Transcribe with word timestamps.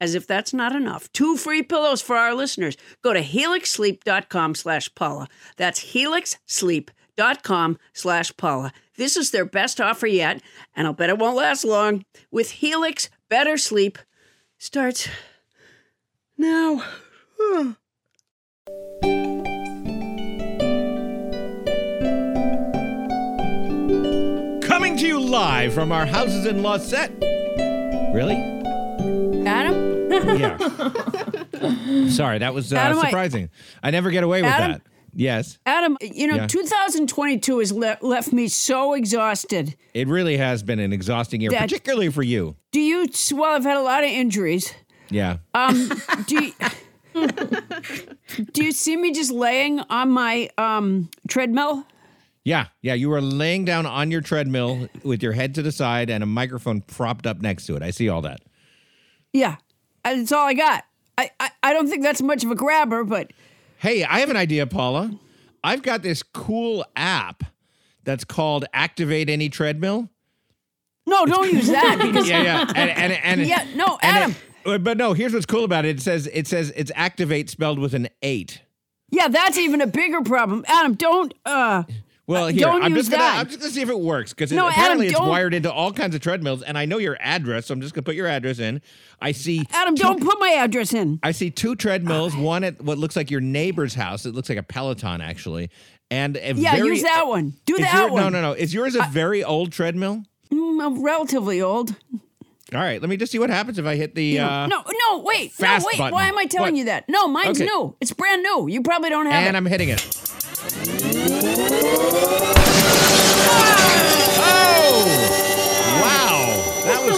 as 0.00 0.14
if 0.14 0.26
that's 0.26 0.54
not 0.54 0.74
enough, 0.74 1.12
two 1.12 1.36
free 1.36 1.62
pillows 1.62 2.00
for 2.00 2.16
our 2.16 2.34
listeners. 2.34 2.76
Go 3.02 3.12
to 3.12 3.22
helixsleep.com 3.22 4.54
slash 4.54 4.94
Paula. 4.94 5.28
That's 5.56 5.92
helixsleep.com 5.92 7.78
slash 7.92 8.36
Paula. 8.36 8.72
This 8.96 9.16
is 9.16 9.30
their 9.30 9.44
best 9.44 9.80
offer 9.80 10.06
yet, 10.06 10.42
and 10.74 10.86
I'll 10.86 10.92
bet 10.92 11.10
it 11.10 11.18
won't 11.18 11.36
last 11.36 11.64
long. 11.64 12.04
With 12.30 12.50
Helix, 12.50 13.08
better 13.28 13.56
sleep 13.56 13.98
starts 14.58 15.08
now. 16.36 16.82
Coming 24.62 24.96
to 24.98 25.06
you 25.06 25.18
live 25.20 25.72
from 25.74 25.92
our 25.92 26.06
houses 26.06 26.46
in 26.46 26.62
Los 26.62 26.88
set. 26.88 27.10
Really? 28.14 28.36
Adam? 29.46 29.79
Yeah. 30.10 30.58
Sorry, 32.08 32.38
that 32.38 32.52
was 32.54 32.72
uh, 32.72 32.76
Adam, 32.76 32.98
I- 32.98 33.04
surprising. 33.06 33.50
I, 33.82 33.90
never 33.90 34.10
get 34.10 34.24
away 34.24 34.42
with 34.42 34.50
Adam? 34.50 34.72
that. 34.72 34.82
Yes, 35.12 35.58
Adam, 35.66 35.96
you 36.00 36.28
know, 36.28 36.36
Yeah. 36.36 36.46
2022 36.46 37.58
has 37.58 37.72
le- 37.72 37.98
left 38.00 38.32
me 38.32 38.46
so 38.46 38.94
exhausted. 38.94 39.74
it 39.92 40.06
really 40.06 40.36
has 40.36 40.62
been 40.62 40.78
an 40.78 40.92
exhausting 40.92 41.40
year, 41.40 41.50
That- 41.50 41.62
particularly 41.62 42.10
for 42.10 42.22
you. 42.22 42.54
Do 42.70 42.80
you, 42.80 43.08
well, 43.32 43.56
I've 43.56 43.64
had 43.64 43.76
a 43.76 43.82
lot 43.82 44.04
of 44.04 44.10
injuries. 44.10 44.72
Yeah. 45.10 45.38
Um, 45.52 45.90
do 46.26 46.44
you, 46.44 46.52
do 48.52 48.64
you 48.64 48.70
see 48.72 48.96
me 48.96 49.12
just 49.12 49.32
laying 49.32 49.80
on 49.80 50.10
my 50.10 50.48
um, 50.56 51.10
treadmill? 51.28 51.84
Yeah, 52.44 52.66
yeah. 52.80 52.94
You 52.94 53.10
were 53.10 53.20
laying 53.20 53.64
down 53.64 53.86
on 53.86 54.10
your 54.12 54.20
treadmill 54.20 54.88
with 55.02 55.22
your 55.24 55.32
head 55.32 55.56
to 55.56 55.62
the 55.62 55.72
side 55.72 56.08
and 56.08 56.22
a 56.22 56.26
microphone 56.26 56.80
propped 56.82 57.26
up 57.26 57.40
next 57.42 57.66
to 57.66 57.74
it. 57.76 57.82
I 57.82 57.90
see 57.90 58.08
all 58.08 58.22
that. 58.22 58.40
Yeah, 59.32 59.56
that's 60.04 60.32
all 60.32 60.46
I 60.46 60.54
got. 60.54 60.84
I, 61.18 61.30
I, 61.38 61.50
I 61.62 61.72
don't 61.72 61.88
think 61.88 62.02
that's 62.02 62.22
much 62.22 62.44
of 62.44 62.50
a 62.50 62.54
grabber, 62.54 63.04
but 63.04 63.32
Hey, 63.78 64.04
I 64.04 64.20
have 64.20 64.30
an 64.30 64.36
idea, 64.36 64.66
Paula. 64.66 65.10
I've 65.64 65.82
got 65.82 66.02
this 66.02 66.22
cool 66.22 66.84
app 66.96 67.44
that's 68.04 68.24
called 68.24 68.64
Activate 68.72 69.28
Any 69.28 69.48
Treadmill. 69.48 70.08
no, 71.06 71.26
don't 71.26 71.50
use 71.52 71.66
that 71.68 71.98
because 72.00 72.28
Yeah, 72.28 72.42
yeah. 72.42 72.72
And 72.74 72.90
and, 72.90 73.12
and 73.12 73.40
Yeah, 73.48 73.66
no, 73.74 73.98
Adam. 74.02 74.32
it- 74.32 74.36
but 74.84 74.98
no, 74.98 75.14
here's 75.14 75.32
what's 75.32 75.46
cool 75.46 75.64
about 75.64 75.84
it. 75.86 75.96
It 75.96 76.02
says 76.02 76.28
it 76.32 76.46
says 76.46 76.70
it's 76.76 76.92
activate 76.94 77.48
spelled 77.48 77.78
with 77.78 77.94
an 77.94 78.08
eight. 78.22 78.60
yeah, 79.10 79.28
that's 79.28 79.56
even 79.56 79.80
a 79.80 79.86
bigger 79.86 80.20
problem. 80.20 80.64
Adam, 80.68 80.94
don't. 80.94 81.32
Uh, 81.46 81.84
Well, 82.30 82.44
Uh, 82.44 82.48
here 82.52 82.60
don't 82.60 82.82
I'm 82.82 82.92
use 82.94 83.00
just 83.08 83.10
gonna 83.10 83.22
that. 83.24 83.38
I'm 83.40 83.46
just 83.48 83.58
gonna 83.58 83.72
see 83.72 83.80
if 83.82 83.88
it 83.90 83.98
works 83.98 84.32
because 84.32 84.52
No, 84.52 84.68
Adam, 84.68 84.72
apparently 84.80 85.06
it's 85.08 85.18
wired 85.20 85.52
into 85.52 85.70
all 85.72 85.92
kinds 85.92 86.14
of 86.14 86.20
treadmills, 86.20 86.62
and 86.62 86.78
I 86.78 86.84
know 86.84 86.98
your 86.98 87.16
address, 87.20 87.66
so 87.66 87.74
I'm 87.74 87.80
just 87.80 87.92
gonna 87.92 88.04
put 88.04 88.14
your 88.14 88.28
address 88.28 88.60
in. 88.60 88.80
I 89.20 89.32
see 89.32 89.64
Adam, 89.72 89.96
two- 89.96 90.02
don't 90.04 90.22
put 90.22 90.38
my 90.38 90.50
address 90.50 90.94
in. 90.94 91.18
I 91.24 91.32
see 91.32 91.50
two 91.50 91.74
treadmills, 91.74 92.36
one 92.36 92.62
at 92.62 92.80
what 92.80 92.98
looks 92.98 93.16
like 93.16 93.32
your 93.32 93.40
neighbor's 93.40 93.94
house. 93.94 94.26
It 94.26 94.34
looks 94.34 94.48
like 94.48 94.58
a 94.58 94.62
Peloton 94.62 95.20
actually, 95.20 95.70
and 96.08 96.36
a 96.36 96.54
Yeah, 96.54 96.76
very, 96.76 96.88
use 96.90 97.02
that 97.02 97.26
one. 97.26 97.54
Do 97.66 97.76
that 97.78 97.94
your- 97.94 98.12
one. 98.12 98.22
No, 98.22 98.28
no, 98.28 98.40
no. 98.40 98.52
Is 98.52 98.72
yours 98.72 98.94
a 98.94 99.02
very 99.10 99.42
old 99.42 99.72
treadmill? 99.72 100.22
Mm, 100.52 101.02
relatively 101.04 101.60
old. 101.60 101.96
All 102.72 102.78
right, 102.80 103.00
let 103.00 103.10
me 103.10 103.16
just 103.16 103.32
see 103.32 103.40
what 103.40 103.50
happens 103.50 103.80
if 103.80 103.86
I 103.86 103.96
hit 103.96 104.14
the. 104.14 104.38
Uh, 104.38 104.68
no, 104.68 104.84
no, 104.88 105.18
wait, 105.18 105.50
fast 105.50 105.82
no, 105.82 105.88
wait. 105.88 105.98
button. 105.98 106.14
Why 106.14 106.28
am 106.28 106.38
I 106.38 106.44
telling 106.46 106.74
What? 106.74 106.78
you 106.78 106.84
that? 106.84 107.08
No, 107.08 107.26
mine's 107.26 107.60
Okay. 107.60 107.64
new. 107.64 107.96
It's 108.00 108.12
brand 108.12 108.44
new. 108.44 108.68
You 108.68 108.82
probably 108.82 109.10
don't 109.10 109.26
have 109.26 109.34
and 109.48 109.56
it. 109.56 109.58
I'm 109.58 109.66
hitting 109.66 109.88
it. 109.88 110.06
Oh! 110.12 110.30
Wow, 110.72 110.84
that 110.84 111.04
was 111.04 111.09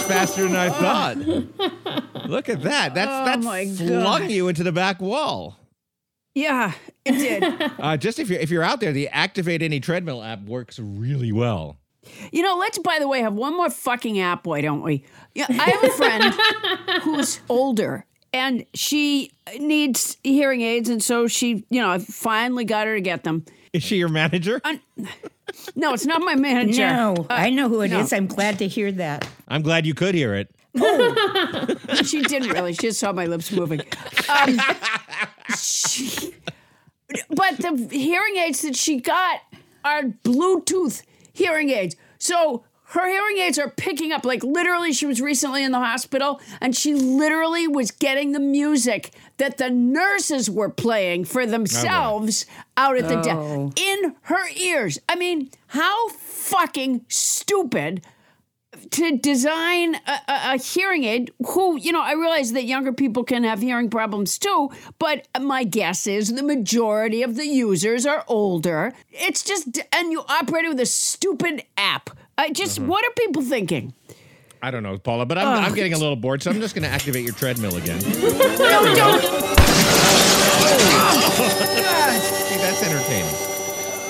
faster 0.07 0.43
than 0.43 0.55
I 0.55 0.69
thought. 0.69 1.17
Look 2.27 2.49
at 2.49 2.61
that. 2.63 2.93
That's 2.93 3.11
Oh 3.11 3.25
that 3.25 3.39
my 3.41 3.65
flung 3.67 4.21
God. 4.21 4.31
you 4.31 4.47
into 4.47 4.63
the 4.63 4.71
back 4.71 5.01
wall. 5.01 5.57
yeah, 6.35 6.73
it 7.05 7.11
did. 7.13 7.71
Uh, 7.79 7.97
just 7.97 8.19
if 8.19 8.29
you're 8.29 8.39
if 8.39 8.49
you're 8.49 8.63
out 8.63 8.79
there, 8.79 8.91
the 8.93 9.07
Activate 9.09 9.61
Any 9.61 9.79
Treadmill 9.79 10.21
app 10.23 10.43
works 10.43 10.79
really 10.79 11.31
well. 11.31 11.77
You 12.31 12.41
know, 12.43 12.57
let's, 12.57 12.77
by 12.79 12.97
the 12.99 13.07
way, 13.07 13.21
have 13.21 13.33
one 13.33 13.55
more 13.55 13.69
fucking 13.69 14.19
app, 14.19 14.45
why 14.45 14.59
don't 14.61 14.81
we? 14.81 15.03
Yeah, 15.35 15.45
I 15.49 15.69
have 15.69 15.83
a 15.83 15.89
friend 15.89 16.23
who's 17.03 17.39
older 17.47 18.05
and 18.33 18.65
she 18.73 19.31
needs 19.57 20.17
hearing 20.23 20.61
aids. 20.61 20.89
And 20.89 21.01
so 21.01 21.27
she, 21.27 21.65
you 21.69 21.81
know, 21.81 21.89
I 21.89 21.99
finally 21.99 22.65
got 22.65 22.87
her 22.87 22.95
to 22.95 23.01
get 23.01 23.23
them. 23.23 23.45
Is 23.73 23.83
she 23.83 23.97
your 23.97 24.09
manager? 24.09 24.61
No, 25.75 25.93
it's 25.93 26.05
not 26.05 26.21
my 26.21 26.35
manager. 26.35 26.87
No, 26.87 27.25
I 27.29 27.49
know 27.49 27.67
who 27.69 27.81
it 27.81 27.91
is. 27.91 28.11
no. 28.11 28.17
I'm 28.17 28.27
glad 28.27 28.59
to 28.59 28.67
hear 28.67 28.91
that. 28.93 29.27
I'm 29.47 29.61
glad 29.63 29.85
you 29.85 29.93
could 29.93 30.15
hear 30.15 30.35
it. 30.35 30.49
She 32.05 32.21
didn't 32.21 32.49
really. 32.49 32.73
She 32.73 32.87
just 32.87 32.99
saw 32.99 33.11
my 33.13 33.25
lips 33.25 33.51
moving. 33.51 33.81
Um, 34.29 34.59
she- 35.57 36.33
but 37.29 37.57
the 37.57 37.87
hearing 37.91 38.37
aids 38.37 38.61
that 38.63 38.75
she 38.75 38.99
got 38.99 39.39
are 39.85 40.03
Bluetooth 40.03 41.03
hearing 41.33 41.69
aids. 41.69 41.95
So 42.17 42.63
her 42.85 43.07
hearing 43.07 43.37
aids 43.39 43.59
are 43.59 43.69
picking 43.69 44.11
up. 44.11 44.25
Like 44.25 44.43
literally, 44.43 44.93
she 44.93 45.05
was 45.05 45.21
recently 45.21 45.63
in 45.63 45.71
the 45.71 45.79
hospital 45.79 46.41
and 46.61 46.75
she 46.75 46.93
literally 46.95 47.67
was 47.67 47.91
getting 47.91 48.31
the 48.31 48.39
music 48.39 49.11
that 49.43 49.57
the 49.57 49.69
nurses 49.69 50.49
were 50.49 50.69
playing 50.69 51.25
for 51.25 51.45
themselves 51.45 52.45
out 52.77 52.95
at 52.95 53.09
the 53.09 53.19
Oh. 53.19 53.67
desk 53.67 53.81
in 53.81 54.15
her 54.21 54.47
ears. 54.55 54.99
I 55.09 55.15
mean, 55.17 55.49
how 55.67 56.07
fucking 56.09 57.03
stupid 57.09 58.05
to 58.91 59.17
design 59.17 59.95
a, 59.95 60.11
a, 60.11 60.53
a 60.53 60.57
hearing 60.57 61.03
aid 61.03 61.31
who 61.49 61.77
you 61.77 61.91
know 61.91 62.01
i 62.01 62.13
realize 62.13 62.53
that 62.53 62.63
younger 62.63 62.91
people 62.91 63.23
can 63.23 63.43
have 63.43 63.61
hearing 63.61 63.89
problems 63.89 64.37
too 64.39 64.71
but 64.97 65.27
my 65.39 65.63
guess 65.63 66.07
is 66.07 66.33
the 66.33 66.41
majority 66.43 67.21
of 67.21 67.35
the 67.35 67.45
users 67.45 68.05
are 68.05 68.25
older 68.27 68.91
it's 69.11 69.43
just 69.43 69.79
and 69.93 70.11
you 70.11 70.21
operate 70.27 70.65
it 70.65 70.69
with 70.69 70.79
a 70.79 70.87
stupid 70.87 71.63
app 71.77 72.09
i 72.37 72.49
just 72.49 72.79
mm-hmm. 72.79 72.87
what 72.89 73.05
are 73.05 73.13
people 73.15 73.43
thinking 73.43 73.93
I 74.63 74.71
don't 74.71 74.81
know, 74.81 74.97
Paula, 74.97 75.25
but 75.25 75.37
I'm, 75.37 75.65
I'm 75.65 75.73
getting 75.75 75.93
a 75.93 75.97
little 75.97 76.15
bored, 76.15 76.41
so 76.41 76.49
I'm 76.49 76.61
just 76.61 76.73
going 76.73 76.83
to 76.83 76.89
activate 76.89 77.25
your 77.25 77.33
treadmill 77.33 77.75
again. 77.75 78.01
No, 78.63 78.95
don't 78.95 79.21
that's 82.61 82.81
entertaining. 82.83 83.33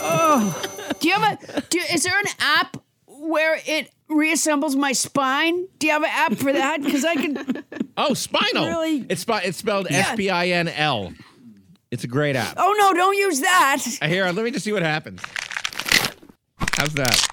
Oh, 0.06 0.96
do 1.00 1.08
you 1.08 1.14
have 1.20 1.40
a 1.40 1.62
do, 1.70 1.80
is 1.92 2.04
there 2.04 2.18
an 2.20 2.26
app 2.40 2.78
where 3.08 3.60
it 3.66 3.90
reassembles 4.10 4.76
my 4.76 4.92
spine 4.92 5.66
do 5.80 5.88
you 5.88 5.94
have 5.94 6.04
an 6.04 6.10
app 6.12 6.36
for 6.36 6.54
that 6.54 6.84
because 6.84 7.04
i 7.06 7.16
can 7.16 7.64
Oh, 7.98 8.14
Spinal. 8.14 8.66
Really? 8.68 9.06
It's 9.10 9.22
spi- 9.22 9.42
it's 9.44 9.58
spelled 9.58 9.88
Yeah. 9.90 9.98
S 10.12 10.16
P 10.16 10.30
I 10.30 10.48
N 10.50 10.68
L. 10.68 11.14
It's 11.90 12.04
a 12.04 12.08
great 12.08 12.36
app. 12.36 12.56
oh 12.58 12.76
no 12.78 12.94
don't 12.94 13.16
use 13.18 13.40
that 13.40 13.84
Uh, 14.02 14.08
Here, 14.08 14.26
let 14.32 14.44
me 14.46 14.52
just 14.52 14.66
see 14.66 14.72
what 14.74 14.84
happens. 14.84 15.22
How's 16.78 16.94
that? 16.94 17.28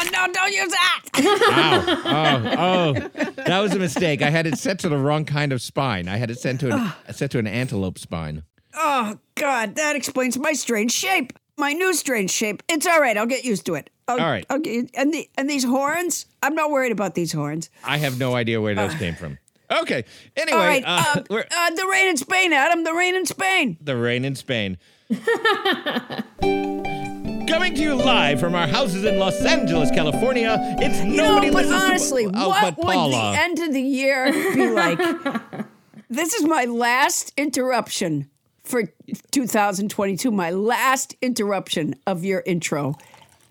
Oh 0.00 0.08
no 0.12 0.32
don't 0.32 0.52
use 0.52 0.68
that 0.70 1.00
Ow. 1.16 2.52
Oh, 2.56 2.94
oh. 2.96 3.32
That 3.46 3.60
was 3.60 3.74
a 3.74 3.78
mistake. 3.78 4.22
I 4.22 4.30
had 4.30 4.46
it 4.46 4.56
set 4.58 4.78
to 4.80 4.88
the 4.88 4.96
wrong 4.96 5.24
kind 5.24 5.52
of 5.52 5.60
spine. 5.60 6.08
I 6.08 6.16
had 6.16 6.30
it 6.30 6.38
set 6.38 6.58
to 6.60 6.72
an, 6.72 6.92
set 7.14 7.30
to 7.32 7.38
an 7.38 7.46
antelope 7.46 7.98
spine. 7.98 8.44
Oh, 8.74 9.18
God, 9.34 9.74
that 9.76 9.96
explains 9.96 10.38
my 10.38 10.52
strange 10.52 10.92
shape. 10.92 11.32
My 11.58 11.72
new 11.72 11.92
strange 11.94 12.30
shape. 12.30 12.62
It's 12.68 12.86
all 12.86 13.00
right. 13.00 13.16
I'll 13.16 13.26
get 13.26 13.44
used 13.44 13.66
to 13.66 13.74
it. 13.74 13.90
I'll, 14.08 14.20
All 14.20 14.26
right. 14.30 14.46
Okay. 14.50 14.88
And 14.94 15.12
the 15.12 15.28
and 15.36 15.50
these 15.50 15.64
horns. 15.64 16.26
I'm 16.42 16.54
not 16.54 16.70
worried 16.70 16.92
about 16.92 17.14
these 17.14 17.32
horns. 17.32 17.68
I 17.84 17.98
have 17.98 18.18
no 18.18 18.34
idea 18.34 18.60
where 18.60 18.74
those 18.74 18.94
came 18.94 19.14
from. 19.14 19.36
Okay. 19.70 20.04
Anyway, 20.36 20.58
All 20.58 20.64
right. 20.66 20.84
uh, 20.86 21.04
uh, 21.16 21.22
we're- 21.30 21.44
uh, 21.54 21.70
the 21.70 21.86
rain 21.90 22.08
in 22.08 22.16
Spain, 22.16 22.52
Adam. 22.52 22.84
The 22.84 22.94
rain 22.94 23.14
in 23.14 23.26
Spain. 23.26 23.76
the 23.80 23.96
rain 23.96 24.24
in 24.24 24.34
Spain. 24.36 24.78
Coming 27.50 27.74
to 27.74 27.82
you 27.82 27.94
live 27.96 28.38
from 28.38 28.54
our 28.54 28.68
houses 28.68 29.04
in 29.04 29.18
Los 29.18 29.44
Angeles, 29.44 29.90
California. 29.90 30.56
It's 30.78 31.00
nobody 31.00 31.48
know, 31.48 31.52
but 31.52 31.66
listens 31.66 31.82
honestly, 31.82 32.24
to. 32.26 32.32
Oh, 32.32 32.48
what 32.50 32.76
but 32.76 32.86
would 32.86 33.12
the 33.12 33.34
end 33.40 33.58
of 33.58 33.72
the 33.72 33.82
year 33.82 34.32
be 34.54 34.70
like? 34.70 34.98
this 36.08 36.32
is 36.32 36.44
my 36.44 36.66
last 36.66 37.32
interruption 37.36 38.30
for 38.62 38.84
2022. 39.32 40.30
My 40.30 40.50
last 40.50 41.16
interruption 41.20 41.96
of 42.06 42.24
your 42.24 42.44
intro. 42.46 42.94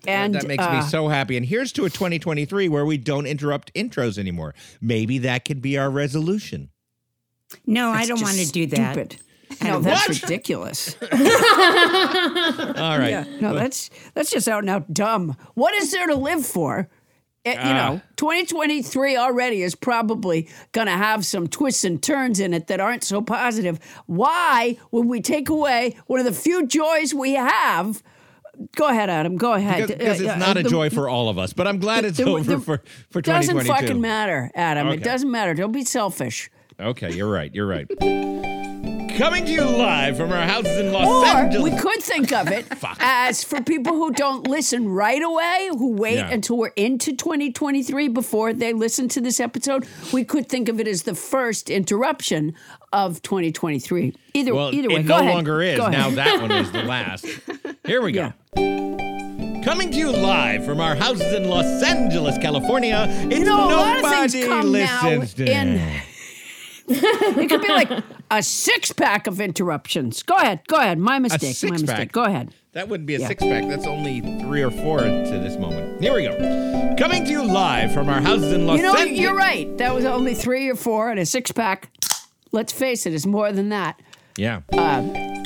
And 0.06 0.34
that 0.34 0.46
makes 0.46 0.64
uh, 0.64 0.72
me 0.72 0.80
so 0.80 1.08
happy. 1.08 1.36
And 1.36 1.44
here's 1.44 1.70
to 1.72 1.84
a 1.84 1.90
2023 1.90 2.70
where 2.70 2.86
we 2.86 2.96
don't 2.96 3.26
interrupt 3.26 3.70
intros 3.74 4.16
anymore. 4.16 4.54
Maybe 4.80 5.18
that 5.18 5.44
could 5.44 5.60
be 5.60 5.76
our 5.76 5.90
resolution. 5.90 6.70
No, 7.66 7.90
I 7.90 8.06
don't 8.06 8.22
want 8.22 8.38
to 8.38 8.50
do 8.50 8.64
that. 8.68 8.94
Stupid. 8.94 9.20
No, 9.62 9.80
that's 9.80 10.08
What? 10.08 10.22
ridiculous. 10.22 10.96
All 11.12 11.18
right. 12.98 13.10
Yeah, 13.10 13.24
no, 13.40 13.54
that's 13.54 13.90
that's 14.14 14.30
just 14.30 14.48
out 14.48 14.60
and 14.62 14.70
out 14.70 14.92
dumb. 14.92 15.36
What 15.54 15.74
is 15.74 15.90
there 15.92 16.06
to 16.06 16.14
live 16.14 16.44
for? 16.46 16.88
Eh, 17.44 17.52
you 17.52 17.58
Ah. 17.58 17.72
know, 17.94 18.00
2023 18.16 19.16
already 19.16 19.62
is 19.62 19.74
probably 19.74 20.48
going 20.72 20.86
to 20.86 20.92
have 20.92 21.24
some 21.24 21.46
twists 21.48 21.84
and 21.84 22.02
turns 22.02 22.38
in 22.38 22.52
it 22.52 22.66
that 22.66 22.80
aren't 22.80 23.02
so 23.02 23.22
positive. 23.22 23.78
Why 24.06 24.76
would 24.90 25.06
we 25.06 25.20
take 25.22 25.48
away 25.48 25.96
one 26.06 26.20
of 26.20 26.26
the 26.26 26.32
few 26.32 26.66
joys 26.66 27.14
we 27.14 27.32
have? 27.34 28.02
Go 28.76 28.88
ahead, 28.88 29.08
Adam. 29.08 29.36
Go 29.38 29.54
ahead. 29.54 29.86
Because, 29.88 29.96
because 29.98 30.20
Uh, 30.20 30.24
it's 30.24 30.32
uh, 30.34 30.36
not 30.36 30.58
a 30.58 30.62
the- 30.64 30.68
joy 30.68 30.90
for 30.90 31.08
all 31.08 31.30
of 31.30 31.38
us, 31.38 31.54
but 31.54 31.66
I'm 31.66 31.78
glad 31.78 32.04
it's 32.04 32.18
the- 32.18 32.24
over 32.26 32.42
the- 32.56 32.60
for, 32.60 32.82
for 33.10 33.22
Doesn't 33.22 33.58
fucking 33.64 34.00
matter, 34.02 34.50
Adam. 34.54 34.88
It 34.88 35.02
doesn't 35.02 35.30
matter. 35.30 35.54
Don't 35.54 35.72
be 35.72 35.84
selfish. 35.84 36.50
Okay, 36.78 37.10
you're 37.14 37.30
right. 37.30 37.54
You're 37.54 37.66
right. 37.66 37.88
Coming 39.20 39.44
to 39.44 39.52
you 39.52 39.64
live 39.64 40.16
from 40.16 40.32
our 40.32 40.46
houses 40.46 40.78
in 40.78 40.92
Los 40.94 41.06
Or 41.06 41.26
Angeles. 41.26 41.62
we 41.74 41.78
could 41.78 42.02
think 42.02 42.32
of 42.32 42.48
it 42.48 42.64
as 43.00 43.44
for 43.44 43.60
people 43.60 43.92
who 43.92 44.10
don't 44.12 44.48
listen 44.48 44.88
right 44.88 45.22
away, 45.22 45.68
who 45.72 45.92
wait 45.92 46.14
Yeah. 46.16 46.30
until 46.30 46.56
we're 46.56 46.68
into 46.68 47.14
2023 47.14 48.08
before 48.08 48.54
they 48.54 48.72
listen 48.72 49.08
to 49.10 49.20
this 49.20 49.38
episode, 49.38 49.86
we 50.10 50.24
could 50.24 50.48
think 50.48 50.70
of 50.70 50.80
it 50.80 50.88
as 50.88 51.02
the 51.02 51.14
first 51.14 51.68
interruption 51.68 52.54
of 52.94 53.20
2023. 53.20 54.14
Either, 54.32 54.54
well, 54.54 54.74
either 54.74 54.88
way, 54.88 54.94
it 55.00 55.02
go 55.02 55.16
no 55.16 55.20
ahead. 55.20 55.34
longer 55.34 55.60
is. 55.62 55.76
Go 55.76 55.84
ahead. 55.86 55.98
Now 55.98 56.10
that 56.24 56.40
one 56.40 56.50
is 56.52 56.72
the 56.72 56.82
last. 56.84 57.26
Here 57.84 58.00
we 58.00 58.12
go. 58.12 58.32
Coming 59.62 59.90
to 59.90 59.98
you 59.98 60.10
live 60.12 60.64
from 60.64 60.80
our 60.80 60.94
houses 60.96 61.34
in 61.34 61.44
Los 61.50 61.82
Angeles, 61.82 62.38
California. 62.38 63.04
It's 63.10 63.38
You 63.38 63.44
know, 63.44 63.64
a 63.64 63.68
lot 63.68 63.96
of 63.98 64.02
nobody 64.02 64.28
things 64.30 64.46
come 64.46 64.72
now 64.72 65.08
listens 65.10 65.34
to 65.34 65.44
in. 65.44 66.00
It 66.90 67.48
could 67.48 67.62
be 67.62 67.68
like 67.68 67.90
a 68.30 68.42
six 68.42 68.92
pack 68.92 69.26
of 69.26 69.40
interruptions. 69.40 70.22
Go 70.22 70.36
ahead. 70.36 70.60
Go 70.66 70.76
ahead. 70.76 70.98
My 70.98 71.18
mistake. 71.18 71.56
My 71.70 71.76
mistake. 71.78 72.12
Go 72.12 72.24
ahead. 72.24 72.54
That 72.72 72.88
wouldn't 72.88 73.06
be 73.06 73.16
a 73.16 73.20
Yeah. 73.20 73.28
six 73.28 73.42
pack. 73.42 73.68
That's 73.68 73.86
only 73.86 74.20
three 74.42 74.62
or 74.62 74.70
four 74.70 75.00
to 75.00 75.04
this 75.06 75.56
moment. 75.58 76.00
Here 76.00 76.14
we 76.14 76.22
go. 76.22 76.94
Coming 76.98 77.24
to 77.24 77.30
you 77.30 77.42
live 77.42 77.92
from 77.92 78.08
our 78.08 78.20
houses 78.20 78.52
in 78.52 78.66
Los 78.66 78.76
You 78.76 78.84
know, 78.84 78.94
Angeles. 78.94 79.18
you're 79.18 79.34
right. 79.34 79.76
That 79.78 79.94
was 79.94 80.04
only 80.04 80.34
three 80.34 80.68
or 80.68 80.76
four, 80.76 81.10
and 81.10 81.18
a 81.18 81.26
six 81.26 81.50
pack. 81.50 81.90
Let's 82.52 82.72
face 82.72 83.06
it, 83.06 83.12
it, 83.12 83.16
is 83.16 83.26
more 83.26 83.52
than 83.52 83.68
that. 83.70 84.00
Yeah. 84.36 84.60
Uh, 84.72 85.02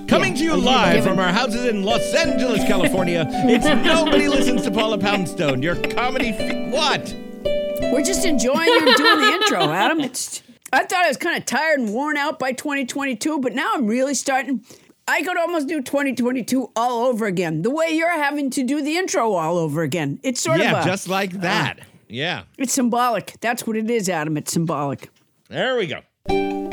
Coming 0.07 0.35
to 0.35 0.45
you 0.45 0.55
live 0.55 1.03
from 1.05 1.19
our 1.19 1.33
houses 1.33 1.65
in 1.65 1.83
Los 1.83 2.15
Angeles, 2.15 2.63
California. 2.65 3.27
It's 3.31 3.65
nobody 3.65 4.29
listens 4.29 4.63
to 4.63 4.71
Paula 4.71 4.99
Poundstone. 4.99 5.63
Your 5.63 5.77
comedy. 5.77 6.33
What? 6.71 7.15
We're 7.93 8.03
just 8.05 8.25
enjoying 8.27 8.69
you 8.69 8.97
doing 8.97 9.21
the 9.21 9.33
intro, 9.43 9.71
Adam. 9.71 10.01
It's, 10.01 10.43
I 10.75 10.85
thought 10.85 11.05
I 11.05 11.09
was 11.09 11.17
kind 11.17 11.39
of 11.39 11.45
tired 11.45 11.79
and 11.79 11.95
worn 11.95 12.17
out 12.17 12.39
by 12.39 12.53
2022, 12.53 13.39
but 13.39 13.55
now 13.55 13.73
I'm 13.75 13.87
really 13.87 14.15
starting. 14.15 14.65
I 15.07 15.23
could 15.23 15.37
almost 15.37 15.69
do 15.69 15.81
2022 15.81 16.73
all 16.75 17.07
over 17.07 17.27
again. 17.27 17.63
The 17.63 17.71
way 17.71 17.91
you're 17.91 18.11
having 18.11 18.51
to 18.51 18.65
do 18.65 18.83
the 18.83 18.97
intro 18.97 19.33
all 19.35 19.57
over 19.57 19.83
again. 19.83 20.19
It's 20.23 20.41
sort 20.41 20.59
yeah, 20.59 20.79
of 20.79 20.85
a, 20.85 20.89
just 20.89 21.09
like 21.09 21.35
uh, 21.35 21.39
that. 21.39 21.81
yeah. 22.09 22.45
it's 22.59 22.73
symbolic. 22.73 23.37
That's 23.41 23.67
what 23.67 23.77
it 23.77 23.89
is, 23.89 24.09
Adam. 24.09 24.37
It's 24.37 24.53
symbolic. 24.53 25.11
There 25.49 25.77
we 25.77 25.87
go. 25.87 26.64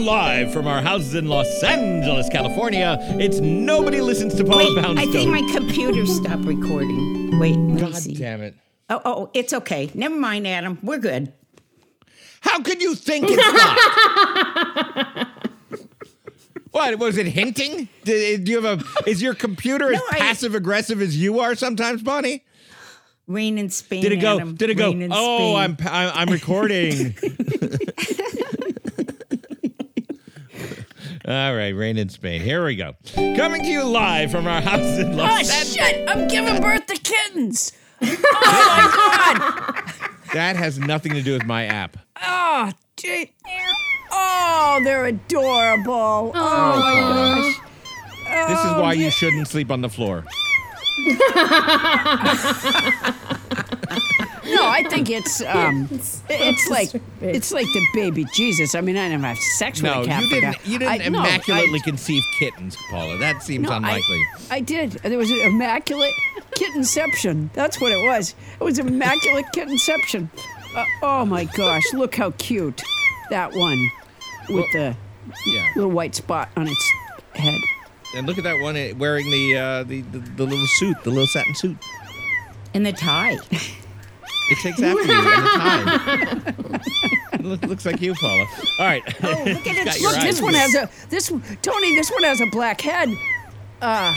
Live 0.00 0.52
from 0.52 0.66
our 0.66 0.80
houses 0.80 1.14
in 1.14 1.28
Los 1.28 1.62
Angeles, 1.62 2.28
California. 2.28 2.98
It's 3.18 3.40
nobody 3.40 4.00
listens 4.00 4.34
to 4.36 4.44
Paula 4.44 4.74
Wait, 4.74 4.82
Poundstone. 4.84 5.08
I 5.08 5.12
think 5.12 5.30
my 5.30 5.52
computer 5.52 6.06
stopped 6.06 6.44
recording. 6.44 7.38
Wait, 7.38 7.56
let 7.56 7.58
me 7.58 7.80
God 7.80 7.94
see. 7.96 8.14
damn 8.14 8.40
it. 8.42 8.54
Oh, 8.88 9.00
oh, 9.04 9.14
oh, 9.14 9.30
it's 9.34 9.52
okay. 9.52 9.90
Never 9.94 10.14
mind, 10.14 10.46
Adam. 10.46 10.78
We're 10.82 10.98
good. 10.98 11.32
How 12.40 12.60
could 12.60 12.80
you 12.80 12.94
think 12.94 13.26
it's 13.28 13.36
not? 15.16 15.28
what 16.70 16.98
was 16.98 17.18
it 17.18 17.26
hinting? 17.26 17.88
Did, 18.04 18.44
do 18.44 18.52
you 18.52 18.62
have 18.62 18.80
a? 18.80 19.08
Is 19.08 19.20
your 19.20 19.34
computer 19.34 19.92
as 19.92 19.98
No, 19.98 20.18
passive 20.18 20.54
aggressive 20.54 21.02
as 21.02 21.16
you 21.16 21.40
are 21.40 21.54
sometimes, 21.56 22.02
Bonnie? 22.02 22.44
Rain 23.26 23.58
in 23.58 23.68
Spain. 23.68 24.02
Did 24.02 24.12
it 24.12 24.16
go? 24.18 24.36
Adam. 24.36 24.54
Did 24.54 24.70
it 24.70 24.76
go? 24.76 24.94
Oh. 25.10 25.56
I'm 25.56 25.76
I'm 25.82 26.30
recording. 26.30 27.16
All 31.28 31.54
right, 31.54 31.76
rain 31.76 31.98
in 31.98 32.08
Spain. 32.08 32.40
Here 32.40 32.64
we 32.64 32.74
go. 32.74 32.94
Coming 33.14 33.62
to 33.62 33.68
you 33.68 33.84
live 33.84 34.30
from 34.30 34.46
our 34.46 34.62
house 34.62 34.98
in 34.98 35.14
Los 35.14 35.50
Angeles. 35.50 35.50
Oh, 35.50 35.54
Angeles. 35.54 35.74
shit! 35.74 36.08
I'm 36.08 36.26
giving 36.26 36.62
birth 36.62 36.86
to 36.86 36.96
kittens! 36.96 37.72
Oh, 38.00 38.06
my 38.06 39.74
God! 40.24 40.32
That 40.32 40.56
has 40.56 40.78
nothing 40.78 41.12
to 41.12 41.20
do 41.20 41.34
with 41.34 41.44
my 41.44 41.66
app. 41.66 41.98
Oh, 42.22 42.72
gee. 42.96 43.34
Oh, 44.10 44.80
they're 44.82 45.04
adorable. 45.04 46.32
Oh, 46.34 46.34
my 46.34 46.94
oh, 46.96 47.52
gosh. 48.24 48.48
This 48.48 48.60
is 48.60 48.72
oh, 48.72 48.80
why 48.80 48.94
you 48.94 49.10
shouldn't 49.10 49.48
sleep 49.48 49.70
on 49.70 49.82
the 49.82 49.90
floor. 49.90 50.24
No, 54.48 54.68
I 54.68 54.82
think 54.84 55.10
it's 55.10 55.40
um, 55.46 55.88
it's 56.28 56.68
like 56.70 56.90
it's 57.20 57.52
like 57.52 57.66
the 57.66 57.86
baby 57.94 58.24
Jesus. 58.32 58.74
I 58.74 58.80
mean, 58.80 58.96
I 58.96 59.08
never 59.08 59.26
have 59.26 59.38
sex 59.38 59.82
with 59.82 59.92
No, 59.92 60.02
a 60.02 60.06
cat. 60.06 60.22
you 60.22 60.28
but 60.30 60.34
didn't. 60.40 60.54
I- 60.56 60.58
You 60.70 60.78
didn't 60.78 60.92
I- 60.92 61.08
no, 61.08 61.20
immaculately 61.20 61.78
I- 61.80 61.82
conceive 61.84 62.22
kittens, 62.38 62.76
Paula. 62.90 63.18
That 63.18 63.42
seems 63.42 63.64
no, 63.68 63.72
I- 63.72 63.76
unlikely. 63.76 64.24
I, 64.50 64.60
did. 64.60 64.92
There 64.92 65.18
was 65.18 65.30
an 65.30 65.40
immaculate 65.40 66.12
kittenception. 66.52 67.50
That's 67.52 67.80
what 67.80 67.92
it 67.92 68.04
was. 68.06 68.34
It 68.60 68.64
was 68.64 68.78
immaculate 68.78 69.46
kittenception. 69.54 70.28
Uh, 70.74 70.84
oh 71.02 71.24
my 71.24 71.44
gosh! 71.44 71.92
Look 71.92 72.14
how 72.14 72.30
cute 72.32 72.82
that 73.30 73.54
one 73.54 73.90
with 74.48 74.70
the 74.72 74.94
yeah. 75.46 75.72
little 75.76 75.90
white 75.90 76.14
spot 76.14 76.48
on 76.56 76.68
its 76.68 76.92
head. 77.34 77.60
And 78.14 78.26
look 78.26 78.38
at 78.38 78.44
that 78.44 78.60
one 78.62 78.76
uh, 78.76 78.92
wearing 78.96 79.30
the, 79.30 79.56
uh, 79.56 79.82
the 79.84 80.00
the 80.02 80.18
the 80.18 80.44
little 80.44 80.66
suit, 80.66 80.96
the 81.04 81.10
little 81.10 81.26
satin 81.26 81.54
suit. 81.54 81.76
And 82.74 82.84
the 82.86 82.92
tie. 82.92 83.38
It 84.50 84.58
takes 84.58 84.80
after 84.82 85.02
you 85.02 85.12
and 85.12 85.26
the 85.26 86.52
tie. 86.52 86.84
It 87.34 87.44
look- 87.44 87.62
looks 87.66 87.84
like 87.86 88.00
you, 88.00 88.14
Paula. 88.14 88.46
All 88.78 88.86
right. 88.86 89.02
Oh, 89.22 89.28
look 89.28 89.66
at 89.66 89.66
its 89.66 89.84
Got 89.84 90.00
your 90.00 90.12
Look, 90.12 90.20
this 90.22 90.40
one 90.42 90.54
has 90.54 90.74
a 90.74 90.88
this 91.10 91.28
Tony. 91.62 91.94
This 91.94 92.10
one 92.10 92.22
has 92.24 92.40
a 92.40 92.46
black 92.46 92.80
head. 92.80 93.08
Uh. 93.82 94.14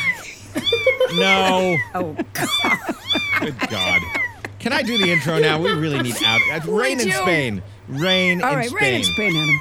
No. 1.16 1.78
Oh, 1.96 2.16
God. 2.34 2.96
Good 3.40 3.60
God. 3.70 4.02
Can 4.60 4.74
I 4.74 4.82
do 4.84 4.98
the 4.98 5.10
intro 5.12 5.40
now? 5.40 5.60
We 5.60 5.72
really 5.72 6.02
need 6.02 6.22
out. 6.24 6.42
It's 6.48 6.66
rain 6.66 7.00
in 7.00 7.08
you? 7.08 7.14
Spain. 7.14 7.62
Rain 7.88 8.42
All 8.42 8.52
in 8.52 8.58
right, 8.58 8.70
Spain. 8.70 8.78
All 8.78 8.80
right, 8.80 8.82
rain 8.82 8.96
in 8.96 9.04
Spain, 9.04 9.36
Adam. 9.36 9.60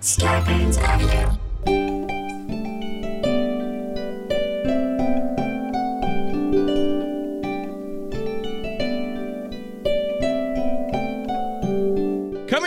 Scarpins 0.00 0.78
Avenue. 0.78 2.09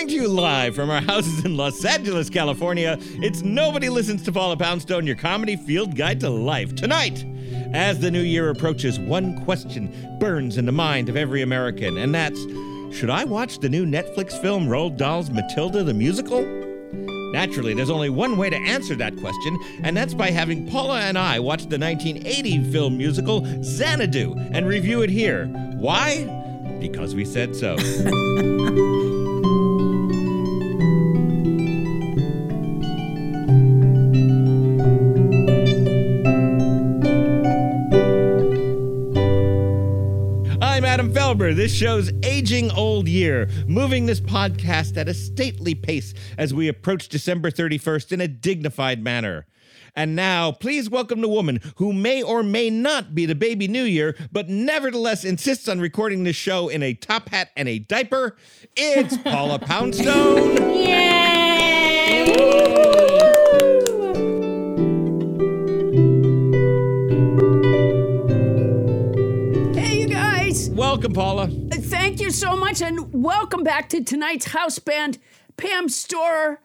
Coming 0.03 0.17
to 0.17 0.21
you 0.21 0.27
live 0.27 0.75
from 0.75 0.89
our 0.89 0.99
houses 0.99 1.45
in 1.45 1.55
Los 1.55 1.85
Angeles, 1.85 2.29
California, 2.29 2.97
it's 2.99 3.41
Nobody 3.41 3.87
Listens 3.87 4.21
to 4.23 4.33
Paula 4.33 4.57
Poundstone, 4.57 5.07
your 5.07 5.15
comedy 5.15 5.55
field 5.55 5.95
guide 5.95 6.19
to 6.19 6.29
life. 6.29 6.75
Tonight, 6.75 7.23
as 7.71 8.01
the 8.01 8.11
new 8.11 8.19
year 8.19 8.49
approaches, 8.49 8.99
one 8.99 9.41
question 9.45 10.17
burns 10.19 10.57
in 10.57 10.65
the 10.65 10.73
mind 10.73 11.07
of 11.07 11.15
every 11.15 11.41
American, 11.41 11.97
and 11.97 12.13
that's 12.13 12.37
Should 12.93 13.09
I 13.09 13.23
watch 13.23 13.59
the 13.59 13.69
new 13.69 13.85
Netflix 13.85 14.33
film 14.41 14.67
Roald 14.67 14.97
Dahl's 14.97 15.29
Matilda 15.29 15.85
the 15.85 15.93
Musical? 15.93 16.43
Naturally, 17.31 17.73
there's 17.73 17.89
only 17.89 18.09
one 18.09 18.35
way 18.35 18.49
to 18.49 18.57
answer 18.57 18.95
that 18.95 19.15
question, 19.15 19.57
and 19.83 19.95
that's 19.95 20.13
by 20.13 20.31
having 20.31 20.67
Paula 20.69 20.99
and 20.99 21.17
I 21.17 21.39
watch 21.39 21.67
the 21.67 21.79
1980 21.79 22.71
film 22.73 22.97
musical 22.97 23.45
Xanadu 23.63 24.35
and 24.51 24.67
review 24.67 25.01
it 25.01 25.09
here. 25.09 25.45
Why? 25.77 26.25
Because 26.81 27.15
we 27.15 27.23
said 27.23 27.55
so. 27.55 27.77
Felber. 41.33 41.55
This 41.55 41.73
show's 41.73 42.11
aging 42.21 42.69
old 42.71 43.07
year, 43.07 43.49
moving 43.65 44.05
this 44.05 44.19
podcast 44.19 44.97
at 44.97 45.09
a 45.09 45.15
stately 45.15 45.73
pace 45.73 46.13
as 46.37 46.53
we 46.53 46.67
approach 46.67 47.09
December 47.09 47.49
31st 47.49 48.11
in 48.11 48.21
a 48.21 48.27
dignified 48.27 49.03
manner. 49.03 49.47
And 49.95 50.15
now, 50.15 50.51
please 50.51 50.91
welcome 50.91 51.21
the 51.21 51.27
woman 51.27 51.59
who 51.77 51.91
may 51.91 52.21
or 52.21 52.43
may 52.43 52.69
not 52.69 53.15
be 53.15 53.25
the 53.25 53.33
baby 53.33 53.67
New 53.67 53.83
Year, 53.83 54.15
but 54.31 54.47
nevertheless 54.47 55.23
insists 55.23 55.67
on 55.67 55.79
recording 55.79 56.23
this 56.23 56.35
show 56.35 56.69
in 56.69 56.83
a 56.83 56.93
top 56.93 57.29
hat 57.29 57.49
and 57.57 57.67
a 57.67 57.79
diaper. 57.79 58.35
It's 58.75 59.17
Paula 59.17 59.57
Poundstone. 59.65 60.75
Yay! 60.75 61.23
Hey, 62.05 63.92
guys. 70.53 70.69
Welcome, 70.69 71.13
Paula. 71.13 71.47
Thank 71.47 72.19
you 72.19 72.29
so 72.31 72.55
much, 72.55 72.81
and 72.81 73.11
welcome 73.13 73.63
back 73.63 73.89
to 73.89 74.03
tonight's 74.03 74.45
house 74.45 74.79
band. 74.79 75.17
Pam 75.57 75.89
Storer 75.89 76.59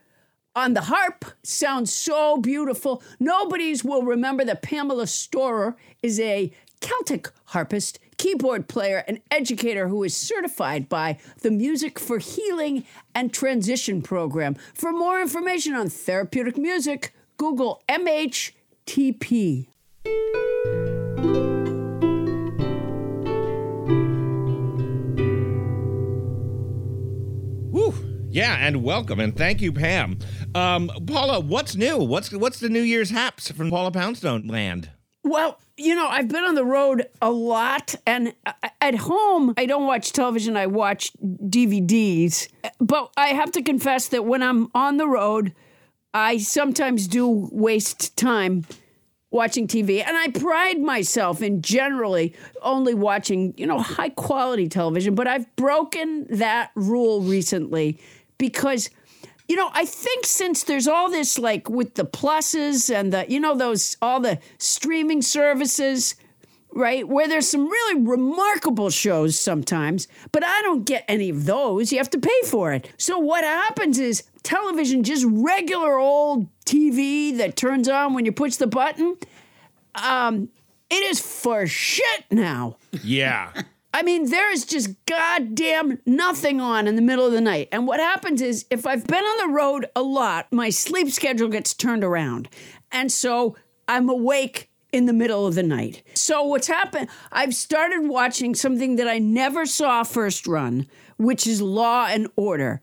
on 0.54 0.74
the 0.74 0.82
harp 0.82 1.24
sounds 1.42 1.92
so 1.92 2.36
beautiful. 2.38 3.02
Nobody's 3.18 3.82
will 3.84 4.02
remember 4.02 4.44
that 4.44 4.62
Pamela 4.62 5.06
Storer 5.06 5.76
is 6.02 6.20
a 6.20 6.52
Celtic 6.80 7.30
harpist, 7.46 7.98
keyboard 8.18 8.68
player, 8.68 9.04
and 9.08 9.20
educator 9.30 9.88
who 9.88 10.04
is 10.04 10.16
certified 10.16 10.88
by 10.88 11.18
the 11.40 11.50
Music 11.50 11.98
for 11.98 12.18
Healing 12.18 12.84
and 13.14 13.32
Transition 13.32 14.02
program. 14.02 14.54
For 14.74 14.92
more 14.92 15.20
information 15.20 15.74
on 15.74 15.88
therapeutic 15.88 16.56
music, 16.56 17.14
Google 17.36 17.82
MHTP. 17.88 19.68
Yeah, 28.30 28.56
and 28.60 28.82
welcome, 28.82 29.20
and 29.20 29.34
thank 29.34 29.62
you, 29.62 29.72
Pam. 29.72 30.18
Um, 30.54 30.90
Paula, 31.06 31.40
what's 31.40 31.76
new? 31.76 31.96
What's 31.96 32.30
what's 32.30 32.60
the 32.60 32.68
New 32.68 32.82
Year's 32.82 33.08
haps 33.08 33.50
from 33.50 33.70
Paula 33.70 33.90
Poundstone 33.90 34.46
land? 34.46 34.90
Well, 35.24 35.58
you 35.78 35.94
know, 35.94 36.06
I've 36.06 36.28
been 36.28 36.44
on 36.44 36.54
the 36.54 36.64
road 36.64 37.06
a 37.22 37.30
lot, 37.30 37.94
and 38.06 38.34
at 38.82 38.96
home, 38.96 39.54
I 39.56 39.64
don't 39.64 39.86
watch 39.86 40.12
television, 40.12 40.58
I 40.58 40.66
watch 40.66 41.10
DVDs. 41.22 42.48
But 42.78 43.10
I 43.16 43.28
have 43.28 43.50
to 43.52 43.62
confess 43.62 44.08
that 44.08 44.26
when 44.26 44.42
I'm 44.42 44.68
on 44.74 44.98
the 44.98 45.08
road, 45.08 45.54
I 46.12 46.36
sometimes 46.36 47.08
do 47.08 47.48
waste 47.50 48.14
time 48.16 48.64
watching 49.30 49.66
TV. 49.66 50.02
And 50.06 50.16
I 50.16 50.28
pride 50.28 50.80
myself 50.80 51.42
in 51.42 51.60
generally 51.62 52.34
only 52.62 52.94
watching, 52.94 53.54
you 53.56 53.66
know, 53.66 53.78
high 53.78 54.08
quality 54.10 54.68
television. 54.68 55.14
But 55.14 55.26
I've 55.26 55.54
broken 55.56 56.26
that 56.30 56.70
rule 56.74 57.20
recently 57.22 57.98
because 58.38 58.90
you 59.48 59.56
know, 59.56 59.70
I 59.72 59.86
think 59.86 60.26
since 60.26 60.62
there's 60.64 60.86
all 60.86 61.10
this 61.10 61.38
like 61.38 61.70
with 61.70 61.94
the 61.94 62.04
pluses 62.04 62.94
and 62.94 63.12
the, 63.12 63.24
you 63.28 63.40
know, 63.40 63.56
those, 63.56 63.96
all 64.02 64.20
the 64.20 64.38
streaming 64.58 65.22
services, 65.22 66.16
right? 66.70 67.08
Where 67.08 67.26
there's 67.26 67.48
some 67.48 67.66
really 67.66 68.02
remarkable 68.02 68.90
shows 68.90 69.38
sometimes, 69.38 70.06
but 70.32 70.44
I 70.44 70.60
don't 70.62 70.84
get 70.84 71.04
any 71.08 71.30
of 71.30 71.46
those. 71.46 71.90
You 71.90 71.98
have 71.98 72.10
to 72.10 72.18
pay 72.18 72.40
for 72.44 72.74
it. 72.74 72.92
So 72.98 73.18
what 73.18 73.42
happens 73.42 73.98
is 73.98 74.24
television, 74.42 75.02
just 75.02 75.24
regular 75.26 75.96
old 75.96 76.46
TV 76.66 77.34
that 77.38 77.56
turns 77.56 77.88
on 77.88 78.12
when 78.12 78.26
you 78.26 78.32
push 78.32 78.56
the 78.56 78.66
button, 78.66 79.16
um, 79.94 80.50
it 80.90 81.02
is 81.04 81.20
for 81.20 81.66
shit 81.66 82.24
now. 82.30 82.76
Yeah. 83.02 83.62
I 83.92 84.02
mean, 84.02 84.30
there 84.30 84.52
is 84.52 84.64
just 84.64 84.90
goddamn 85.06 85.98
nothing 86.04 86.60
on 86.60 86.86
in 86.86 86.96
the 86.96 87.02
middle 87.02 87.26
of 87.26 87.32
the 87.32 87.40
night. 87.40 87.68
And 87.72 87.86
what 87.86 88.00
happens 88.00 88.42
is, 88.42 88.66
if 88.70 88.86
I've 88.86 89.06
been 89.06 89.24
on 89.24 89.48
the 89.48 89.54
road 89.54 89.86
a 89.96 90.02
lot, 90.02 90.52
my 90.52 90.70
sleep 90.70 91.10
schedule 91.10 91.48
gets 91.48 91.72
turned 91.72 92.04
around. 92.04 92.48
And 92.92 93.10
so 93.10 93.56
I'm 93.88 94.08
awake 94.08 94.70
in 94.92 95.06
the 95.06 95.12
middle 95.12 95.46
of 95.46 95.54
the 95.54 95.62
night. 95.62 96.02
So 96.14 96.42
what's 96.42 96.66
happened, 96.66 97.08
I've 97.32 97.54
started 97.54 98.08
watching 98.08 98.54
something 98.54 98.96
that 98.96 99.08
I 99.08 99.18
never 99.18 99.66
saw 99.66 100.02
first 100.02 100.46
run, 100.46 100.86
which 101.16 101.46
is 101.46 101.60
Law 101.60 102.06
and 102.06 102.28
Order. 102.36 102.80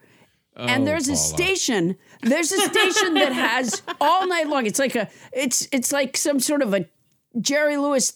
Oh, 0.58 0.66
and 0.66 0.88
there's 0.88 1.10
a 1.10 1.18
station, 1.18 1.98
there's 2.22 2.52
a 2.52 2.62
station 2.62 3.16
that 3.16 3.34
has 3.34 3.82
all 4.02 4.26
night 4.28 4.48
long. 4.48 4.66
It's 4.66 4.80
like 4.80 4.96
a 4.96 5.10
it's 5.34 5.68
it's 5.74 5.92
like 5.92 6.16
some 6.16 6.40
sort 6.40 6.62
of 6.62 6.74
a 6.74 6.86
Jerry 7.42 7.78
Lewis 7.78 8.14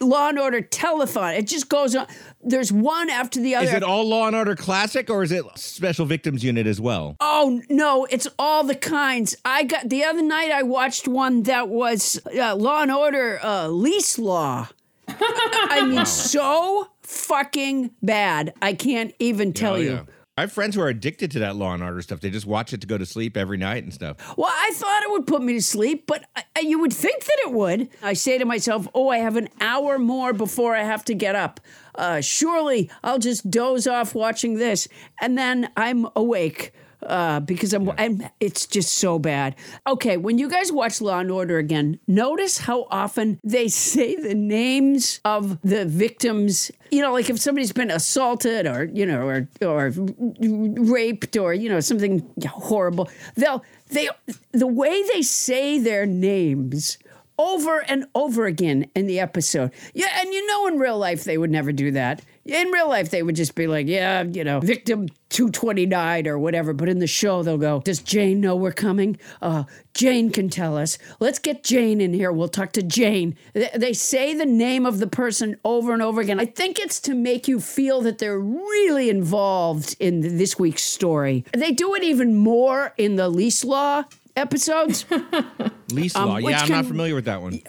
Law 0.00 0.28
and 0.28 0.38
Order 0.38 0.60
telethon. 0.62 1.38
It 1.38 1.46
just 1.46 1.68
goes 1.68 1.94
on. 1.94 2.06
There's 2.42 2.72
one 2.72 3.10
after 3.10 3.40
the 3.40 3.54
other. 3.54 3.66
Is 3.66 3.72
it 3.74 3.82
all 3.82 4.08
Law 4.08 4.26
and 4.26 4.34
Order 4.36 4.56
Classic, 4.56 5.08
or 5.10 5.22
is 5.22 5.32
it 5.32 5.44
Special 5.56 6.06
Victims 6.06 6.42
Unit 6.44 6.66
as 6.66 6.80
well? 6.80 7.16
Oh 7.20 7.60
no, 7.68 8.06
it's 8.06 8.26
all 8.38 8.64
the 8.64 8.74
kinds. 8.74 9.36
I 9.44 9.64
got 9.64 9.88
the 9.88 10.04
other 10.04 10.22
night. 10.22 10.50
I 10.50 10.62
watched 10.62 11.06
one 11.08 11.42
that 11.44 11.68
was 11.68 12.20
uh, 12.38 12.56
Law 12.56 12.82
and 12.82 12.90
Order 12.90 13.38
uh, 13.42 13.68
lease 13.68 14.18
law. 14.18 14.68
I 15.08 15.86
mean, 15.88 16.04
so 16.04 16.88
fucking 17.02 17.92
bad. 18.02 18.52
I 18.60 18.72
can't 18.74 19.14
even 19.20 19.52
tell 19.52 19.74
Oh, 19.74 19.76
you. 19.76 19.90
yeah. 19.90 20.02
I 20.38 20.42
have 20.42 20.52
friends 20.52 20.74
who 20.74 20.82
are 20.82 20.88
addicted 20.88 21.30
to 21.30 21.38
that 21.38 21.56
Law 21.56 21.72
and 21.72 21.82
Order 21.82 22.02
stuff. 22.02 22.20
They 22.20 22.28
just 22.28 22.44
watch 22.44 22.74
it 22.74 22.82
to 22.82 22.86
go 22.86 22.98
to 22.98 23.06
sleep 23.06 23.38
every 23.38 23.56
night 23.56 23.84
and 23.84 23.94
stuff. 23.94 24.18
Well, 24.36 24.52
I 24.52 24.70
thought 24.74 25.02
it 25.02 25.10
would 25.10 25.26
put 25.26 25.40
me 25.40 25.54
to 25.54 25.62
sleep, 25.62 26.06
but 26.06 26.26
I, 26.36 26.60
you 26.60 26.78
would 26.78 26.92
think 26.92 27.24
that 27.24 27.38
it 27.46 27.52
would. 27.52 27.88
I 28.02 28.12
say 28.12 28.36
to 28.36 28.44
myself, 28.44 28.86
oh, 28.94 29.08
I 29.08 29.16
have 29.18 29.36
an 29.36 29.48
hour 29.62 29.98
more 29.98 30.34
before 30.34 30.76
I 30.76 30.82
have 30.82 31.06
to 31.06 31.14
get 31.14 31.36
up. 31.36 31.58
Uh, 31.94 32.20
surely 32.20 32.90
I'll 33.02 33.18
just 33.18 33.50
doze 33.50 33.86
off 33.86 34.14
watching 34.14 34.56
this. 34.56 34.88
And 35.22 35.38
then 35.38 35.70
I'm 35.74 36.06
awake. 36.14 36.74
Uh, 37.02 37.40
because 37.40 37.72
I'm, 37.72 37.90
I'm, 37.98 38.22
it's 38.40 38.66
just 38.66 38.96
so 38.96 39.18
bad. 39.18 39.54
Okay, 39.86 40.16
when 40.16 40.38
you 40.38 40.48
guys 40.48 40.72
watch 40.72 41.00
Law 41.00 41.20
and 41.20 41.30
Order 41.30 41.58
again, 41.58 42.00
notice 42.06 42.58
how 42.58 42.86
often 42.90 43.38
they 43.44 43.68
say 43.86 44.16
the 44.16 44.34
names 44.34 45.20
of 45.24 45.60
the 45.62 45.84
victims. 45.84 46.70
You 46.90 47.02
know, 47.02 47.12
like 47.12 47.30
if 47.30 47.38
somebody's 47.38 47.72
been 47.72 47.90
assaulted 47.90 48.66
or 48.66 48.84
you 48.84 49.06
know, 49.06 49.26
or 49.26 49.48
or 49.62 49.92
raped 50.38 51.36
or 51.36 51.52
you 51.54 51.68
know 51.68 51.80
something 51.80 52.28
horrible, 52.48 53.10
they'll 53.34 53.62
they 53.88 54.08
the 54.52 54.66
way 54.66 55.02
they 55.12 55.22
say 55.22 55.78
their 55.78 56.06
names 56.06 56.98
over 57.38 57.84
and 57.88 58.06
over 58.14 58.46
again 58.46 58.90
in 58.94 59.06
the 59.06 59.20
episode. 59.20 59.70
Yeah, 59.94 60.08
and 60.20 60.32
you 60.32 60.46
know 60.46 60.66
in 60.68 60.78
real 60.78 60.98
life 60.98 61.24
they 61.24 61.38
would 61.38 61.50
never 61.50 61.72
do 61.72 61.90
that. 61.92 62.22
In 62.46 62.68
real 62.68 62.88
life 62.88 63.10
they 63.10 63.22
would 63.22 63.34
just 63.36 63.54
be 63.54 63.66
like, 63.66 63.86
yeah, 63.88 64.22
you 64.22 64.44
know, 64.44 64.60
victim 64.60 65.08
229 65.30 66.28
or 66.28 66.38
whatever, 66.38 66.72
but 66.72 66.88
in 66.88 67.00
the 67.00 67.06
show 67.06 67.42
they'll 67.42 67.58
go, 67.58 67.80
"Does 67.84 67.98
Jane 67.98 68.40
know 68.40 68.54
we're 68.54 68.70
coming? 68.72 69.18
Uh 69.42 69.64
Jane 69.94 70.30
can 70.30 70.48
tell 70.48 70.76
us. 70.76 70.96
Let's 71.18 71.38
get 71.40 71.64
Jane 71.64 72.00
in 72.00 72.14
here. 72.14 72.30
We'll 72.30 72.48
talk 72.48 72.72
to 72.72 72.82
Jane." 72.82 73.36
They, 73.52 73.70
they 73.74 73.92
say 73.92 74.32
the 74.34 74.46
name 74.46 74.86
of 74.86 75.00
the 75.00 75.06
person 75.08 75.56
over 75.64 75.92
and 75.92 76.00
over 76.02 76.20
again. 76.20 76.38
I 76.38 76.46
think 76.46 76.78
it's 76.78 77.00
to 77.00 77.14
make 77.14 77.48
you 77.48 77.58
feel 77.60 78.00
that 78.02 78.18
they're 78.18 78.38
really 78.38 79.10
involved 79.10 79.96
in 79.98 80.20
this 80.38 80.58
week's 80.58 80.84
story. 80.84 81.44
They 81.52 81.72
do 81.72 81.94
it 81.96 82.04
even 82.04 82.36
more 82.36 82.94
in 82.96 83.16
the 83.16 83.28
lease 83.28 83.64
law 83.64 84.04
episodes. 84.36 85.04
Lease 85.92 86.14
Um, 86.14 86.28
Law. 86.28 86.36
Yeah, 86.38 86.60
I'm 86.60 86.68
not 86.68 86.86
familiar 86.86 87.14
with 87.14 87.24
that 87.24 87.40
one. 87.42 87.60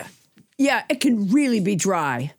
Yeah, 0.57 0.83
it 0.89 0.99
can 1.01 1.29
really 1.29 1.59
be 1.59 1.75
dry. 1.75 2.33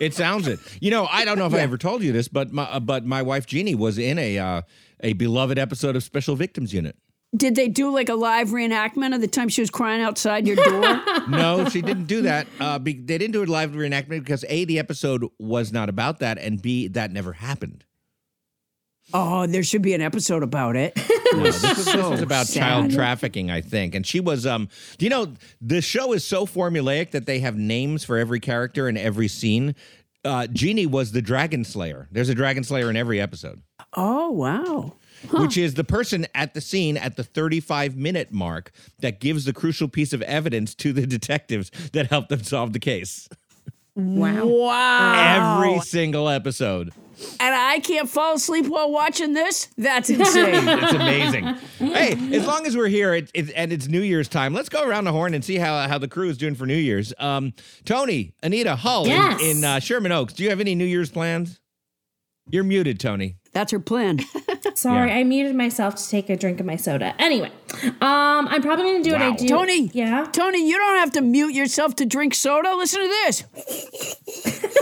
It 0.00 0.14
sounds 0.14 0.48
it. 0.48 0.58
You 0.80 0.90
know, 0.90 1.06
I 1.10 1.24
don't 1.24 1.38
know 1.38 1.46
if 1.46 1.54
I 1.54 1.60
ever 1.60 1.78
told 1.78 2.02
you 2.02 2.12
this, 2.12 2.28
but 2.28 2.52
my 2.52 2.64
uh, 2.64 2.80
but 2.80 3.06
my 3.06 3.22
wife 3.22 3.46
Jeannie 3.46 3.74
was 3.74 3.98
in 3.98 4.18
a 4.18 4.38
uh, 4.38 4.62
a 5.00 5.12
beloved 5.12 5.58
episode 5.58 5.96
of 5.96 6.02
Special 6.02 6.36
Victims 6.36 6.74
Unit. 6.74 6.96
Did 7.36 7.56
they 7.56 7.68
do 7.68 7.90
like 7.90 8.08
a 8.08 8.14
live 8.14 8.50
reenactment 8.50 9.14
of 9.14 9.20
the 9.20 9.26
time 9.26 9.48
she 9.48 9.60
was 9.60 9.70
crying 9.70 10.02
outside 10.02 10.46
your 10.46 10.56
door? 10.56 11.02
No, 11.28 11.68
she 11.68 11.80
didn't 11.80 12.04
do 12.04 12.22
that. 12.22 12.46
Uh, 12.60 12.78
be, 12.78 12.92
they 12.92 13.18
didn't 13.18 13.32
do 13.32 13.42
a 13.42 13.46
live 13.46 13.72
reenactment 13.72 14.20
because 14.20 14.44
a 14.48 14.64
the 14.66 14.78
episode 14.78 15.24
was 15.38 15.72
not 15.72 15.88
about 15.88 16.18
that, 16.18 16.38
and 16.38 16.60
b 16.60 16.86
that 16.88 17.10
never 17.12 17.32
happened. 17.32 17.84
Oh, 19.14 19.46
there 19.46 19.62
should 19.62 19.80
be 19.82 19.94
an 19.94 20.02
episode 20.02 20.42
about 20.42 20.76
it. 20.76 20.98
No, 21.34 21.42
this, 21.42 21.62
was, 21.64 21.84
this 21.86 21.96
was 21.96 22.22
about 22.22 22.46
sad. 22.46 22.60
child 22.60 22.92
trafficking, 22.92 23.50
I 23.50 23.60
think. 23.60 23.96
And 23.96 24.06
she 24.06 24.20
was, 24.20 24.46
um, 24.46 24.68
you 25.00 25.08
know, 25.08 25.32
the 25.60 25.80
show 25.82 26.12
is 26.12 26.24
so 26.24 26.46
formulaic 26.46 27.10
that 27.10 27.26
they 27.26 27.40
have 27.40 27.56
names 27.56 28.04
for 28.04 28.18
every 28.18 28.38
character 28.38 28.88
in 28.88 28.96
every 28.96 29.26
scene. 29.26 29.74
Uh, 30.24 30.46
Jeannie 30.46 30.86
was 30.86 31.10
the 31.10 31.20
Dragon 31.20 31.64
Slayer. 31.64 32.06
There's 32.12 32.28
a 32.28 32.36
Dragon 32.36 32.62
Slayer 32.62 32.88
in 32.88 32.96
every 32.96 33.20
episode, 33.20 33.62
Oh, 33.94 34.30
wow. 34.30 34.92
which 35.32 35.56
is 35.56 35.74
the 35.74 35.82
person 35.82 36.24
at 36.36 36.54
the 36.54 36.60
scene 36.60 36.96
at 36.96 37.16
the 37.16 37.24
35 37.24 37.96
minute 37.96 38.30
mark 38.30 38.70
that 39.00 39.18
gives 39.18 39.44
the 39.44 39.52
crucial 39.52 39.88
piece 39.88 40.12
of 40.12 40.22
evidence 40.22 40.72
to 40.76 40.92
the 40.92 41.04
detectives 41.08 41.72
that 41.94 42.10
help 42.10 42.28
them 42.28 42.44
solve 42.44 42.74
the 42.74 42.78
case. 42.78 43.28
Wow. 43.96 44.46
Wow. 44.46 45.62
Every 45.64 45.80
single 45.80 46.28
episode. 46.28 46.92
And 47.40 47.54
I 47.54 47.80
can't 47.80 48.08
fall 48.08 48.34
asleep 48.34 48.66
while 48.66 48.90
watching 48.90 49.32
this? 49.34 49.68
That's 49.76 50.10
insane. 50.10 50.66
It's 50.68 50.92
amazing. 50.92 51.44
hey, 51.78 52.12
as 52.36 52.46
long 52.46 52.66
as 52.66 52.76
we're 52.76 52.88
here 52.88 53.14
it, 53.14 53.30
it, 53.34 53.50
and 53.54 53.72
it's 53.72 53.88
New 53.88 54.00
Year's 54.02 54.28
time, 54.28 54.52
let's 54.54 54.68
go 54.68 54.86
around 54.86 55.04
the 55.04 55.12
horn 55.12 55.34
and 55.34 55.44
see 55.44 55.56
how 55.56 55.86
how 55.88 55.98
the 55.98 56.08
crew 56.08 56.28
is 56.28 56.38
doing 56.38 56.54
for 56.54 56.66
New 56.66 56.74
Year's. 56.76 57.12
Um, 57.18 57.52
Tony, 57.84 58.34
Anita, 58.42 58.76
Hull 58.76 59.06
Yes. 59.06 59.40
in, 59.42 59.58
in 59.58 59.64
uh, 59.64 59.78
Sherman 59.80 60.12
Oaks. 60.12 60.32
Do 60.34 60.42
you 60.44 60.50
have 60.50 60.60
any 60.60 60.74
New 60.74 60.84
Year's 60.84 61.10
plans? 61.10 61.60
You're 62.50 62.64
muted, 62.64 63.00
Tony. 63.00 63.36
That's 63.52 63.72
her 63.72 63.80
plan. 63.80 64.18
Sorry, 64.74 65.08
Yeah. 65.08 65.16
I 65.16 65.24
muted 65.24 65.54
myself 65.56 65.94
to 65.96 66.08
take 66.10 66.28
a 66.28 66.36
drink 66.36 66.60
of 66.60 66.66
my 66.66 66.76
soda. 66.76 67.14
Anyway, 67.18 67.50
um, 67.82 68.48
I'm 68.48 68.62
probably 68.62 68.84
gonna 68.92 69.04
do 69.04 69.12
what 69.12 69.22
I 69.22 69.32
do. 69.32 69.48
Tony. 69.48 69.90
Yeah. 69.92 70.26
Tony, 70.32 70.68
you 70.68 70.76
don't 70.76 70.98
have 70.98 71.12
to 71.12 71.20
mute 71.20 71.52
yourself 71.54 71.96
to 71.96 72.06
drink 72.06 72.34
soda. 72.34 72.74
Listen 72.76 73.02
to 73.02 73.08
this. 73.08 73.44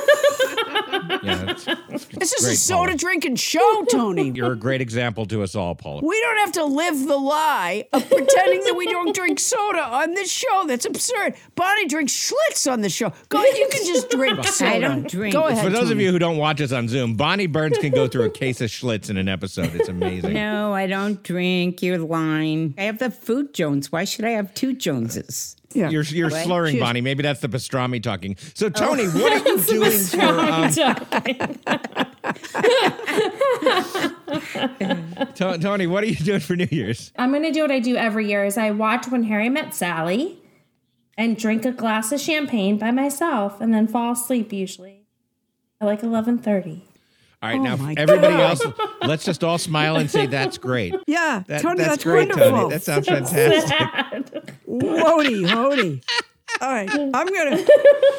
Yeah, 1.22 1.42
it's- 1.50 1.66
it's 1.88 2.04
This 2.06 2.32
is 2.32 2.46
a 2.46 2.56
soda 2.56 2.86
Paula. 2.86 2.96
drinking 2.96 3.36
show, 3.36 3.84
Tony. 3.90 4.30
You're 4.34 4.52
a 4.52 4.56
great 4.56 4.80
example 4.80 5.26
to 5.26 5.42
us 5.42 5.54
all, 5.54 5.74
Paula. 5.74 6.00
We 6.04 6.20
don't 6.20 6.38
have 6.38 6.52
to 6.52 6.64
live 6.64 7.06
the 7.06 7.16
lie 7.16 7.86
of 7.92 8.08
pretending 8.08 8.64
that 8.64 8.74
we 8.76 8.86
don't 8.86 9.14
drink 9.14 9.38
soda 9.38 9.82
on 9.84 10.14
this 10.14 10.30
show. 10.32 10.64
That's 10.66 10.84
absurd. 10.84 11.34
Bonnie 11.54 11.86
drinks 11.86 12.12
Schlitz 12.12 12.70
on 12.70 12.80
the 12.80 12.88
show. 12.88 13.12
Go, 13.28 13.42
you 13.42 13.68
can 13.70 13.86
just 13.86 14.10
drink 14.10 14.42
soda. 14.48 14.70
I 14.70 14.78
don't 14.80 15.08
drink. 15.08 15.32
Go 15.34 15.44
ahead. 15.46 15.62
For 15.64 15.70
those 15.70 15.90
of 15.90 16.00
you 16.00 16.10
who 16.10 16.18
don't 16.18 16.38
watch 16.38 16.60
us 16.60 16.72
on 16.72 16.88
Zoom, 16.88 17.14
Bonnie 17.14 17.46
Burns 17.46 17.78
can 17.78 17.92
go 17.92 18.08
through 18.08 18.24
a 18.24 18.30
case 18.30 18.60
of 18.60 18.70
Schlitz 18.70 19.10
in 19.10 19.16
an 19.16 19.28
episode. 19.28 19.74
It's 19.74 19.88
amazing. 19.88 20.32
No, 20.42 20.72
I 20.74 20.86
don't 20.86 21.22
drink. 21.22 21.82
You're 21.82 21.98
lying. 21.98 22.74
I 22.82 22.86
have 22.86 22.98
the 22.98 23.10
food 23.12 23.54
Jones. 23.54 23.92
Why 23.92 24.02
should 24.02 24.24
I 24.24 24.30
have 24.30 24.52
two 24.54 24.74
Joneses? 24.74 25.54
yeah. 25.72 25.88
You're 25.88 26.02
you're 26.02 26.30
slurring, 26.30 26.80
Bonnie. 26.80 27.00
Maybe 27.00 27.22
that's 27.22 27.38
the 27.40 27.48
pastrami 27.48 28.02
talking. 28.02 28.36
So 28.54 28.68
Tony, 28.68 29.04
what 29.06 29.32
are 29.32 29.48
you 29.48 29.62
doing 29.62 29.98
for? 30.00 30.20
Um, 30.20 30.72
To- 35.34 35.58
Tony, 35.58 35.86
what 35.86 36.02
are 36.02 36.08
you 36.08 36.16
doing 36.16 36.40
for 36.40 36.56
New 36.56 36.66
Year's? 36.70 37.12
I'm 37.16 37.32
gonna 37.32 37.52
do 37.52 37.62
what 37.62 37.70
I 37.70 37.78
do 37.78 37.96
every 37.96 38.28
year: 38.28 38.44
is 38.44 38.58
I 38.58 38.72
watch 38.72 39.06
When 39.08 39.22
Harry 39.24 39.48
Met 39.48 39.74
Sally, 39.74 40.38
and 41.16 41.36
drink 41.36 41.64
a 41.64 41.70
glass 41.72 42.10
of 42.10 42.20
champagne 42.20 42.78
by 42.78 42.90
myself, 42.90 43.60
and 43.60 43.72
then 43.72 43.86
fall 43.86 44.12
asleep 44.12 44.52
usually 44.52 45.06
at 45.80 45.86
like 45.86 46.02
11:30. 46.02 46.82
All 47.42 47.48
right, 47.48 47.58
Oh 47.58 47.62
now 47.62 47.92
everybody 47.96 48.34
God. 48.34 48.60
else, 48.60 48.62
let's 49.02 49.24
just 49.24 49.42
all 49.42 49.58
smile 49.58 49.96
and 49.96 50.08
say 50.10 50.26
that's 50.26 50.58
great. 50.58 50.94
Yeah, 51.08 51.42
That- 51.48 51.62
Tony, 51.62 51.82
that's, 51.82 52.04
great, 52.04 52.28
wonderful. 52.28 52.50
Tony. 52.50 52.70
That 52.70 52.82
sounds 52.84 53.08
fantastic. 53.08 54.54
Whoa-dee, 54.64 55.44
whoa-dee. 55.52 56.02
All 56.60 56.70
right, 56.70 56.88
I'm 56.92 57.10
gonna. 57.26 57.64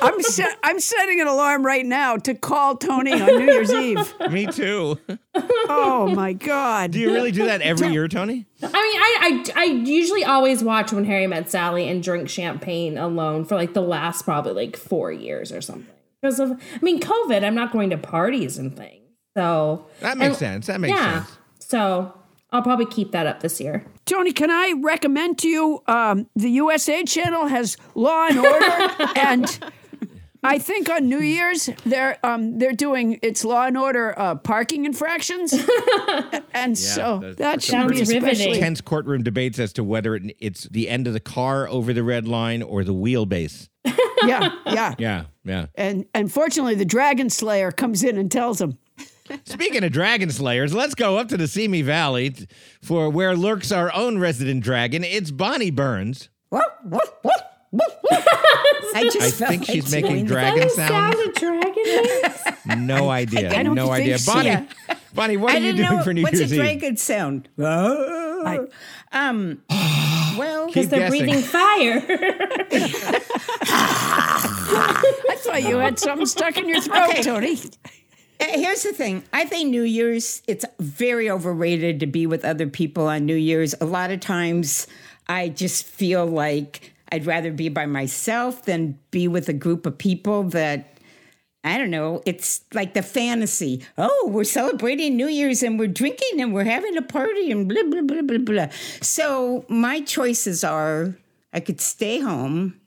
I'm 0.01 0.19
set. 0.21 0.57
I'm 0.63 0.79
setting 0.79 1.21
an 1.21 1.27
alarm 1.27 1.63
right 1.65 1.85
now 1.85 2.17
to 2.17 2.33
call 2.33 2.75
Tony 2.75 3.13
on 3.13 3.27
New 3.27 3.45
Year's 3.45 3.71
Eve. 3.71 4.13
Me 4.31 4.47
too. 4.47 4.97
Oh 5.35 6.11
my 6.13 6.33
God! 6.33 6.91
Do 6.91 6.99
you 6.99 7.13
really 7.13 7.31
do 7.31 7.45
that 7.45 7.61
every 7.61 7.89
year, 7.89 8.07
Tony? 8.07 8.47
I 8.61 8.65
mean, 8.65 8.73
I, 8.73 9.53
I 9.55 9.61
I 9.61 9.63
usually 9.65 10.25
always 10.25 10.63
watch 10.63 10.91
When 10.91 11.05
Harry 11.05 11.27
Met 11.27 11.49
Sally 11.49 11.87
and 11.87 12.01
drink 12.03 12.27
champagne 12.27 12.97
alone 12.97 13.45
for 13.45 13.55
like 13.55 13.73
the 13.75 13.81
last 13.81 14.23
probably 14.23 14.53
like 14.53 14.75
four 14.77 15.11
years 15.11 15.51
or 15.51 15.61
something. 15.61 15.87
Because 16.21 16.39
of, 16.39 16.51
I 16.51 16.79
mean, 16.81 16.99
COVID. 16.99 17.43
I'm 17.45 17.55
not 17.55 17.71
going 17.71 17.91
to 17.91 17.97
parties 17.97 18.57
and 18.57 18.75
things, 18.75 19.02
so 19.35 19.85
That 20.01 20.17
makes 20.17 20.29
and- 20.29 20.37
sense. 20.37 20.67
That 20.67 20.79
makes 20.81 20.97
yeah. 20.97 21.23
sense. 21.25 21.37
So 21.59 22.13
I'll 22.51 22.61
probably 22.61 22.85
keep 22.85 23.11
that 23.11 23.25
up 23.25 23.39
this 23.39 23.59
year. 23.59 23.83
Tony, 24.05 24.31
can 24.33 24.51
I 24.51 24.73
recommend 24.83 25.39
to 25.39 25.47
you 25.47 25.81
um, 25.87 26.27
the 26.35 26.49
USA 26.51 27.03
channel 27.03 27.47
has 27.47 27.77
Law 27.95 28.27
and 28.27 28.37
Order, 28.37 28.89
and 29.15 29.59
I 30.43 30.59
think 30.59 30.89
on 30.89 31.07
New 31.07 31.21
Year's 31.21 31.69
they're 31.85 32.17
um, 32.23 32.59
they're 32.59 32.73
doing 32.73 33.17
it's 33.23 33.45
Law 33.45 33.65
and 33.65 33.77
Order 33.77 34.13
uh, 34.19 34.35
parking 34.35 34.83
infractions, 34.85 35.53
and 36.53 36.77
so 36.77 37.33
that 37.37 37.61
should 37.63 37.71
Sounds 37.71 37.91
be 37.93 38.01
especially. 38.01 38.27
riveting. 38.29 38.59
Tense 38.61 38.81
courtroom 38.81 39.23
debates 39.23 39.57
as 39.57 39.71
to 39.73 39.83
whether 39.83 40.15
it, 40.15 40.35
it's 40.39 40.63
the 40.65 40.89
end 40.89 41.07
of 41.07 41.13
the 41.13 41.19
car 41.21 41.67
over 41.69 41.93
the 41.93 42.03
red 42.03 42.27
line 42.27 42.61
or 42.61 42.83
the 42.83 42.93
wheelbase. 42.93 43.69
Yeah, 44.25 44.55
yeah, 44.67 44.95
Yeah, 44.97 45.25
yeah. 45.43 45.65
and 45.75 46.05
unfortunately, 46.15 46.75
the 46.75 46.85
Dragon 46.85 47.29
Slayer 47.29 47.71
comes 47.73 48.03
in 48.05 48.17
and 48.17 48.31
tells 48.31 48.59
them. 48.59 48.77
Speaking 49.45 49.83
of 49.83 49.91
dragon 49.91 50.29
slayers, 50.29 50.73
let's 50.73 50.95
go 50.95 51.17
up 51.17 51.27
to 51.29 51.37
the 51.37 51.47
Simi 51.47 51.81
Valley 51.81 52.35
for 52.81 53.09
where 53.09 53.35
lurks 53.35 53.71
our 53.71 53.93
own 53.93 54.17
resident 54.19 54.63
dragon. 54.63 55.03
It's 55.03 55.31
Bonnie 55.31 55.71
Burns. 55.71 56.29
I 58.95 59.03
just 59.05 59.17
I 59.21 59.31
felt 59.31 59.49
think 59.49 59.65
she's 59.65 59.91
like 59.91 60.03
making 60.03 60.25
doing 60.27 60.27
that. 60.27 60.55
dragon 60.55 60.69
sounds. 60.69 61.15
a 61.19 61.31
dragon 61.31 61.83
makes? 61.85 62.43
No 62.77 63.09
idea. 63.09 63.51
I 63.57 63.63
don't 63.63 63.75
no 63.75 63.87
think 63.87 64.01
idea. 64.03 64.17
so. 64.19 64.33
Bonnie, 64.33 64.47
Yeah. 64.49 64.65
Bonnie, 65.13 65.37
what 65.37 65.51
I 65.51 65.55
are 65.55 65.59
you 65.59 65.71
didn't 65.73 65.85
doing 65.87 65.97
know 65.97 66.03
for 66.03 66.13
New 66.13 66.21
what's 66.23 66.37
Year's 66.39 66.51
a 66.51 66.55
Eve? 66.55 66.61
dragon 66.61 66.97
sound. 66.97 67.49
Oh. 68.45 68.67
um. 69.13 69.61
Well, 70.37 70.67
Because 70.67 70.89
they're 70.89 70.99
guessing. 71.09 71.19
breathing 71.25 71.41
fire. 71.43 72.03
I 75.25 75.35
thought 75.39 75.63
you 75.63 75.77
had 75.77 75.97
something 75.99 76.25
stuck 76.25 76.57
in 76.57 76.67
your 76.67 76.81
throat, 76.81 77.09
Okay. 77.09 77.23
Tony. 77.23 77.57
Here's 78.49 78.83
the 78.83 78.93
thing. 78.93 79.23
I 79.31 79.45
think 79.45 79.69
New 79.69 79.83
Year's, 79.83 80.41
it's 80.47 80.65
very 80.79 81.29
overrated 81.29 81.99
to 82.01 82.07
be 82.07 82.25
with 82.27 82.45
other 82.45 82.67
people 82.67 83.07
on 83.07 83.25
New 83.25 83.35
Year's. 83.35 83.75
A 83.79 83.85
lot 83.85 84.11
of 84.11 84.19
times 84.19 84.87
I 85.27 85.49
just 85.49 85.85
feel 85.85 86.25
like 86.25 86.93
I'd 87.11 87.25
rather 87.25 87.51
be 87.51 87.69
by 87.69 87.85
myself 87.85 88.65
than 88.65 88.97
be 89.11 89.27
with 89.27 89.49
a 89.49 89.53
group 89.53 89.85
of 89.85 89.97
people 89.97 90.43
that 90.45 90.89
I 91.63 91.77
don't 91.77 91.91
know. 91.91 92.21
It's 92.25 92.61
like 92.73 92.93
the 92.93 93.01
fantasy. 93.01 93.85
Oh, 93.97 94.29
we're 94.29 94.43
celebrating 94.43 95.15
New 95.15 95.27
Year's 95.27 95.63
and 95.63 95.79
we're 95.79 95.87
drinking 95.87 96.41
and 96.41 96.53
we're 96.53 96.65
having 96.65 96.97
a 96.97 97.01
party 97.01 97.51
and 97.51 97.69
blah, 97.69 97.83
blah, 97.83 98.01
blah, 98.01 98.21
blah, 98.21 98.37
blah. 98.37 98.67
So 99.01 99.65
my 99.69 100.01
choices 100.01 100.63
are 100.63 101.15
I 101.53 101.61
could 101.61 101.79
stay 101.79 102.19
home, 102.19 102.79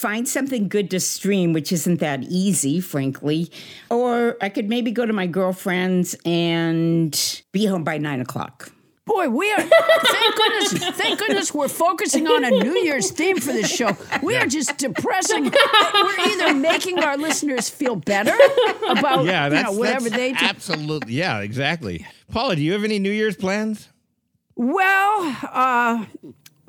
find 0.00 0.26
something 0.26 0.68
good 0.68 0.90
to 0.90 0.98
stream, 1.00 1.52
which 1.52 1.70
isn't 1.72 2.00
that 2.00 2.22
easy, 2.24 2.80
frankly. 2.80 3.50
Or 3.90 4.36
I 4.40 4.48
could 4.48 4.68
maybe 4.68 4.90
go 4.92 5.04
to 5.04 5.12
my 5.12 5.26
girlfriend's 5.26 6.16
and 6.24 7.42
be 7.52 7.66
home 7.66 7.84
by 7.84 7.98
nine 7.98 8.20
o'clock. 8.20 8.72
Boy, 9.06 9.28
we 9.28 9.50
are. 9.52 9.60
Thank 9.60 10.36
goodness. 10.36 10.72
Thank 10.96 11.18
goodness 11.18 11.52
we're 11.52 11.66
focusing 11.68 12.28
on 12.28 12.44
a 12.44 12.50
New 12.50 12.78
Year's 12.78 13.10
theme 13.10 13.38
for 13.40 13.52
this 13.52 13.68
show. 13.68 13.96
We 14.22 14.36
are 14.36 14.46
just 14.46 14.76
depressing. 14.78 15.44
We're 15.44 16.20
either 16.20 16.54
making 16.54 17.00
our 17.00 17.16
listeners 17.16 17.68
feel 17.68 17.96
better 17.96 18.36
about 18.88 19.24
Yeah, 19.24 19.48
you 19.48 19.62
know, 19.64 19.72
whatever 19.72 20.04
that's 20.08 20.16
they 20.16 20.32
do. 20.32 20.38
absolutely. 20.44 21.14
Yeah, 21.14 21.40
exactly. 21.40 22.06
Paula, 22.30 22.54
do 22.54 22.62
you 22.62 22.72
have 22.72 22.84
any 22.84 23.00
New 23.00 23.10
Year's 23.10 23.36
plans? 23.36 23.88
Well, 24.54 25.36
uh, 25.50 26.04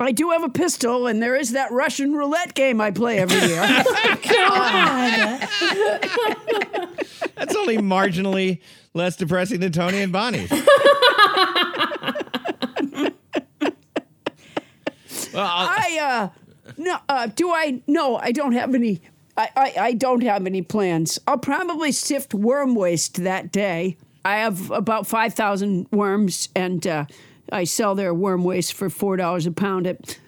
I 0.02 0.12
do 0.12 0.30
have 0.30 0.42
a 0.42 0.48
pistol, 0.48 1.06
and 1.06 1.22
there 1.22 1.36
is 1.36 1.52
that 1.52 1.70
Russian 1.72 2.12
roulette 2.14 2.54
game 2.54 2.80
I 2.80 2.90
play 2.90 3.18
every 3.18 3.36
year. 3.48 3.60
God. 4.28 5.48
That's 7.36 7.54
only 7.56 7.78
marginally 7.78 8.60
less 8.94 9.16
depressing 9.16 9.60
than 9.60 9.72
Tony 9.72 10.00
and 10.02 10.12
Bonnie's. 10.12 10.50
well, 10.50 10.62
I'll- 15.34 15.68
I 15.68 15.98
uh, 16.00 16.28
no. 16.76 16.98
Uh, 17.08 17.26
do 17.26 17.50
I? 17.50 17.82
No, 17.86 18.16
I 18.16 18.32
don't 18.32 18.52
have 18.52 18.74
any. 18.74 19.00
I, 19.36 19.48
I, 19.56 19.74
I 19.78 19.92
don't 19.94 20.22
have 20.22 20.46
any 20.46 20.60
plans. 20.62 21.18
I'll 21.26 21.38
probably 21.38 21.90
sift 21.90 22.34
worm 22.34 22.74
waste 22.74 23.22
that 23.24 23.50
day. 23.50 23.96
I 24.24 24.36
have 24.36 24.70
about 24.70 25.06
five 25.06 25.34
thousand 25.34 25.86
worms, 25.90 26.48
and 26.54 26.86
uh, 26.86 27.06
I 27.52 27.64
sell 27.64 27.94
their 27.94 28.12
worm 28.14 28.44
waste 28.44 28.72
for 28.72 28.90
four 28.90 29.16
dollars 29.16 29.46
a 29.46 29.52
pound 29.52 29.86
at. 29.86 30.18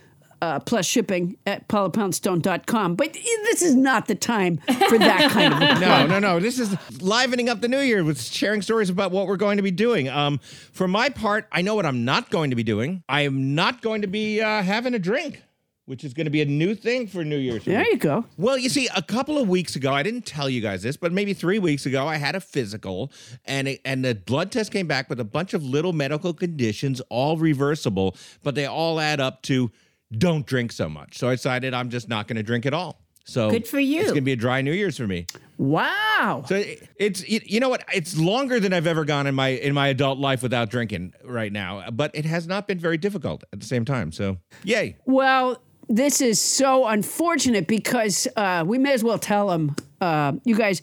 Uh, 0.43 0.61
plus 0.61 0.85
shipping 0.85 1.39
at 1.47 1.67
paulapoundstone.com. 1.69 2.97
But 2.97 3.15
this 3.15 3.63
is 3.63 3.75
not 3.75 4.09
the 4.09 4.15
time 4.15 4.59
for 4.59 4.99
that 4.99 5.31
kind 5.33 5.55
of 5.55 5.61
a 5.63 5.81
no, 5.81 6.07
no, 6.07 6.19
no. 6.19 6.39
This 6.39 6.59
is 6.59 6.77
livening 7.01 7.49
up 7.49 7.63
the 7.63 7.69
new 7.69 7.79
year 7.79 8.05
with 8.05 8.21
sharing 8.21 8.61
stories 8.61 8.91
about 8.91 9.11
what 9.11 9.27
we're 9.27 9.39
going 9.39 9.57
to 9.57 9.63
be 9.63 9.71
doing. 9.71 10.07
Um, 10.11 10.39
for 10.73 10.87
my 10.87 11.09
part, 11.09 11.47
I 11.51 11.63
know 11.63 11.75
what 11.75 11.87
I'm 11.87 12.05
not 12.05 12.29
going 12.29 12.51
to 12.51 12.57
be 12.57 12.63
doing. 12.63 13.03
I 13.09 13.23
am 13.23 13.55
not 13.55 13.81
going 13.81 14.03
to 14.03 14.07
be 14.07 14.43
uh, 14.43 14.63
having 14.63 14.93
a 14.93 14.99
drink, 14.99 15.43
which 15.87 16.03
is 16.05 16.15
going 16.15 16.25
to 16.25 16.31
be 16.31 16.41
a 16.43 16.47
new 16.47 16.75
thing 16.75 17.07
for 17.07 17.25
New 17.25 17.37
Year's. 17.37 17.65
There 17.65 17.85
you 17.87 17.99
go. 17.99 18.25
Well, 18.39 18.57
you 18.57 18.69
see, 18.69 18.89
a 18.97 19.03
couple 19.03 19.37
of 19.39 19.49
weeks 19.49 19.77
ago, 19.77 19.93
I 19.93 20.03
didn't 20.03 20.25
tell 20.27 20.49
you 20.49 20.61
guys 20.61 20.83
this, 20.83 20.97
but 20.97 21.13
maybe 21.13 21.35
three 21.35 21.59
weeks 21.59 21.85
ago, 21.87 22.07
I 22.07 22.17
had 22.17 22.35
a 22.35 22.41
physical, 22.41 23.13
and 23.45 23.69
it, 23.69 23.81
and 23.85 24.05
the 24.05 24.15
blood 24.15 24.51
test 24.51 24.73
came 24.73 24.87
back 24.87 25.09
with 25.11 25.21
a 25.21 25.25
bunch 25.25 25.53
of 25.55 25.63
little 25.63 25.93
medical 25.93 26.33
conditions, 26.33 27.01
all 27.11 27.37
reversible, 27.37 28.17
but 28.43 28.55
they 28.55 28.67
all 28.67 28.99
add 29.01 29.21
up 29.21 29.43
to 29.43 29.71
don't 30.17 30.47
drink 30.47 30.73
so 30.73 30.89
much. 30.89 31.19
So 31.19 31.29
I 31.29 31.35
decided 31.35 31.75
I'm 31.75 31.91
just 31.91 32.09
not 32.09 32.29
going 32.29 32.37
to 32.37 32.43
drink 32.43 32.67
at 32.67 32.73
all. 32.75 33.01
So 33.27 33.51
Good 33.51 33.67
for 33.67 33.81
you. 33.81 34.01
It's 34.01 34.09
going 34.11 34.17
to 34.17 34.21
be 34.23 34.33
a 34.33 34.37
dry 34.37 34.61
New 34.61 34.73
Year's 34.73 34.99
for 34.99 35.07
me. 35.07 35.27
Wow. 35.57 36.45
So 36.47 36.57
it- 36.57 36.89
it's 36.97 37.27
you 37.29 37.41
you 37.45 37.59
know 37.61 37.69
what? 37.71 37.83
It's 37.93 38.17
longer 38.19 38.61
than 38.61 38.73
I've 38.73 38.87
ever 38.87 39.05
gone 39.05 39.27
in 39.27 39.35
my 39.35 39.49
in 39.49 39.73
my 39.75 39.89
adult 39.89 40.19
life 40.19 40.43
without 40.43 40.69
drinking 40.71 41.15
right 41.25 41.51
now, 41.53 41.89
but 41.91 42.11
it 42.15 42.25
has 42.27 42.47
not 42.47 42.67
been 42.69 42.79
very 42.79 42.99
difficult 42.99 43.43
at 43.53 43.61
the 43.61 43.67
same 43.67 43.85
time. 43.85 44.13
So 44.13 44.37
yay! 44.63 44.97
Well, 45.07 45.63
this 45.89 46.21
is 46.21 46.41
so 46.41 46.87
unfortunate 46.87 47.67
because 47.67 48.27
uh, 48.37 48.65
we 48.67 48.79
may 48.79 48.93
as 48.93 49.05
well 49.05 49.19
tell 49.19 49.49
them, 49.49 49.75
uh, 50.01 50.33
you 50.45 50.55
guys, 50.57 50.83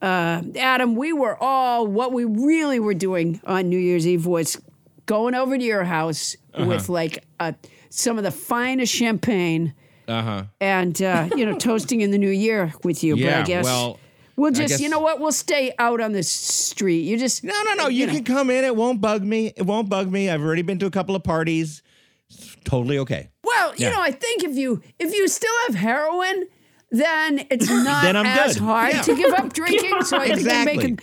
uh, 0.00 0.42
Adam, 0.56 0.96
we 0.96 1.12
were 1.12 1.36
all, 1.42 1.86
what 1.86 2.12
we 2.12 2.24
really 2.24 2.80
were 2.80 2.94
doing 2.94 3.40
on 3.44 3.68
New 3.68 3.78
Year's 3.78 4.06
Eve 4.06 4.26
was 4.26 4.60
going 5.06 5.34
over 5.34 5.56
to 5.56 5.64
your 5.64 5.84
house 5.84 6.36
Uh-huh. 6.54 6.66
with 6.66 6.88
like 6.88 7.24
uh, 7.40 7.52
some 7.90 8.18
of 8.18 8.24
the 8.24 8.30
finest 8.30 8.92
champagne 8.92 9.74
Uh 10.08 10.22
huh. 10.22 10.42
and, 10.60 11.00
uh, 11.02 11.28
you 11.36 11.46
know, 11.46 11.56
toasting 11.58 12.00
in 12.00 12.10
the 12.10 12.18
new 12.18 12.30
year 12.30 12.72
with 12.84 13.02
you. 13.04 13.14
but 13.14 13.22
Yeah, 13.22 13.40
I 13.40 13.42
guess 13.42 13.64
well, 13.64 13.98
we'll 14.36 14.50
just, 14.52 14.80
you 14.80 14.88
know 14.88 14.98
what? 15.00 15.20
We'll 15.20 15.30
stay 15.32 15.72
out 15.78 16.00
on 16.00 16.12
the 16.12 16.22
street. 16.22 17.02
You 17.02 17.16
just, 17.18 17.44
No, 17.44 17.54
no, 17.64 17.74
no. 17.74 17.88
You, 17.88 18.06
know. 18.06 18.12
can 18.14 18.24
come 18.24 18.50
in. 18.50 18.64
It 18.64 18.74
won't 18.74 19.00
bug 19.00 19.22
me. 19.22 19.52
It 19.56 19.62
won't 19.66 19.88
bug 19.88 20.10
me. 20.10 20.28
I've 20.30 20.42
already 20.42 20.62
been 20.62 20.78
to 20.80 20.86
a 20.86 20.90
couple 20.90 21.14
of 21.14 21.22
parties. 21.22 21.82
It's 22.28 22.56
totally 22.64 22.98
okay. 22.98 23.28
Well, 23.56 23.74
you 23.76 23.90
know, 23.90 24.00
I 24.00 24.10
think 24.10 24.44
if 24.44 24.56
you 24.56 24.82
if 24.98 25.12
you 25.14 25.28
still 25.28 25.52
have 25.66 25.74
heroin, 25.76 26.46
then 26.90 27.46
it's 27.50 27.68
not 27.88 28.02
Then 28.04 28.16
as 28.16 28.54
good. 28.54 28.62
hard 28.62 28.92
Yeah. 28.94 29.02
to 29.02 29.14
give 29.16 29.32
up 29.34 29.52
drinking. 29.60 30.02
So 30.04 30.16
I 30.18 30.26
think 30.26 30.38
Exactly. 30.40 30.72
you're 30.74 30.82
making. 30.82 30.98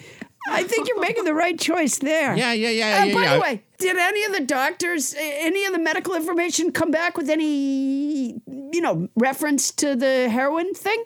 I 0.52 0.64
think 0.64 0.88
you're 0.88 1.00
making 1.02 1.26
the 1.26 1.34
right 1.34 1.60
choice 1.60 1.98
there. 2.00 2.36
Yeah, 2.36 2.54
yeah, 2.54 2.70
yeah, 2.70 3.02
Uh, 3.02 3.06
yeah, 3.06 3.14
by 3.14 3.24
yeah. 3.24 3.34
the 3.36 3.42
way, 3.42 3.64
did 3.78 3.98
any 3.98 4.24
of 4.24 4.32
the 4.32 4.40
doctors, 4.40 5.14
any 5.20 5.66
of 5.66 5.74
the 5.74 5.80
medical 5.80 6.16
information 6.16 6.72
come 6.72 6.90
back 6.92 7.18
with 7.18 7.30
any, 7.30 8.42
you 8.74 8.82
know, 8.82 9.10
reference 9.16 9.70
to 9.72 9.96
the 9.96 10.28
heroin 10.30 10.74
thing? 10.74 11.04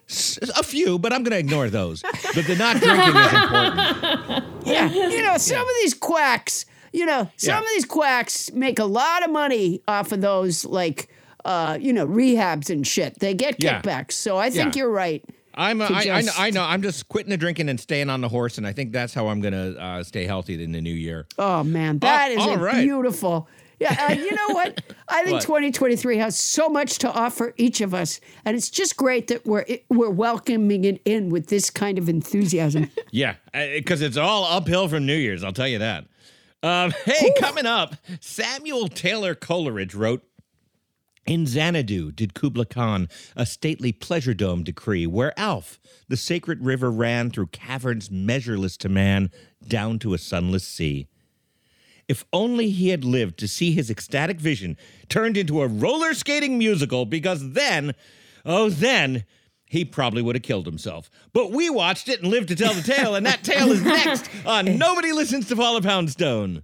A 0.56 0.64
few, 0.64 0.98
but 1.00 1.12
I'm 1.12 1.24
going 1.24 1.32
to 1.32 1.40
ignore 1.40 1.70
those. 1.70 2.04
But 2.04 2.46
the 2.46 2.56
not 2.56 2.78
drinking 2.78 3.16
is 3.16 3.34
important. 3.34 4.46
Yeah. 4.66 4.90
You 4.90 5.24
know, 5.24 5.38
some 5.38 5.62
of 5.62 5.74
these 5.82 5.94
quacks, 5.96 6.66
you 6.94 7.06
know, 7.06 7.30
some 7.36 7.56
Yeah. 7.56 7.60
of 7.60 7.66
these 7.74 7.86
quacks 7.86 8.52
make 8.54 8.80
a 8.80 8.86
lot 8.86 9.24
of 9.26 9.32
money 9.32 9.82
off 9.90 10.12
of 10.14 10.22
those, 10.22 10.64
like, 10.64 11.10
uh, 11.46 11.78
you 11.80 11.94
know, 11.94 12.06
rehabs 12.08 12.70
and 12.70 12.86
shit. 12.86 13.20
They 13.20 13.34
get 13.34 13.62
Yeah. 13.62 13.82
kickbacks. 13.82 14.14
So 14.14 14.38
I 14.38 14.50
think 14.50 14.76
Yeah. 14.76 14.82
you're 14.84 14.92
right. 14.92 15.24
I'm. 15.56 15.82
A, 15.82 15.86
I, 15.86 15.88
I, 15.88 16.04
know, 16.06 16.22
just- 16.22 16.40
I 16.40 16.50
know. 16.50 16.64
I'm 16.64 16.82
just 16.82 17.08
quitting 17.10 17.30
the 17.30 17.38
drinking 17.38 17.70
and 17.70 17.80
staying 17.80 18.10
on 18.10 18.22
the 18.22 18.30
horse, 18.30 18.58
and 18.58 18.66
I 18.66 18.74
think 18.74 18.92
that's 18.92 19.14
how 19.14 19.28
I'm 19.28 19.40
going 19.40 19.54
to 19.54 19.80
uh, 19.80 20.04
stay 20.04 20.26
healthy 20.26 20.62
in 20.64 20.72
the 20.72 20.82
new 20.82 20.94
year. 20.94 21.28
Oh 21.38 21.64
man, 21.64 22.00
that 22.00 22.32
is 22.32 22.44
a 22.44 22.58
right. 22.58 22.82
beautiful. 22.84 23.48
Yeah, 23.80 24.08
uh, 24.10 24.14
you 24.14 24.32
know 24.32 24.48
what? 24.56 24.82
I 25.10 25.24
think 25.24 25.34
What? 25.36 25.42
2023 25.44 26.18
has 26.18 26.40
so 26.40 26.70
much 26.70 27.00
to 27.00 27.12
offer 27.12 27.54
each 27.58 27.82
of 27.82 27.94
us, 27.94 28.20
and 28.46 28.56
it's 28.56 28.70
just 28.70 28.96
great 28.98 29.28
that 29.28 29.46
we're 29.46 29.66
we're 29.90 30.10
welcoming 30.10 30.86
it 30.86 31.02
in 31.06 31.30
with 31.30 31.48
this 31.48 31.70
kind 31.70 31.98
of 32.00 32.10
enthusiasm. 32.10 32.90
Yeah, 33.12 33.36
because 33.54 34.02
it's 34.02 34.18
all 34.18 34.46
uphill 34.46 34.88
from 34.88 35.06
New 35.06 35.16
Year's. 35.16 35.44
I'll 35.44 35.54
tell 35.54 35.68
you 35.68 35.78
that. 35.80 36.06
Um, 36.64 36.94
hey, 37.06 37.32
coming 37.40 37.68
up, 37.68 37.96
Samuel 38.22 38.88
Taylor 38.88 39.36
Coleridge 39.36 39.94
wrote. 39.94 40.24
In 41.26 41.46
Xanadu 41.46 42.12
did 42.12 42.34
Kubla 42.34 42.66
Khan 42.66 43.08
a 43.36 43.46
stately 43.46 43.94
pleasure 43.94 44.34
dome 44.34 44.64
decree, 44.64 45.08
where 45.08 45.38
Alph, 45.40 45.80
the 46.10 46.18
sacred 46.18 46.66
river, 46.66 46.92
ran 46.92 47.30
through 47.30 47.48
caverns 47.48 48.12
measureless 48.12 48.76
to 48.78 48.90
man, 48.90 49.32
down 49.66 50.00
to 50.00 50.14
a 50.14 50.18
sunless 50.18 50.68
sea. 50.68 51.08
If 52.10 52.26
only 52.34 52.70
he 52.70 52.90
had 52.90 53.06
lived 53.06 53.38
to 53.40 53.48
see 53.48 53.72
his 53.72 53.90
ecstatic 53.90 54.38
vision 54.38 54.76
turned 55.08 55.38
into 55.38 55.62
a 55.62 55.68
roller 55.68 56.14
skating 56.14 56.58
musical, 56.58 57.06
because 57.06 57.54
then, 57.54 57.96
oh, 58.46 58.70
then, 58.70 59.24
he 59.66 59.86
probably 59.86 60.22
would 60.22 60.36
have 60.36 60.44
killed 60.44 60.66
himself. 60.66 61.10
But 61.32 61.52
we 61.52 61.70
watched 61.70 62.10
it 62.10 62.22
and 62.22 62.30
lived 62.30 62.50
to 62.50 62.56
tell 62.56 62.74
the 62.74 62.82
tale, 62.82 63.16
and 63.16 63.26
that 63.26 63.44
tale 63.44 63.72
is 63.72 63.82
next 63.86 64.30
on 64.46 64.78
Nobody 64.78 65.14
Listens 65.14 65.48
to 65.48 65.56
Paula 65.56 65.82
Poundstone. 65.82 66.64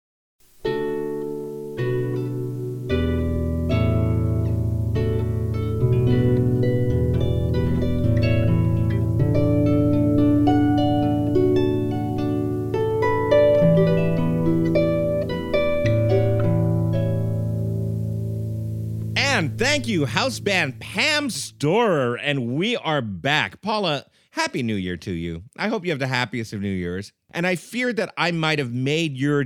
And 19.41 19.57
thank 19.57 19.87
you, 19.87 20.05
house 20.05 20.39
band 20.39 20.79
Pam 20.79 21.31
Storer. 21.31 22.13
And 22.13 22.53
we 22.55 22.77
are 22.77 23.01
back. 23.01 23.59
Paula, 23.63 24.05
happy 24.29 24.61
new 24.61 24.75
year 24.75 24.97
to 24.97 25.11
you. 25.11 25.41
I 25.57 25.67
hope 25.67 25.83
you 25.83 25.89
have 25.89 25.97
the 25.97 26.05
happiest 26.05 26.53
of 26.53 26.61
New 26.61 26.69
Year's. 26.69 27.11
And 27.31 27.47
I 27.47 27.55
fear 27.55 27.91
that 27.91 28.13
I 28.15 28.29
might 28.29 28.59
have 28.59 28.71
made 28.71 29.17
your 29.17 29.45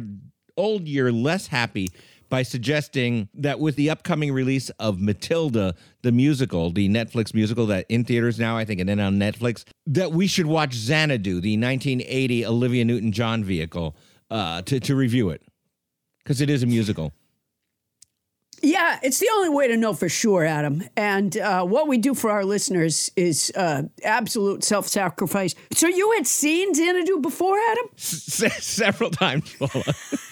old 0.58 0.86
year 0.86 1.14
less 1.14 1.48
happy 1.48 1.88
by 2.28 2.44
suggesting 2.44 3.30
that 3.36 3.62
with 3.62 3.78
the 3.78 3.90
upcoming 3.90 4.34
release 4.34 4.70
of 4.72 5.00
Matilda, 5.00 5.76
the 6.02 6.12
musical, 6.12 6.72
the 6.72 6.90
Netflix 6.90 7.34
musical 7.34 7.66
that 7.68 7.86
in 7.88 8.04
theaters 8.04 8.38
now, 8.38 8.58
I 8.58 8.66
think, 8.66 8.82
and 8.82 8.90
then 8.90 9.00
on 9.00 9.18
Netflix, 9.18 9.64
that 9.88 10.12
we 10.12 10.28
should 10.28 10.48
watch 10.48 10.74
Xanadu, 10.74 11.40
the 11.40 11.58
1980 11.58 12.46
Olivia 12.46 12.84
Newton 12.84 13.14
John 13.14 13.46
vehicle, 13.46 13.96
uh, 14.30 14.62
to, 14.64 14.82
to 14.82 14.94
review 14.94 15.30
it. 15.30 15.42
Because 16.22 16.42
it 16.42 16.50
is 16.50 16.64
a 16.64 16.66
musical. 16.66 17.14
Yeah, 18.65 18.99
it's 19.04 19.19
the 19.19 19.30
only 19.36 19.49
way 19.49 19.67
to 19.67 19.78
know 19.78 19.93
for 19.93 20.10
sure, 20.10 20.43
Adam. 20.43 20.84
And 20.97 21.38
uh, 21.38 21.63
what 21.65 21.88
we 21.88 21.97
do 21.99 22.15
for 22.15 22.32
our 22.32 22.43
listeners 22.43 23.12
is 23.15 23.51
uh, 23.56 23.84
absolute 24.04 24.63
self 24.63 24.88
sacrifice. 24.88 25.54
So 25.71 25.88
you 25.88 26.12
had 26.13 26.25
seen 26.25 26.73
Xanadu 26.73 27.19
before, 27.21 27.58
Adam? 27.71 27.86
Se- 27.95 28.49
several 28.60 29.12
times, 29.12 29.54
Paula. 29.60 29.84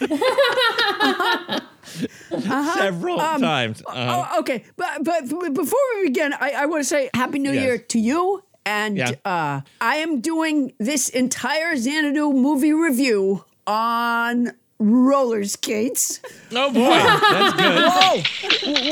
Several 2.39 3.17
times. 3.17 3.83
Uh-huh. 3.85 4.25
Oh, 4.33 4.39
okay. 4.39 4.63
But, 4.77 5.03
but 5.03 5.27
before 5.53 5.79
we 5.97 6.07
begin, 6.07 6.33
I, 6.33 6.51
I 6.57 6.65
want 6.65 6.81
to 6.81 6.87
say 6.87 7.09
Happy 7.13 7.39
New 7.39 7.51
Yes. 7.51 7.63
Year 7.63 7.77
to 7.77 7.99
you 7.99 8.43
and 8.65 8.97
Yeah. 8.97 9.11
uh, 9.25 9.61
I 9.81 9.97
am 9.97 10.21
doing 10.21 10.73
this 10.79 11.09
entire 11.09 11.75
Xanadu 11.75 12.31
movie 12.33 12.73
review 12.73 13.45
on 13.67 14.53
roller 14.83 15.43
skates. 15.45 16.19
Oh 16.51 16.71
boy, 16.71 16.89
that's 16.89 17.55
good. 17.55 18.27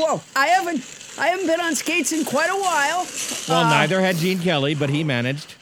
whoa! 0.16 0.20
I 0.34 0.46
haven't, 0.48 0.84
I 1.18 1.28
haven't 1.28 1.46
been 1.46 1.60
on 1.60 1.74
skates 1.74 2.12
in 2.12 2.24
quite 2.24 2.50
a 2.50 2.56
while. 2.60 3.06
Well, 3.48 3.64
neither 3.70 4.00
had 4.00 4.16
Gene 4.16 4.38
Kelly, 4.38 4.74
but 4.74 4.90
he 4.90 5.04
managed. 5.04 5.54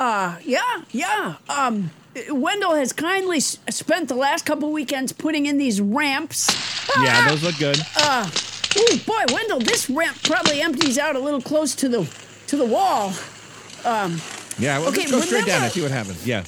Uh, 0.00 0.36
yeah, 0.44 0.82
yeah. 0.90 1.34
Um, 1.48 1.90
Wendell 2.30 2.74
has 2.74 2.92
kindly 2.92 3.36
s- 3.38 3.58
spent 3.70 4.08
the 4.08 4.14
last 4.14 4.44
couple 4.46 4.70
weekends 4.72 5.12
putting 5.12 5.46
in 5.46 5.58
these 5.58 5.80
ramps. 5.80 6.48
Yeah, 7.02 7.28
those 7.28 7.42
look 7.42 7.58
good. 7.58 7.78
Ooh, 7.78 8.96
boy, 9.06 9.22
Wendell, 9.32 9.60
this 9.60 9.88
ramp 9.88 10.16
probably 10.24 10.60
empties 10.60 10.98
out 10.98 11.14
a 11.16 11.18
little 11.20 11.40
close 11.40 11.74
to 11.76 11.88
the 11.88 12.08
to 12.48 12.56
the 12.56 12.64
wall. 12.66 13.12
Um, 13.84 14.20
yeah, 14.58 14.78
well, 14.78 14.88
Okay, 14.88 15.00
let's 15.02 15.10
go 15.12 15.20
straight 15.20 15.46
down 15.46 15.62
remember- 15.62 15.64
and 15.66 15.72
see 15.72 15.82
what 15.82 15.90
happens. 15.92 16.26
Yeah. 16.26 16.44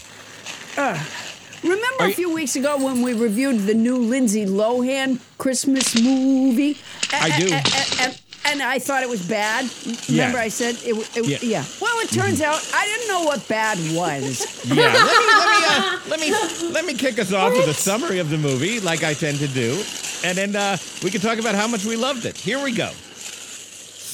Remember 1.69 2.01
Are 2.01 2.07
a 2.07 2.09
you- 2.09 2.15
few 2.15 2.33
weeks 2.35 2.57
ago 2.57 2.77
when 2.79 3.03
we 3.03 3.13
reviewed 3.13 3.61
the 3.67 3.75
new 3.75 3.97
Lindsay 3.99 4.47
Lohan 4.47 5.19
Christmas 5.39 5.95
movie? 6.01 6.79
A- 7.13 7.23
I 7.23 7.39
do. 7.39 7.47
a- 7.53 8.09
a- 8.09 8.15
and, 8.49 8.63
I 8.63 8.79
thought 8.79 9.03
it 9.03 9.09
was 9.09 9.23
bad. 9.27 9.69
Remember, 10.09 10.39
I 10.39 10.49
said 10.49 10.77
it. 10.85 10.95
it 11.17 11.27
Yeah. 11.27 11.39
yeah. 11.43 11.65
Well, 11.81 11.99
it 12.01 12.11
turns 12.11 12.41
out 12.41 12.61
I 12.73 12.85
didn't 12.87 13.09
know 13.09 13.25
what 13.25 13.47
bad 13.49 13.77
was. 13.93 14.47
Yeah, 14.67 14.93
let 14.93 15.21
me 15.27 15.33
let 15.33 15.49
me 15.51 15.67
uh, 15.69 15.99
let 16.11 16.21
me 16.21 16.73
let 16.73 16.85
me 16.85 16.95
kick 16.95 17.19
us 17.19 17.33
off 17.33 17.53
with 17.53 17.69
a 17.69 17.75
summary 17.75 18.19
of 18.19 18.31
the 18.31 18.39
movie, 18.39 18.81
like 18.81 19.03
I 19.05 19.15
tend 19.15 19.39
to 19.39 19.49
do, 19.49 19.81
and 20.25 20.37
then 20.39 20.57
uh, 20.57 20.77
we 21.05 21.11
can 21.11 21.21
talk 21.21 21.39
about 21.39 21.55
how 21.55 21.67
much 21.69 21.85
we 21.85 21.97
loved 21.97 22.25
it. 22.27 22.37
Here 22.37 22.63
we 22.63 22.73
go. 22.73 22.91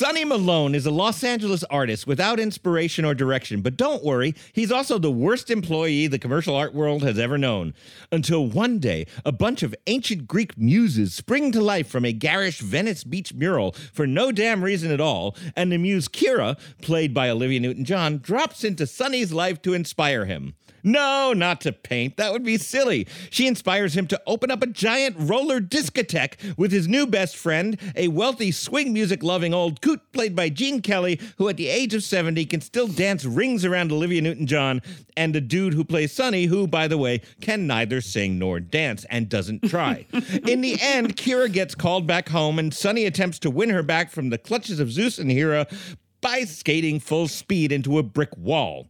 Sonny 0.02 0.24
Malone 0.24 0.74
is 0.74 0.84
a 0.84 0.90
Los 0.90 1.22
Angeles 1.22 1.62
artist 1.70 2.08
without 2.08 2.40
inspiration 2.40 3.04
or 3.04 3.14
direction, 3.14 3.60
but 3.60 3.76
don't 3.76 4.02
worry, 4.02 4.34
he's 4.52 4.72
also 4.72 4.98
the 4.98 5.12
worst 5.12 5.48
employee 5.48 6.08
the 6.08 6.18
commercial 6.18 6.56
art 6.56 6.74
world 6.74 7.04
has 7.04 7.20
ever 7.20 7.38
known. 7.38 7.72
Until 8.10 8.44
one 8.44 8.80
day, 8.80 9.06
a 9.24 9.30
bunch 9.30 9.62
of 9.62 9.76
ancient 9.86 10.26
Greek 10.26 10.58
muses 10.58 11.14
spring 11.14 11.52
to 11.52 11.60
life 11.60 11.86
from 11.86 12.04
a 12.04 12.12
garish 12.12 12.58
Venice 12.58 13.04
Beach 13.04 13.32
mural 13.32 13.76
for 13.92 14.04
no 14.04 14.32
damn 14.32 14.64
reason 14.64 14.90
at 14.90 15.00
all, 15.00 15.36
and 15.54 15.70
the 15.70 15.78
muse 15.78 16.08
Kira, 16.08 16.58
played 16.80 17.14
by 17.14 17.30
Olivia 17.30 17.60
Newton 17.60 17.84
John, 17.84 18.18
drops 18.18 18.64
into 18.64 18.88
Sonny's 18.88 19.32
life 19.32 19.62
to 19.62 19.72
inspire 19.72 20.24
him. 20.24 20.56
No, 20.82 21.32
not 21.32 21.60
to 21.62 21.72
paint. 21.72 22.16
That 22.16 22.32
would 22.32 22.44
be 22.44 22.58
silly. 22.58 23.06
She 23.30 23.46
inspires 23.46 23.96
him 23.96 24.06
to 24.08 24.20
open 24.26 24.50
up 24.50 24.62
a 24.62 24.66
giant 24.66 25.16
roller 25.18 25.60
discotheque 25.60 26.56
with 26.56 26.72
his 26.72 26.88
new 26.88 27.06
best 27.06 27.36
friend, 27.36 27.78
a 27.94 28.08
wealthy 28.08 28.50
swing 28.50 28.92
music 28.92 29.22
loving 29.22 29.54
old 29.54 29.80
coot 29.80 30.00
played 30.12 30.34
by 30.34 30.48
Gene 30.48 30.82
Kelly, 30.82 31.20
who 31.38 31.48
at 31.48 31.56
the 31.56 31.68
age 31.68 31.94
of 31.94 32.02
70 32.02 32.44
can 32.46 32.60
still 32.60 32.88
dance 32.88 33.24
rings 33.24 33.64
around 33.64 33.92
Olivia 33.92 34.20
Newton 34.22 34.46
John, 34.46 34.82
and 35.16 35.36
a 35.36 35.40
dude 35.40 35.74
who 35.74 35.84
plays 35.84 36.12
Sonny, 36.12 36.46
who, 36.46 36.66
by 36.66 36.88
the 36.88 36.98
way, 36.98 37.20
can 37.40 37.66
neither 37.66 38.00
sing 38.00 38.38
nor 38.38 38.58
dance 38.58 39.04
and 39.10 39.28
doesn't 39.28 39.62
try. 39.68 40.06
In 40.46 40.60
the 40.60 40.78
end, 40.80 41.16
Kira 41.16 41.52
gets 41.52 41.74
called 41.74 42.06
back 42.06 42.28
home, 42.28 42.58
and 42.58 42.74
Sonny 42.74 43.04
attempts 43.04 43.38
to 43.40 43.50
win 43.50 43.70
her 43.70 43.82
back 43.82 44.10
from 44.10 44.30
the 44.30 44.38
clutches 44.38 44.80
of 44.80 44.90
Zeus 44.90 45.18
and 45.18 45.30
Hera 45.30 45.66
by 46.20 46.44
skating 46.44 47.00
full 47.00 47.28
speed 47.28 47.72
into 47.72 47.98
a 47.98 48.02
brick 48.02 48.36
wall 48.36 48.88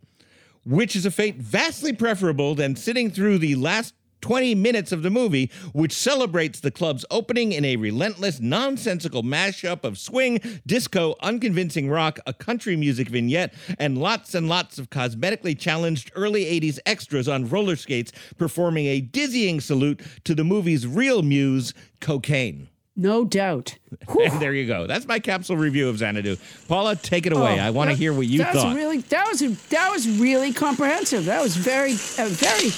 which 0.65 0.95
is 0.97 1.07
a 1.07 1.11
fate 1.11 1.37
vastly 1.37 1.93
preferable 1.93 2.55
than 2.55 2.77
sitting 2.77 3.11
through 3.11 3.39
the 3.39 3.55
last 3.57 3.95
20 4.23 4.55
minutes 4.55 4.93
of 4.93 5.03
the 5.03 5.11
movie, 5.11 5.51
which 5.73 5.93
celebrates 5.93 6.61
the 6.61 6.71
club's 6.71 7.05
opening 7.11 7.53
in 7.53 7.65
a 7.65 7.77
relentless, 7.77 8.41
nonsensical 8.41 9.23
mashup 9.23 9.85
of 9.85 9.99
swing, 9.99 10.41
disco, 10.65 11.17
unconvincing 11.21 11.91
rock, 11.91 12.19
a 12.25 12.33
country 12.33 12.77
music 12.77 13.09
vignette, 13.09 13.53
and 13.79 13.99
lots 13.99 14.35
and 14.35 14.49
lots 14.49 14.79
of 14.79 14.91
cosmetically 14.91 15.59
challenged 15.59 16.11
early 16.15 16.45
80s 16.45 16.79
extras 16.87 17.29
on 17.29 17.49
roller 17.49 17.77
skates 17.77 18.13
performing 18.39 18.87
a 18.87 19.01
dizzying 19.01 19.61
salute 19.61 20.01
to 20.25 20.35
the 20.35 20.45
movie's 20.45 20.87
real 20.87 21.23
muse, 21.23 21.75
cocaine. 22.01 22.69
No 22.97 23.25
doubt. 23.25 23.77
And 24.21 24.41
there 24.41 24.53
you 24.53 24.67
go. 24.67 24.87
That's 24.87 25.07
my 25.07 25.19
capsule 25.19 25.57
review 25.57 25.89
of 25.89 25.99
Xanadu. 25.99 26.37
Paula, 26.69 26.97
take 26.97 27.25
it 27.27 27.33
away. 27.33 27.59
Oh, 27.61 27.63
I 27.65 27.71
want 27.71 27.91
to 27.91 27.97
hear 27.97 28.13
what 28.13 28.27
you 28.27 28.39
that's 28.39 28.57
thought. 28.57 28.75
Really, 28.77 28.99
that 28.99 29.27
was 29.29 29.41
that 29.69 29.91
was 29.91 30.09
really 30.19 30.53
comprehensive. 30.53 31.25
That 31.27 31.41
was 31.43 31.57
very 31.57 31.93
uh, 31.93 32.29
very 32.29 32.71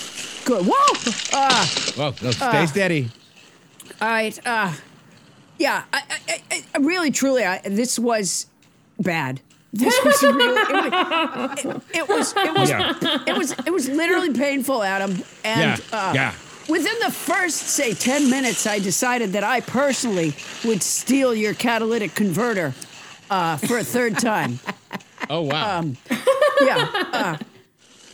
good. 0.45 0.65
Whoa! 0.67 1.13
Uh, 1.33 1.67
well, 1.97 2.15
no, 2.23 2.31
stay 2.31 2.67
steady. 2.67 3.11
all 4.01 4.09
right. 4.09 4.39
Uh, 4.47 4.73
yeah. 5.59 5.85
I, 5.93 6.03
I, 6.29 6.43
I, 6.51 6.65
I 6.75 6.79
really, 6.79 7.11
truly, 7.11 7.45
I, 7.45 7.59
this 7.61 7.99
was 7.99 8.47
bad. 9.01 9.41
This 9.73 9.99
was 10.05 10.23
really. 10.23 10.61
It 10.61 10.79
was. 10.87 11.65
It, 11.65 11.97
it 11.97 12.09
was. 12.09 12.35
It 12.37 12.55
was. 12.55 12.71
Yeah. 12.71 13.25
It 13.27 13.37
was. 13.39 13.53
It 13.67 13.73
was 13.73 13.89
literally 13.89 14.33
painful, 14.33 14.83
Adam. 14.83 15.23
And 15.45 15.79
Yeah, 15.79 15.99
uh, 15.99 16.13
yeah. 16.15 16.35
Within 16.69 16.95
the 17.05 17.11
first, 17.11 17.57
say, 17.57 17.93
ten 17.95 18.31
minutes, 18.31 18.67
I 18.67 18.79
decided 18.79 19.33
that 19.33 19.45
I 19.45 19.61
personally 19.61 20.33
would 20.65 20.83
steal 20.83 21.35
your 21.35 21.55
catalytic 21.55 22.15
converter 22.15 22.73
uh, 23.31 23.57
for 23.59 23.79
a 23.79 23.85
third 23.85 24.19
time. 24.19 24.59
Oh, 25.31 25.41
wow. 25.41 25.79
Um, 25.79 25.97
yeah. 26.61 26.87
Uh, 26.93 27.39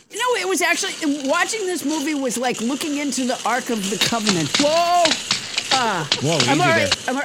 you 0.09 0.17
know, 0.17 0.41
it 0.41 0.47
was 0.47 0.61
actually 0.61 0.93
watching 1.27 1.65
this 1.65 1.83
movie 1.83 2.13
was 2.13 2.37
like 2.37 2.61
looking 2.61 2.99
into 2.99 3.25
the 3.25 3.37
Ark 3.45 3.69
of 3.69 3.89
the 3.89 3.97
Covenant. 3.97 4.49
Whoa! 4.61 5.03
Whoa, 6.21 6.37
I'm 6.49 6.61
all 6.61 6.67
right. 6.67 6.89
there. 6.89 7.09
I'm 7.09 7.15
all, 7.17 7.23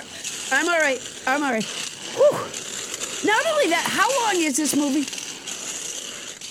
I'm 0.50 0.68
all 0.68 0.80
right. 0.80 1.22
I'm 1.28 1.42
all 1.44 1.52
right. 1.52 1.62
Whew. 1.62 3.30
Not 3.30 3.46
only 3.46 3.68
that, 3.70 3.84
how 3.86 4.08
long 4.24 4.42
is 4.42 4.56
this 4.56 4.74
movie? 4.74 5.06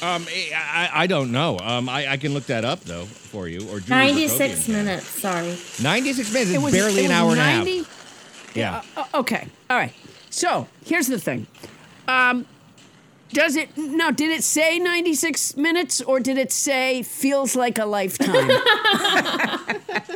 Um, 0.01 0.25
I, 0.29 0.51
I, 0.53 0.89
I 1.03 1.07
don't 1.07 1.31
know. 1.31 1.57
Um, 1.59 1.87
I, 1.89 2.11
I 2.11 2.17
can 2.17 2.33
look 2.33 2.45
that 2.47 2.65
up 2.65 2.81
though 2.81 3.05
for 3.05 3.47
you. 3.47 3.61
Or 3.69 3.79
Julie 3.79 3.89
96 3.89 4.37
Jacobian 4.65 4.67
minutes, 4.73 5.05
sorry. 5.07 5.57
Ninety-six 5.81 6.31
minutes. 6.33 6.51
It's 6.51 6.59
It 6.59 6.61
was 6.63 6.73
barely 6.73 7.05
it 7.05 7.11
an 7.11 7.25
was 7.27 7.37
hour 7.37 7.55
90? 7.55 7.77
and 7.77 7.79
a 7.79 7.83
half. 7.89 8.51
Yeah. 8.55 8.81
Uh, 8.97 9.19
okay. 9.19 9.47
All 9.69 9.77
right. 9.77 9.93
So 10.29 10.67
here's 10.85 11.07
the 11.07 11.19
thing. 11.19 11.47
Um, 12.07 12.45
does 13.31 13.55
it 13.55 13.75
now? 13.77 14.11
Did 14.11 14.31
it 14.31 14.43
say 14.43 14.79
96 14.79 15.57
minutes 15.57 16.01
or 16.01 16.19
did 16.19 16.37
it 16.37 16.51
say 16.51 17.01
feels 17.03 17.55
like 17.55 17.79
a 17.79 17.85
lifetime? 17.85 18.29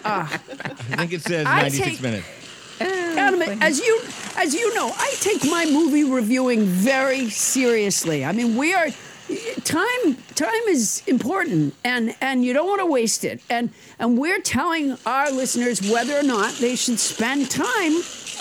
I 0.05 0.39
think 0.97 1.13
it 1.13 1.21
says 1.21 1.45
I 1.45 1.61
ninety-six 1.63 1.87
take- 1.87 2.01
minutes. 2.01 2.27
Adam, 2.81 3.41
as 3.61 3.79
you 3.79 4.01
as 4.37 4.53
you 4.53 4.73
know, 4.73 4.91
I 4.95 5.13
take 5.19 5.43
my 5.49 5.65
movie 5.65 6.03
reviewing 6.05 6.63
very 6.65 7.29
seriously. 7.29 8.23
I 8.23 8.31
mean, 8.31 8.55
we 8.55 8.73
are 8.73 8.87
time 9.63 10.15
time 10.35 10.63
is 10.67 11.03
important 11.07 11.75
and 11.83 12.15
and 12.21 12.43
you 12.43 12.53
don't 12.53 12.67
want 12.67 12.79
to 12.79 12.85
waste 12.85 13.23
it. 13.23 13.41
And 13.49 13.71
and 13.99 14.17
we're 14.17 14.41
telling 14.41 14.97
our 15.05 15.31
listeners 15.31 15.81
whether 15.91 16.17
or 16.17 16.23
not 16.23 16.53
they 16.55 16.75
should 16.75 16.99
spend 16.99 17.49
time 17.51 17.93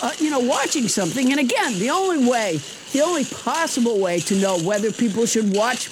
uh, 0.03 0.13
you 0.19 0.31
know 0.31 0.41
watching 0.41 0.89
something. 0.89 1.31
And 1.31 1.41
again, 1.41 1.79
the 1.79 1.91
only 1.91 2.29
way, 2.29 2.61
the 2.93 3.03
only 3.03 3.25
possible 3.25 4.01
way 4.01 4.21
to 4.21 4.35
know 4.37 4.59
whether 4.59 4.91
people 4.93 5.27
should 5.27 5.55
watch 5.55 5.91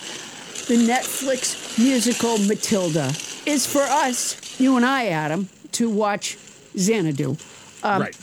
the 0.67 0.77
Netflix 0.77 1.79
musical 1.79 2.39
Matilda 2.39 3.13
is 3.47 3.67
for 3.67 3.83
us, 3.83 4.59
you 4.61 4.77
and 4.77 4.85
I, 4.85 5.09
Adam, 5.09 5.49
to 5.73 5.89
watch 5.89 6.37
Xanadu. 6.77 7.37
Um, 7.83 8.03
right. 8.03 8.17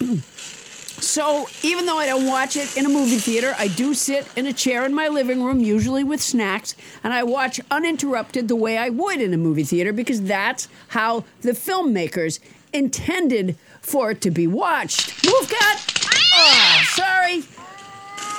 So 1.03 1.47
even 1.63 1.85
though 1.85 1.97
I 1.97 2.05
don't 2.05 2.25
watch 2.25 2.55
it 2.55 2.77
in 2.77 2.85
a 2.85 2.89
movie 2.89 3.17
theater, 3.17 3.53
I 3.59 3.67
do 3.67 3.93
sit 3.93 4.25
in 4.37 4.45
a 4.45 4.53
chair 4.53 4.85
in 4.85 4.93
my 4.93 5.09
living 5.09 5.43
room, 5.43 5.59
usually 5.59 6.03
with 6.03 6.21
snacks, 6.21 6.75
and 7.03 7.13
I 7.13 7.23
watch 7.23 7.59
uninterrupted 7.69 8.47
the 8.47 8.55
way 8.55 8.77
I 8.77 8.89
would 8.89 9.19
in 9.19 9.33
a 9.33 9.37
movie 9.37 9.65
theater 9.65 9.91
because 9.91 10.21
that's 10.21 10.69
how 10.87 11.25
the 11.41 11.51
filmmakers 11.51 12.39
intended 12.71 13.57
for 13.81 14.11
it 14.11 14.21
to 14.21 14.31
be 14.31 14.47
watched. 14.47 15.25
Move 15.25 15.49
cat! 15.49 15.81
Oh, 16.05 16.37
ah, 16.37 16.89
sorry. 16.93 17.43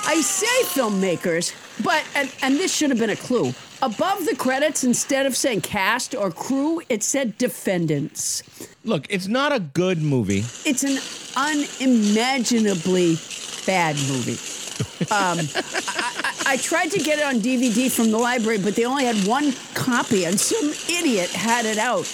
I 0.07 0.21
say 0.21 0.81
filmmakers, 0.81 1.53
but 1.83 2.03
and, 2.15 2.33
and 2.41 2.55
this 2.55 2.75
should 2.75 2.89
have 2.89 2.99
been 2.99 3.11
a 3.11 3.15
clue. 3.15 3.53
Above 3.81 4.25
the 4.25 4.35
credits, 4.35 4.83
instead 4.83 5.27
of 5.27 5.37
saying 5.37 5.61
cast 5.61 6.15
or 6.15 6.31
crew, 6.31 6.81
it 6.89 7.03
said 7.03 7.37
defendants. 7.37 8.41
Look, 8.85 9.07
it's 9.09 9.27
not 9.27 9.51
a 9.51 9.59
good 9.59 9.99
movie. 9.99 10.45
It's 10.63 10.83
an 10.83 10.99
unimaginably 11.35 13.17
bad 13.65 13.95
movie. 13.95 14.37
Um, 15.09 15.39
I, 15.39 16.43
I, 16.45 16.53
I 16.53 16.57
tried 16.57 16.91
to 16.91 16.99
get 16.99 17.17
it 17.17 17.25
on 17.25 17.35
DVD 17.35 17.89
from 17.89 18.11
the 18.11 18.19
library, 18.19 18.59
but 18.59 18.75
they 18.75 18.85
only 18.85 19.05
had 19.05 19.15
one 19.25 19.53
copy, 19.73 20.25
and 20.25 20.39
some 20.39 20.69
idiot 20.87 21.31
had 21.31 21.65
it 21.65 21.79
out. 21.79 22.05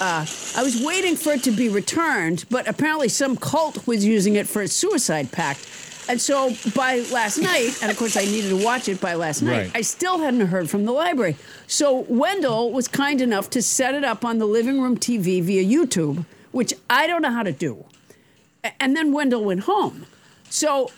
Uh, 0.00 0.26
I 0.56 0.62
was 0.64 0.82
waiting 0.82 1.14
for 1.14 1.32
it 1.32 1.44
to 1.44 1.52
be 1.52 1.68
returned, 1.68 2.44
but 2.50 2.66
apparently 2.66 3.08
some 3.08 3.36
cult 3.36 3.86
was 3.86 4.04
using 4.04 4.34
it 4.34 4.48
for 4.48 4.62
a 4.62 4.68
suicide 4.68 5.30
pact. 5.30 5.60
And 6.08 6.20
so 6.20 6.52
by 6.74 7.00
last 7.12 7.38
night, 7.38 7.78
and 7.82 7.90
of 7.90 7.96
course 7.96 8.16
I 8.16 8.24
needed 8.24 8.50
to 8.50 8.64
watch 8.64 8.88
it 8.88 9.00
by 9.00 9.14
last 9.14 9.42
night, 9.42 9.58
Right. 9.58 9.70
I 9.74 9.80
still 9.80 10.18
hadn't 10.20 10.46
heard 10.46 10.70
from 10.70 10.84
the 10.84 10.92
library. 10.92 11.36
So 11.66 12.06
Wendell 12.08 12.70
was 12.72 12.86
kind 12.88 13.20
enough 13.20 13.50
to 13.50 13.62
set 13.62 13.94
it 13.94 14.04
up 14.04 14.24
on 14.24 14.38
the 14.38 14.46
living 14.46 14.80
room 14.80 14.96
TV 14.96 15.42
via 15.42 15.64
YouTube, 15.64 16.24
which 16.52 16.72
I 16.88 17.06
don't 17.06 17.22
know 17.22 17.32
how 17.32 17.42
to 17.42 17.52
do. 17.52 17.84
And 18.80 18.96
then 18.96 19.12
Wendell 19.12 19.44
went 19.44 19.60
home. 19.60 20.06
So 20.48 20.90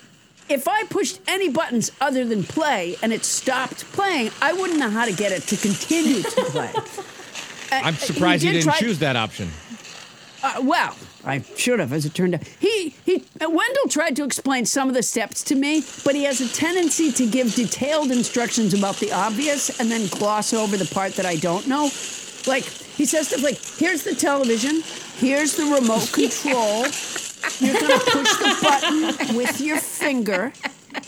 if 0.48 0.68
I 0.68 0.84
pushed 0.84 1.20
any 1.26 1.48
buttons 1.48 1.90
other 2.00 2.24
than 2.24 2.42
play 2.44 2.96
and 3.02 3.12
it 3.12 3.24
stopped 3.24 3.84
playing, 3.92 4.30
I 4.42 4.52
wouldn't 4.52 4.78
know 4.78 4.90
how 4.90 5.04
to 5.06 5.12
get 5.12 5.32
it 5.32 5.42
to 5.48 5.56
continue 5.56 6.22
to 6.22 6.42
play. 6.44 6.70
Uh, 7.70 7.80
I'm 7.84 7.94
surprised 7.96 8.42
you 8.42 8.50
did 8.50 8.60
didn't 8.60 8.70
try- 8.70 8.78
choose 8.78 8.98
that 9.00 9.14
option. 9.14 9.50
Uh, 10.42 10.54
well, 10.62 10.96
I 11.28 11.42
should 11.56 11.78
have, 11.78 11.92
as 11.92 12.06
it 12.06 12.14
turned 12.14 12.34
out. 12.34 12.46
He 12.58 12.94
he. 13.04 13.24
uh, 13.40 13.50
Wendell 13.50 13.88
tried 13.88 14.16
to 14.16 14.24
explain 14.24 14.64
some 14.64 14.88
of 14.88 14.94
the 14.94 15.02
steps 15.02 15.42
to 15.44 15.54
me, 15.54 15.84
but 16.04 16.14
he 16.14 16.24
has 16.24 16.40
a 16.40 16.48
tendency 16.48 17.12
to 17.12 17.26
give 17.26 17.54
detailed 17.54 18.10
instructions 18.10 18.72
about 18.72 18.96
the 18.96 19.12
obvious 19.12 19.78
and 19.78 19.90
then 19.90 20.06
gloss 20.08 20.54
over 20.54 20.76
the 20.76 20.86
part 20.86 21.12
that 21.16 21.26
I 21.26 21.36
don't 21.36 21.66
know. 21.66 21.90
Like 22.46 22.64
he 22.64 23.04
says 23.04 23.28
stuff 23.28 23.42
like, 23.42 23.58
"Here's 23.58 24.04
the 24.04 24.14
television. 24.14 24.82
Here's 25.18 25.54
the 25.56 25.64
remote 25.64 26.10
control. 26.12 26.86
You're 27.60 27.78
gonna 27.80 27.98
push 27.98 28.36
the 28.36 28.58
button 28.62 29.36
with 29.36 29.60
your 29.60 29.78
finger. 29.78 30.52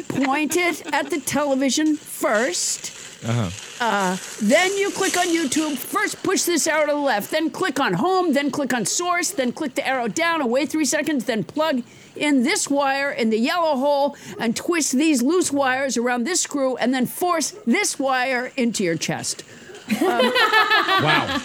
Point 0.08 0.56
it 0.56 0.82
at 0.92 1.08
the 1.10 1.20
television 1.20 1.96
first. 1.96 2.99
Uh, 3.22 3.50
huh. 3.78 4.16
then 4.40 4.76
you 4.76 4.90
click 4.90 5.16
on 5.16 5.26
YouTube. 5.26 5.76
First, 5.76 6.22
push 6.22 6.44
this 6.44 6.66
arrow 6.66 6.86
to 6.86 6.92
the 6.92 6.98
left. 6.98 7.30
Then 7.30 7.50
click 7.50 7.78
on 7.78 7.94
home. 7.94 8.32
Then 8.32 8.50
click 8.50 8.72
on 8.72 8.86
source. 8.86 9.30
Then 9.30 9.52
click 9.52 9.74
the 9.74 9.86
arrow 9.86 10.08
down 10.08 10.40
Away 10.40 10.66
three 10.66 10.84
seconds. 10.84 11.24
Then 11.24 11.44
plug 11.44 11.82
in 12.16 12.42
this 12.42 12.68
wire 12.68 13.10
in 13.10 13.30
the 13.30 13.38
yellow 13.38 13.76
hole 13.76 14.16
and 14.38 14.56
twist 14.56 14.92
these 14.92 15.22
loose 15.22 15.52
wires 15.52 15.96
around 15.96 16.24
this 16.24 16.42
screw 16.42 16.76
and 16.76 16.92
then 16.92 17.06
force 17.06 17.52
this 17.66 17.98
wire 17.98 18.52
into 18.56 18.84
your 18.84 18.96
chest. 18.96 19.44
Wow. 20.00 21.40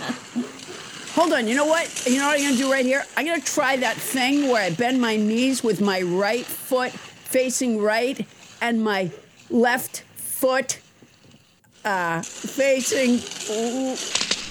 Hold 1.13 1.31
on. 1.31 1.47
You 1.47 1.55
know 1.55 1.65
what? 1.65 2.05
You 2.05 2.19
know 2.19 2.27
what 2.27 2.37
I'm 2.37 2.43
going 2.43 2.57
to 2.57 2.57
do 2.57 2.71
right 2.71 2.85
here? 2.85 3.05
I'm 3.15 3.25
going 3.25 3.39
to 3.39 3.45
try 3.45 3.77
that 3.77 3.95
thing 3.95 4.49
where 4.49 4.61
I 4.61 4.69
bend 4.69 4.99
my 4.99 5.15
knees 5.15 5.63
with 5.63 5.79
my 5.79 6.01
right 6.01 6.45
foot 6.45 6.91
facing 6.91 7.81
right 7.81 8.27
and 8.61 8.83
my 8.83 9.11
left 9.49 10.01
foot 10.17 10.79
uh, 11.85 12.21
facing. 12.21 13.19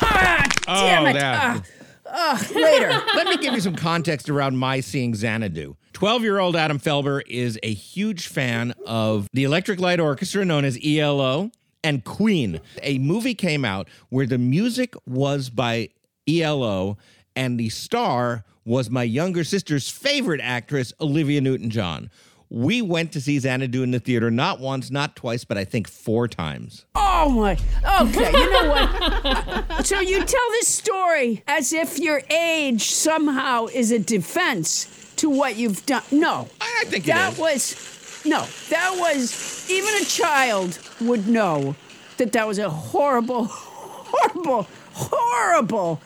Ah, 0.01 0.47
damn 0.67 1.05
Oh, 1.05 1.07
it. 1.09 1.13
that- 1.15 1.63
Ah, 2.07 2.39
ah, 2.39 2.49
later. 2.55 2.89
Let 3.17 3.27
me 3.27 3.37
give 3.39 3.55
you 3.55 3.61
some 3.61 3.75
context 3.75 4.29
around 4.29 4.57
my 4.57 4.81
seeing 4.81 5.15
Xanadu. 5.15 5.75
12 5.95 6.23
year 6.23 6.39
old 6.39 6.55
Adam 6.55 6.79
Felber 6.79 7.23
is 7.27 7.59
a 7.63 7.73
huge 7.73 8.29
fan 8.29 8.73
of 8.87 9.29
the 9.33 9.43
Electric 9.45 9.81
Light 9.81 9.99
Orchestra, 10.01 10.45
known 10.45 10.65
as 10.65 10.79
ELO, 10.85 11.51
and 11.83 12.05
Queen. 12.05 12.61
A 12.83 12.99
movie 12.99 13.35
came 13.35 13.65
out 13.65 13.89
where 14.11 14.27
the 14.27 14.39
music 14.39 14.95
was 15.07 15.51
by 15.51 15.89
ELO 16.29 16.99
and 17.35 17.59
the 17.59 17.69
star 17.69 18.45
was 18.65 18.91
my 18.91 19.03
younger 19.03 19.43
sister's 19.45 19.91
favorite 19.91 20.41
actress, 20.43 20.93
Olivia 21.01 21.41
Newton 21.41 21.69
John. 21.71 22.11
We 22.55 22.83
went 22.83 23.11
to 23.15 23.21
see 23.21 23.37
Xanadu 23.41 23.83
in 23.83 23.91
the 23.91 23.99
theater 23.99 24.31
not 24.31 24.61
once, 24.61 24.89
not 24.89 25.17
twice, 25.17 25.43
but 25.43 25.59
I 25.59 25.65
think 25.65 25.89
four 25.89 26.29
times. 26.29 26.85
Oh 26.95 27.29
my. 27.29 27.59
Okay, 28.01 28.31
you 28.31 28.51
know 28.53 28.69
what? 28.69 29.85
so 29.85 29.99
you 29.99 30.19
tell 30.25 30.51
this 30.53 30.69
story 30.69 31.43
as 31.49 31.73
if 31.73 31.99
your 31.99 32.23
age 32.31 32.93
somehow 32.93 33.67
is 33.67 33.91
a 33.91 33.99
defense 33.99 35.13
to 35.17 35.29
what 35.29 35.57
you've 35.57 35.85
done. 35.85 36.05
No. 36.13 36.49
I 36.61 36.83
I 36.83 36.85
think 36.85 37.07
that 37.07 37.33
it 37.33 37.35
is. 37.35 37.39
was 37.41 38.23
no 38.25 38.47
that 38.71 38.95
was 38.99 39.69
even 39.69 39.93
a 40.01 40.05
child 40.05 40.79
would 41.01 41.27
know 41.27 41.75
that 42.19 42.33
that 42.33 42.47
was 42.47 42.59
a 42.59 42.71
horrible 42.71 43.45
horrible 43.51 44.67
horrible 44.93 46.01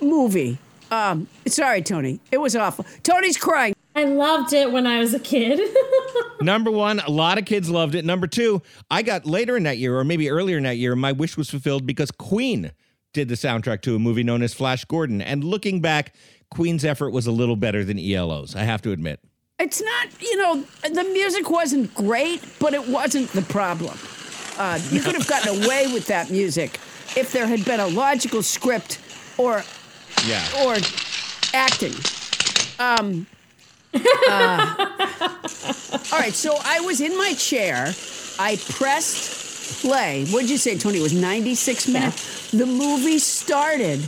movie 0.00 0.58
um 0.90 1.26
sorry 1.46 1.82
tony 1.82 2.20
it 2.30 2.38
was 2.38 2.56
awful 2.56 2.86
tony's 3.02 3.36
crying 3.36 3.74
I 3.98 4.04
loved 4.04 4.52
it 4.52 4.70
when 4.70 4.86
I 4.86 5.00
was 5.00 5.12
a 5.12 5.18
kid. 5.18 5.60
Number 6.40 6.70
one, 6.70 7.00
a 7.00 7.10
lot 7.10 7.36
of 7.36 7.44
kids 7.46 7.68
loved 7.68 7.96
it. 7.96 8.04
Number 8.04 8.28
two, 8.28 8.62
I 8.88 9.02
got 9.02 9.26
later 9.26 9.56
in 9.56 9.64
that 9.64 9.78
year, 9.78 9.98
or 9.98 10.04
maybe 10.04 10.30
earlier 10.30 10.56
in 10.56 10.62
that 10.62 10.76
year, 10.76 10.94
my 10.94 11.10
wish 11.10 11.36
was 11.36 11.50
fulfilled 11.50 11.84
because 11.84 12.12
Queen 12.12 12.70
did 13.12 13.28
the 13.28 13.34
soundtrack 13.34 13.80
to 13.82 13.96
a 13.96 13.98
movie 13.98 14.22
known 14.22 14.42
as 14.42 14.54
Flash 14.54 14.84
Gordon. 14.84 15.20
And 15.20 15.42
looking 15.42 15.80
back, 15.80 16.14
Queen's 16.48 16.84
effort 16.84 17.10
was 17.10 17.26
a 17.26 17.32
little 17.32 17.56
better 17.56 17.82
than 17.84 17.98
ELO's, 17.98 18.54
I 18.54 18.62
have 18.62 18.82
to 18.82 18.92
admit. 18.92 19.18
it's 19.58 19.82
not 19.82 20.22
you 20.22 20.36
know 20.36 20.62
the 20.94 21.02
music 21.12 21.50
wasn't 21.50 21.92
great 21.94 22.40
but 22.60 22.72
it 22.74 22.86
wasn't 22.88 23.28
the 23.32 23.42
problem 23.42 23.98
uh, 24.56 24.78
you 24.92 25.00
could 25.00 25.14
have 25.16 25.26
gotten 25.26 25.64
away 25.64 25.92
with 25.92 26.06
that 26.06 26.30
music 26.30 26.78
if 27.16 27.32
there 27.32 27.46
had 27.48 27.64
been 27.64 27.80
a 27.80 27.88
logical 27.88 28.40
script 28.44 29.00
or 29.36 29.64
Yeah. 30.28 30.44
or 30.64 30.76
acting. 31.52 31.92
Um, 32.78 33.26
uh, 34.28 34.88
all 36.12 36.18
right, 36.18 36.34
so 36.34 36.56
I 36.64 36.80
was 36.80 37.00
in 37.00 37.16
my 37.16 37.34
chair. 37.34 37.92
I 38.38 38.56
pressed 38.70 39.80
play. 39.82 40.24
What'd 40.26 40.50
you 40.50 40.58
say, 40.58 40.76
Tony? 40.78 40.98
It 40.98 41.02
was 41.02 41.12
96 41.12 41.88
minutes. 41.88 42.50
The 42.50 42.66
movie 42.66 43.18
started, 43.18 44.00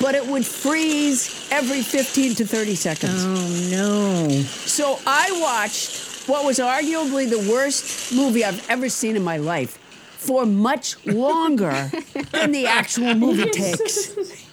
but 0.00 0.14
it 0.14 0.26
would 0.26 0.44
freeze 0.44 1.48
every 1.50 1.82
15 1.82 2.34
to 2.36 2.44
30 2.46 2.74
seconds. 2.74 3.24
Oh 3.24 3.68
no. 3.70 4.28
So 4.66 4.98
I 5.06 5.30
watched 5.40 6.28
what 6.28 6.44
was 6.44 6.58
arguably 6.58 7.28
the 7.28 7.50
worst 7.50 8.12
movie 8.14 8.44
I've 8.44 8.68
ever 8.70 8.88
seen 8.88 9.16
in 9.16 9.22
my 9.22 9.38
life 9.38 9.78
for 10.18 10.44
much 10.44 11.04
longer 11.06 11.70
than 12.32 12.52
the 12.52 12.66
actual 12.66 13.14
movie 13.14 13.50
takes. 13.50 14.49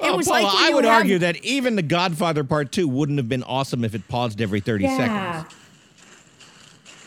Oh, 0.00 0.16
was 0.16 0.26
Paula, 0.28 0.42
like 0.42 0.54
I 0.54 0.74
would 0.74 0.86
argue 0.86 1.18
that 1.20 1.36
even 1.44 1.76
The 1.76 1.82
Godfather 1.82 2.44
Part 2.44 2.72
2 2.72 2.88
wouldn't 2.88 3.18
have 3.18 3.28
been 3.28 3.42
awesome 3.42 3.84
if 3.84 3.94
it 3.94 4.06
paused 4.08 4.40
every 4.40 4.60
30 4.60 4.84
yeah. 4.84 4.96
seconds. 5.44 5.54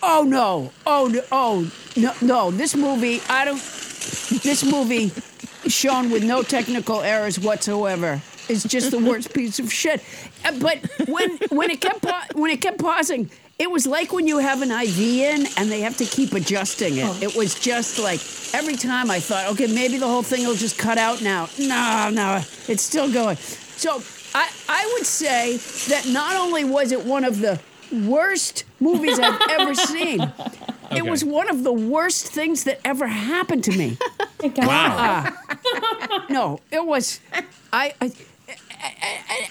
Oh 0.03 0.23
no! 0.23 0.71
Oh 0.85 1.07
no! 1.07 1.21
Oh 1.31 1.71
no! 1.95 2.13
No! 2.21 2.51
This 2.51 2.75
movie, 2.75 3.21
I 3.29 3.45
don't. 3.45 3.57
This 3.57 4.63
movie, 4.63 5.11
shown 5.67 6.11
with 6.11 6.23
no 6.23 6.43
technical 6.43 7.01
errors 7.01 7.39
whatsoever, 7.39 8.21
is 8.47 8.63
just 8.63 8.91
the 8.91 8.99
worst 8.99 9.33
piece 9.33 9.59
of 9.59 9.73
shit. 9.73 10.01
Uh, 10.45 10.57
But 10.59 11.07
when 11.07 11.37
when 11.49 11.71
it 11.71 11.81
kept 11.81 12.03
pa- 12.03 12.27
when 12.35 12.51
it 12.51 12.61
kept 12.61 12.77
pausing, 12.79 13.29
it 13.59 13.71
was 13.71 13.87
like 13.87 14.13
when 14.13 14.27
you 14.27 14.37
have 14.37 14.61
an 14.61 14.71
IV 14.71 14.99
in 14.99 15.47
and 15.57 15.71
they 15.71 15.81
have 15.81 15.97
to 15.97 16.05
keep 16.05 16.33
adjusting 16.33 16.97
it. 16.97 17.05
Oh. 17.05 17.17
It 17.21 17.35
was 17.35 17.55
just 17.59 17.99
like 17.99 18.19
every 18.53 18.75
time 18.75 19.09
I 19.09 19.19
thought, 19.19 19.47
okay, 19.53 19.67
maybe 19.67 19.97
the 19.97 20.07
whole 20.07 20.23
thing 20.23 20.45
will 20.45 20.55
just 20.55 20.77
cut 20.77 20.97
out 20.97 21.21
now. 21.21 21.49
No, 21.59 22.09
no, 22.13 22.41
it's 22.67 22.83
still 22.83 23.11
going. 23.11 23.37
So 23.37 24.01
I 24.35 24.49
I 24.69 24.91
would 24.95 25.05
say 25.05 25.57
that 25.89 26.07
not 26.07 26.35
only 26.35 26.63
was 26.63 26.91
it 26.91 27.03
one 27.05 27.23
of 27.23 27.39
the 27.39 27.59
worst 27.91 28.63
movies 28.79 29.17
I've 29.19 29.39
ever 29.59 29.73
seen. 29.73 30.31
It 30.91 31.05
was 31.05 31.23
one 31.23 31.49
of 31.49 31.63
the 31.63 31.73
worst 31.73 32.27
things 32.27 32.63
that 32.63 32.79
ever 32.85 33.07
happened 33.07 33.63
to 33.65 33.71
me. 33.77 33.97
Wow. 34.55 34.95
Ah. 34.99 36.25
No, 36.29 36.59
it 36.71 36.85
was. 36.85 37.19
I. 37.73 37.95
I 37.99 38.11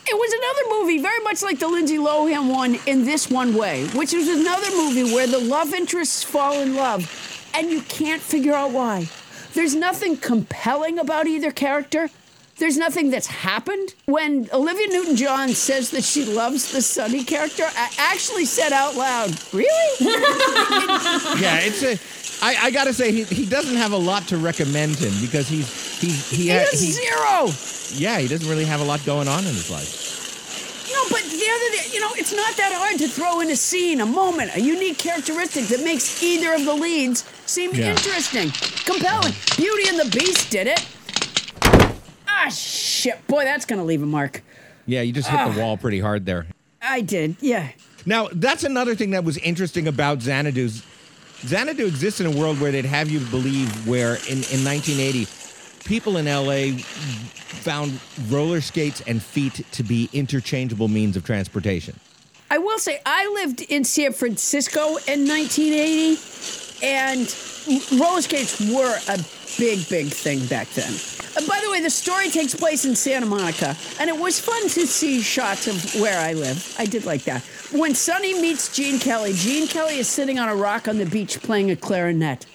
it 0.07 0.15
was 0.19 0.33
another 0.33 0.81
movie, 0.81 0.99
very 1.03 1.23
much 1.23 1.43
like 1.43 1.59
the 1.59 1.69
Lindsay 1.69 1.99
Lohan 1.99 2.53
one, 2.53 2.79
in 2.87 3.05
this 3.05 3.31
one 3.31 3.55
way, 3.55 3.87
which 3.89 4.13
is 4.13 4.29
another 4.29 4.71
movie 4.77 5.05
where 5.15 5.27
the 5.27 5.39
love 5.39 5.75
interests 5.75 6.23
fall 6.23 6.61
in 6.61 6.75
love, 6.75 7.51
and 7.55 7.71
you 7.71 7.83
can't 7.83 8.23
figure 8.23 8.55
out 8.55 8.71
why. 8.73 9.09
There's 9.55 9.75
nothing 9.75 10.17
compelling 10.17 10.99
about 10.99 11.27
either 11.27 11.51
character. 11.51 12.11
There's 12.59 12.79
nothing 12.79 13.11
that's 13.11 13.27
happened. 13.27 13.95
When 14.07 14.49
Olivia 14.53 14.87
Newton 14.89 15.17
John 15.17 15.51
says 15.51 15.91
that 15.91 16.05
she 16.05 16.25
loves 16.25 16.73
the 16.73 16.81
Sonny 16.81 17.23
character, 17.23 17.65
I 17.65 17.91
actually 17.99 18.47
said 18.47 18.73
out 18.73 18.97
loud, 18.97 19.31
Really? 19.53 19.67
yeah, 21.41 21.61
it's 21.61 21.83
a. 21.83 21.99
I, 22.43 22.57
I 22.65 22.71
gotta 22.71 22.93
say, 22.93 23.13
he, 23.13 23.25
he 23.25 23.47
doesn't 23.47 23.77
have 23.77 23.93
a 23.93 23.97
lot 23.97 24.29
to 24.29 24.37
recommend 24.37 24.97
him 24.97 25.13
because 25.21 25.49
he's 25.49 25.69
he's 26.01 26.29
he, 26.31 26.37
He 26.45 26.49
has 26.49 26.71
he 26.71 26.93
zero. 26.93 27.49
yeah 27.99 28.19
he 28.19 28.29
doesn't 28.29 28.49
really 28.49 28.65
have 28.67 28.81
a 28.81 28.85
lot 28.85 29.05
going 29.07 29.27
on 29.29 29.41
in 29.41 29.55
his 29.55 29.71
life. 29.71 30.05
No, 30.93 31.03
but 31.11 31.23
the 31.23 31.29
other, 31.29 31.77
day 31.77 31.89
you 31.93 32.01
know, 32.01 32.11
it's 32.15 32.35
not 32.35 32.57
that 32.57 32.73
hard 32.75 32.99
to 33.01 33.09
throw 33.09 33.41
in 33.41 33.51
a 33.51 33.57
scene, 33.57 34.01
a 34.01 34.07
moment, 34.07 34.55
a 34.55 34.61
unique 34.61 34.99
characteristic 34.99 35.65
that 35.67 35.83
makes 35.85 36.23
either 36.23 36.55
of 36.55 36.65
the 36.65 36.75
leads 36.75 37.25
seem 37.47 37.75
Yeah. 37.75 37.91
interesting, 37.91 38.51
compelling. 38.85 39.33
Beauty 39.57 39.89
and 39.89 39.99
the 39.99 40.17
Beast 40.19 40.51
did 40.51 40.67
it. 40.69 40.87
Ah, 42.29 42.49
shit. 42.51 43.27
Boy, 43.27 43.45
that's 43.45 43.65
to 43.67 43.83
leave 43.83 44.03
a 44.03 44.07
mark. 44.07 44.43
Yeah, 44.87 45.01
you 45.03 45.13
just 45.13 45.29
hit 45.29 45.53
the 45.55 45.61
wall 45.61 45.77
pretty 45.77 46.01
hard 46.01 46.27
there. 46.27 46.47
I 46.81 47.01
did, 47.01 47.37
yeah. 47.41 47.69
Now, 48.05 48.29
that's 48.33 48.63
another 48.63 48.95
thing 48.95 49.11
that 49.11 49.25
was 49.25 49.37
interesting 49.39 49.89
about 49.89 50.21
Xanadu's. 50.21 50.85
Xanadu 51.45 51.87
exists 51.87 52.21
in 52.21 52.27
a 52.27 52.31
world 52.31 52.61
where 52.61 52.73
they'd 52.73 52.85
have 52.85 53.11
you 53.11 53.21
believe 53.21 53.87
where 53.87 54.15
in, 54.27 54.43
in 54.51 54.65
1980, 54.65 55.27
people 55.85 56.17
in 56.17 56.27
LA 56.27 56.79
found 57.63 57.99
roller 58.29 58.61
skates 58.61 59.03
and 59.03 59.23
feet 59.23 59.65
to 59.73 59.83
be 59.83 60.09
interchangeable 60.13 60.89
means 60.89 61.17
of 61.17 61.25
transportation. 61.25 61.99
I 62.51 62.59
will 62.59 62.79
say, 62.79 63.01
I 63.05 63.27
lived 63.35 63.63
in 63.63 63.85
San 63.85 64.13
Francisco 64.13 64.97
in 65.09 65.27
1980, 65.27 66.85
and 66.85 68.01
roller 68.01 68.23
skates 68.23 68.61
were 68.73 68.97
a 69.09 69.19
big, 69.59 69.89
big 69.89 70.13
thing 70.13 70.47
back 70.47 70.69
then. 70.71 70.93
Uh, 71.37 71.47
by 71.49 71.61
the 71.63 71.71
way, 71.71 71.81
the 71.81 71.91
story 71.91 72.31
takes 72.31 72.55
place 72.55 72.85
in 72.85 72.95
Santa 72.95 73.27
Monica, 73.27 73.77
and 74.01 74.09
it 74.09 74.17
was 74.17 74.39
fun 74.39 74.63
to 74.63 74.87
see 74.87 75.21
shots 75.21 75.67
of 75.67 76.01
where 76.01 76.19
I 76.19 76.35
live. 76.35 76.75
I 76.79 76.87
did 76.87 77.05
like 77.05 77.25
that. 77.25 77.45
When 77.73 77.95
Sonny 77.95 78.41
meets 78.41 78.75
Gene 78.75 78.99
Kelly, 78.99 79.33
Gene 79.33 79.67
Kelly 79.67 79.99
is 79.99 80.09
sitting 80.09 80.39
on 80.39 80.49
a 80.49 80.55
rock 80.55 80.87
on 80.89 80.99
the 80.99 81.07
beach 81.07 81.41
playing 81.43 81.71
a 81.71 81.77
clarinet. 81.77 82.47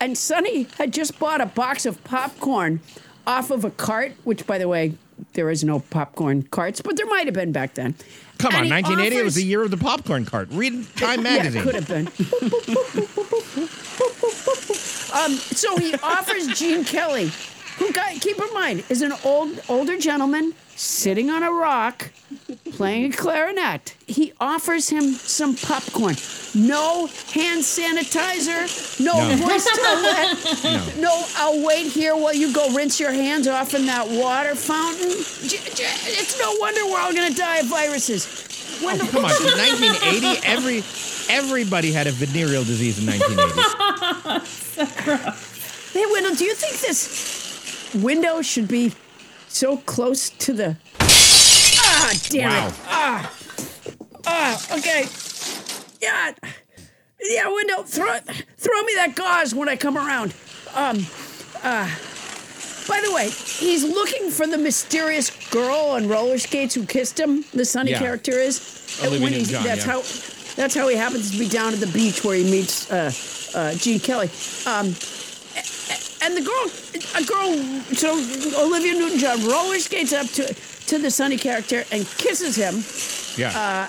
And 0.00 0.18
Sonny 0.18 0.66
had 0.76 0.92
just 0.92 1.18
bought 1.18 1.40
a 1.40 1.46
box 1.46 1.86
of 1.86 2.02
popcorn 2.04 2.80
off 3.26 3.50
of 3.50 3.64
a 3.64 3.70
cart, 3.70 4.12
which, 4.24 4.46
by 4.46 4.58
the 4.58 4.68
way, 4.68 4.94
there 5.32 5.50
is 5.50 5.64
no 5.64 5.80
popcorn 5.80 6.42
carts, 6.42 6.80
but 6.82 6.96
there 6.96 7.06
might 7.06 7.26
have 7.26 7.34
been 7.34 7.52
back 7.52 7.74
then. 7.74 7.94
Come 8.38 8.52
And 8.54 8.64
on, 8.64 8.82
1980. 8.82 9.16
It 9.16 9.24
was 9.24 9.34
the 9.36 9.42
year 9.44 9.62
of 9.62 9.70
the 9.70 9.76
popcorn 9.78 10.26
cart. 10.26 10.48
Read 10.50 10.72
Time 10.96 11.20
Yeah, 11.24 11.42
magazine. 11.42 11.60
it 11.60 11.64
could 11.64 11.74
have 11.74 11.88
been. 11.88 12.06
um, 15.16 15.32
so 15.36 15.76
he 15.78 15.94
offers 16.02 16.48
Gene 16.58 16.84
Kelly, 16.84 17.30
who 17.78 17.90
got 17.92 18.20
keep 18.20 18.38
in 18.38 18.52
mind 18.54 18.84
is 18.90 19.00
an 19.02 19.12
old 19.24 19.58
older 19.68 19.96
gentleman 19.98 20.52
sitting 20.76 21.30
on 21.30 21.42
a 21.42 21.50
rock 21.50 22.10
playing 22.72 23.12
a 23.12 23.16
clarinet. 23.16 23.94
He 24.06 24.32
offers 24.40 24.88
him 24.90 25.12
some 25.14 25.56
popcorn. 25.56 26.14
No 26.54 27.06
hand 27.32 27.62
sanitizer, 27.62 29.00
no, 29.04 29.12
No. 29.28 29.36
voice 29.46 29.64
toilet, 29.64 30.96
no. 31.00 31.24
I'll 31.36 31.64
wait 31.66 31.86
here 31.92 32.14
while 32.14 32.34
you 32.34 32.52
go 32.52 32.70
rinse 32.74 32.98
your 33.00 33.12
hands 33.12 33.46
off 33.48 33.74
in 33.74 33.86
that 33.86 34.06
water 34.08 34.54
fountain. 34.54 35.10
It's 35.10 36.38
no 36.38 36.54
wonder 36.60 36.84
we're 36.86 37.00
all 37.00 37.12
gonna 37.14 37.34
die 37.34 37.58
of 37.58 37.66
viruses. 37.66 38.26
Oh, 38.82 38.86
when 38.86 38.98
the- 38.98 39.04
Come 39.06 39.24
on, 39.24 39.30
1980. 39.30 40.46
Every 40.46 40.78
everybody 41.28 41.92
had 41.92 42.06
a 42.06 42.12
venereal 42.12 42.64
disease 42.64 42.98
in 42.98 43.06
1980. 43.06 44.62
Hey, 45.92 46.04
Wendell, 46.12 46.34
do 46.34 46.44
you 46.44 46.54
think 46.54 46.78
this 46.80 47.94
window 47.94 48.42
should 48.42 48.68
be 48.68 48.92
so 49.56 49.76
close 49.78 50.30
to 50.30 50.52
the. 50.52 50.76
Ah, 51.00 52.12
damn 52.28 52.50
Wow. 52.50 52.68
it. 52.68 52.74
Ah. 52.86 53.32
Ah, 54.26 54.76
okay. 54.78 55.06
Yeah. 56.00 56.32
Yeah, 57.22 57.48
window, 57.48 57.82
throw, 57.82 58.18
throw 58.58 58.82
me 58.82 58.92
that 58.96 59.14
gauze 59.16 59.54
when 59.54 59.68
I 59.68 59.76
come 59.76 59.96
around. 59.96 60.34
Um, 60.74 61.06
uh, 61.62 61.88
by 62.86 63.00
the 63.00 63.12
way, 63.14 63.30
he's 63.30 63.82
looking 63.82 64.30
for 64.30 64.46
the 64.46 64.58
mysterious 64.58 65.30
girl 65.50 65.90
on 65.96 66.06
roller 66.08 66.38
skates 66.38 66.74
who 66.74 66.84
kissed 66.84 67.18
him. 67.18 67.44
The 67.54 67.64
Sonny 67.64 67.92
Yeah. 67.92 67.98
character 67.98 68.32
is. 68.32 68.60
Olivia 69.02 69.20
When 69.22 69.32
he's- 69.32 69.48
Newton-John, 69.48 69.64
that's 69.64 69.86
yeah. 69.86 69.92
how. 69.92 70.02
That's 70.56 70.74
how 70.74 70.88
he 70.88 70.96
happens 70.96 71.30
to 71.32 71.38
be 71.38 71.48
down 71.50 71.74
at 71.74 71.80
the 71.80 71.86
beach 71.86 72.24
where 72.24 72.34
he 72.34 72.44
meets 72.50 72.90
uh, 72.90 73.12
uh, 73.54 73.74
Gene 73.74 74.00
Kelly. 74.00 74.30
Um, 74.64 74.96
and 76.26 76.36
the 76.36 76.42
girl, 76.42 76.64
a 77.14 77.24
girl, 77.24 77.94
so 77.94 78.12
Olivia 78.60 78.94
Newton-John 78.94 79.46
roller 79.46 79.78
skates 79.78 80.12
up 80.12 80.26
to 80.26 80.52
to 80.86 80.98
the 80.98 81.10
Sonny 81.10 81.36
character 81.36 81.84
and 81.90 82.06
kisses 82.18 82.56
him. 82.56 82.82
Yeah. 83.36 83.88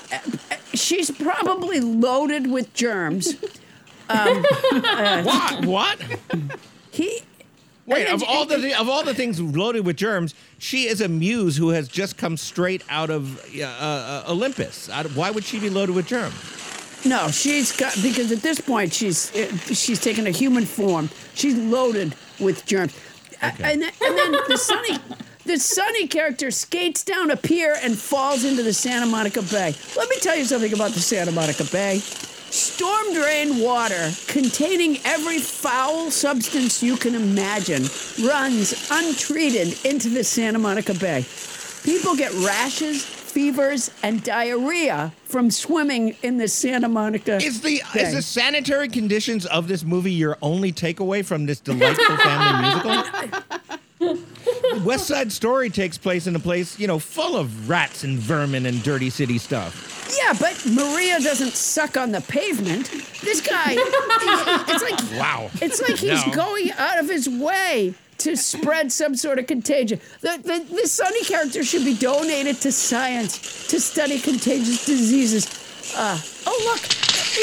She's 0.74 1.10
probably 1.10 1.80
loaded 1.80 2.50
with 2.50 2.72
germs. 2.74 3.34
what? 4.08 5.66
What? 5.66 5.98
He. 6.90 7.20
Wait, 7.86 8.06
of 8.06 8.22
all 8.22 8.44
the 8.44 8.78
of 8.78 8.88
all 8.88 9.02
the 9.02 9.14
things 9.14 9.40
loaded 9.40 9.86
with 9.86 9.96
germs, 9.96 10.34
she 10.58 10.86
is 10.88 11.00
a 11.00 11.08
muse 11.08 11.56
who 11.56 11.70
has 11.70 11.88
just 11.88 12.18
come 12.18 12.36
straight 12.36 12.82
out 12.90 13.08
of 13.08 13.42
uh, 13.58 13.64
uh, 13.64 14.24
Olympus. 14.28 14.88
Why 15.14 15.30
would 15.30 15.44
she 15.44 15.58
be 15.58 15.70
loaded 15.70 15.94
with 15.94 16.06
germs? 16.06 16.34
No, 17.04 17.28
she's 17.30 17.72
got 17.76 17.94
because 18.02 18.32
at 18.32 18.42
this 18.42 18.60
point 18.60 18.92
she's 18.92 19.34
uh, 19.34 19.56
she's 19.72 20.00
taken 20.00 20.26
a 20.26 20.30
human 20.30 20.64
form. 20.66 21.08
She's 21.34 21.56
loaded 21.56 22.14
with 22.40 22.66
germs, 22.66 22.92
A- 23.40 23.46
and, 23.62 23.82
then, 23.82 23.92
and 24.04 24.18
then 24.18 24.32
the 24.48 24.56
Sonny. 24.58 24.98
The 25.44 25.58
Sonny 25.58 26.06
character 26.08 26.50
skates 26.50 27.02
down 27.04 27.30
a 27.30 27.36
pier 27.36 27.74
and 27.82 27.96
falls 27.96 28.44
into 28.44 28.62
the 28.62 28.74
Santa 28.74 29.06
Monica 29.06 29.40
Bay. 29.40 29.74
Let 29.96 30.08
me 30.10 30.16
tell 30.20 30.36
you 30.36 30.44
something 30.44 30.74
about 30.74 30.90
the 30.90 31.00
Santa 31.00 31.32
Monica 31.32 31.64
Bay. 31.64 32.00
Storm 32.50 33.14
drain 33.14 33.58
water 33.58 34.10
containing 34.26 34.98
every 35.04 35.38
foul 35.38 36.10
substance 36.10 36.82
you 36.82 36.96
can 36.96 37.14
imagine 37.14 37.82
runs 38.26 38.88
untreated 38.90 39.78
into 39.86 40.08
the 40.10 40.22
Santa 40.24 40.58
Monica 40.58 40.92
Bay. 40.94 41.24
People 41.82 42.14
get 42.16 42.32
rashes, 42.44 43.04
fevers, 43.28 43.90
and 44.02 44.22
diarrhea 44.24 45.12
from 45.24 45.50
swimming 45.50 46.16
in 46.22 46.38
the 46.38 46.48
Santa 46.48 46.88
Monica. 46.88 47.36
Is 47.36 47.60
the 47.60 47.82
Bay. 47.94 48.00
is 48.02 48.14
the 48.14 48.22
sanitary 48.22 48.88
conditions 48.88 49.46
of 49.46 49.68
this 49.68 49.84
movie 49.84 50.12
your 50.12 50.36
only 50.42 50.72
takeaway 50.72 51.24
from 51.24 51.46
this 51.46 51.60
delightful 51.60 52.16
family 52.18 53.02
musical? 54.00 54.18
West 54.84 55.06
Side 55.08 55.32
Story 55.32 55.70
takes 55.70 55.98
place 55.98 56.26
in 56.26 56.36
a 56.36 56.38
place, 56.38 56.78
you 56.78 56.86
know, 56.86 56.98
full 56.98 57.36
of 57.36 57.68
rats 57.68 58.04
and 58.04 58.18
vermin 58.18 58.66
and 58.66 58.82
dirty 58.82 59.10
city 59.10 59.38
stuff. 59.38 59.94
Yeah, 60.22 60.32
but 60.40 60.64
Maria 60.70 61.20
doesn't 61.20 61.52
suck 61.52 61.96
on 61.96 62.12
the 62.12 62.20
pavement. 62.22 62.90
This 63.22 63.40
guy, 63.46 63.74
it's 63.76 64.82
like 64.82 65.20
Wow. 65.20 65.50
It's 65.60 65.80
like 65.82 65.98
he's 65.98 66.24
No. 66.26 66.32
going 66.32 66.70
out 66.72 66.98
of 66.98 67.08
his 67.08 67.28
way 67.28 67.94
to 68.18 68.36
spread 68.36 68.92
some 68.92 69.14
sort 69.14 69.38
of 69.38 69.46
contagion. 69.46 70.00
The, 70.20 70.38
the, 70.42 70.74
the 70.74 70.86
Sonny 70.88 71.22
character 71.24 71.64
should 71.64 71.84
be 71.84 71.94
donated 71.94 72.60
to 72.62 72.72
science 72.72 73.66
to 73.68 73.80
study 73.80 74.18
contagious 74.18 74.84
diseases. 74.84 75.46
Uh, 75.96 76.18
oh, 76.46 76.62
look. 76.64 76.82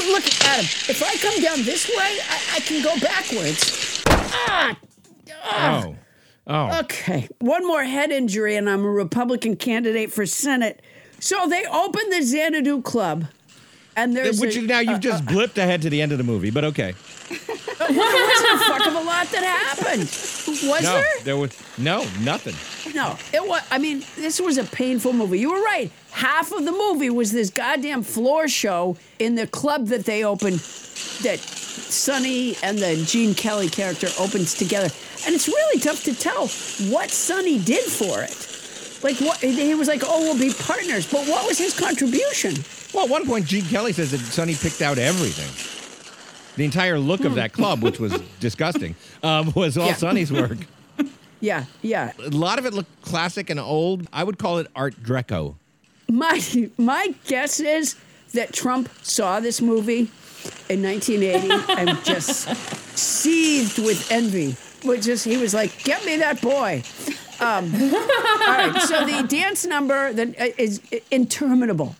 Look, 0.07 0.26
Adam. 0.45 0.65
If 0.65 1.01
I 1.01 1.15
come 1.17 1.41
down 1.41 1.63
this 1.63 1.88
way, 1.88 1.95
I, 1.95 2.57
I 2.57 2.59
can 2.59 2.84
go 2.84 2.99
backwards. 2.99 4.03
Ah! 4.07 4.78
Oh. 5.45 5.95
Oh. 6.47 6.80
Okay. 6.82 7.28
One 7.39 7.65
more 7.65 7.84
head 7.84 8.11
injury, 8.11 8.55
and 8.55 8.69
I'm 8.69 8.84
a 8.84 8.89
Republican 8.89 9.55
candidate 9.55 10.11
for 10.11 10.26
Senate. 10.26 10.82
So 11.19 11.47
they 11.47 11.65
opened 11.65 12.11
the 12.11 12.21
Xanadu 12.21 12.82
Club. 12.82 13.26
And 13.95 14.15
there's 14.15 14.41
Which 14.41 14.57
a, 14.57 14.61
now 14.61 14.80
you've 14.80 14.99
just 14.99 15.26
blipped 15.26 15.57
ahead 15.57 15.82
to 15.84 15.89
the 15.89 16.01
end 16.01 16.11
of 16.11 16.17
the 16.17 16.23
movie, 16.26 16.51
but 16.51 16.65
okay. 16.65 16.93
There 17.88 18.27
wasn't 18.27 18.61
a 18.61 18.63
fuck 18.65 18.88
of 18.88 18.93
a 18.95 18.99
lot 19.01 19.27
that 19.31 19.43
happened. 19.43 20.01
Was 20.01 20.63
No, 20.83 20.93
there? 20.93 21.05
there 21.23 21.38
was 21.38 21.51
no 21.77 22.05
nothing. 22.21 22.55
No, 22.93 23.17
it 23.33 23.47
was. 23.47 23.61
I 23.71 23.77
mean, 23.77 24.03
this 24.15 24.39
was 24.39 24.57
a 24.57 24.63
painful 24.63 25.13
movie. 25.13 25.39
You 25.39 25.51
were 25.51 25.61
right. 25.61 25.91
Half 26.11 26.51
of 26.51 26.63
the 26.65 26.71
movie 26.71 27.09
was 27.09 27.31
this 27.31 27.49
goddamn 27.49 28.03
floor 28.03 28.47
show 28.47 28.95
in 29.19 29.36
the 29.36 29.47
club 29.47 29.88
that 29.88 30.05
they 30.05 30.23
opened, 30.23 30.59
that 31.23 31.39
Sonny 31.39 32.55
and 32.63 32.77
the 32.79 32.95
Gene 33.05 33.33
Kelly 33.36 33.69
character 33.69 34.07
opens 34.19 34.53
together, 34.53 34.89
and 35.25 35.36
it's 35.36 35.47
really 35.47 35.79
tough 35.79 36.03
to 36.05 36.13
tell 36.15 36.47
what 36.91 37.09
Sonny 37.11 37.59
did 37.59 37.83
for 37.83 38.21
it. 38.21 38.51
Like 39.03 39.17
what 39.19 39.38
he 39.39 39.75
was 39.75 39.88
like, 39.88 40.01
oh, 40.05 40.21
we'll 40.21 40.39
be 40.39 40.53
partners, 40.53 41.05
but 41.11 41.27
what 41.27 41.45
was 41.47 41.57
his 41.57 41.77
contribution? 41.77 42.55
Well, 42.93 43.05
at 43.05 43.11
one 43.11 43.25
point, 43.25 43.45
Gene 43.45 43.65
Kelly 43.65 43.91
says 43.93 44.11
that 44.11 44.19
Sonny 44.19 44.55
picked 44.55 44.81
out 44.81 44.97
everything. 44.97 45.51
The 46.56 46.64
entire 46.66 46.97
look 46.97 47.24
of 47.26 47.36
that 47.36 47.51
club, 47.53 47.82
which 47.84 47.99
was 47.99 48.14
disgusting, 48.39 48.95
um, 49.24 49.51
was 49.56 49.78
all 49.78 49.88
Yeah. 49.88 49.93
Sonny's 49.95 50.32
work. 50.32 50.58
Yeah, 51.41 51.66
yeah. 51.84 52.14
A 52.26 52.30
lot 52.30 52.58
of 52.58 52.66
it 52.66 52.74
looked 52.74 53.01
classic 53.03 53.49
and 53.51 53.60
old. 53.60 54.08
I 54.12 54.24
would 54.24 54.39
call 54.39 54.58
it 54.58 54.68
Art 54.76 54.95
Deco. 55.03 55.56
My 56.10 56.41
my 56.78 57.14
guess 57.28 57.60
is 57.60 57.95
that 58.34 58.53
Trump 58.53 58.89
saw 59.03 59.39
this 59.41 59.62
movie 59.62 60.10
in 60.70 60.82
1980 60.82 61.74
and 61.78 62.03
just 62.03 62.47
seethed 62.97 63.78
with 63.80 64.10
envy. 64.12 64.56
Which 64.88 65.03
just 65.03 65.26
he 65.26 65.38
was 65.38 65.53
like, 65.53 65.84
"Get 65.84 66.03
me 66.06 66.18
that 66.18 66.41
boy." 66.41 66.84
Um, 67.39 67.72
all 67.74 68.58
right, 68.58 68.82
so 68.88 69.06
the 69.06 69.28
dance 69.28 69.66
number 69.66 70.14
that 70.14 70.30
uh, 70.39 70.45
is 70.58 70.80
interminable. 71.12 71.95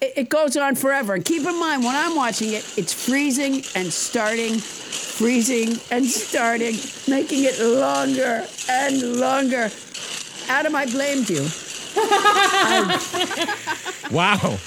It, 0.00 0.12
it 0.16 0.28
goes 0.28 0.56
on 0.56 0.74
forever. 0.76 1.14
And 1.14 1.24
keep 1.24 1.44
in 1.44 1.58
mind, 1.58 1.84
when 1.84 1.94
I'm 1.94 2.16
watching 2.16 2.52
it, 2.52 2.78
it's 2.78 2.92
freezing 2.92 3.62
and 3.74 3.92
starting, 3.92 4.58
freezing 4.58 5.78
and 5.90 6.06
starting, 6.06 6.76
making 7.08 7.44
it 7.44 7.58
longer 7.60 8.46
and 8.68 9.02
longer. 9.20 9.70
Adam, 10.48 10.74
I 10.74 10.86
blamed 10.86 11.28
you. 11.30 11.46
Wow. 14.10 14.58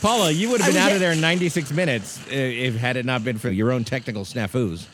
Paula, 0.00 0.30
you 0.30 0.50
would 0.50 0.60
have 0.60 0.70
I 0.70 0.72
been 0.72 0.82
out 0.82 0.92
of 0.92 1.00
there 1.00 1.10
in 1.10 1.20
96 1.20 1.72
minutes 1.72 2.20
uh, 2.28 2.30
if 2.30 2.76
had 2.76 2.96
it 2.96 3.04
not 3.04 3.24
been 3.24 3.38
for 3.38 3.50
your 3.50 3.72
own 3.72 3.82
technical 3.82 4.22
snafus. 4.24 4.86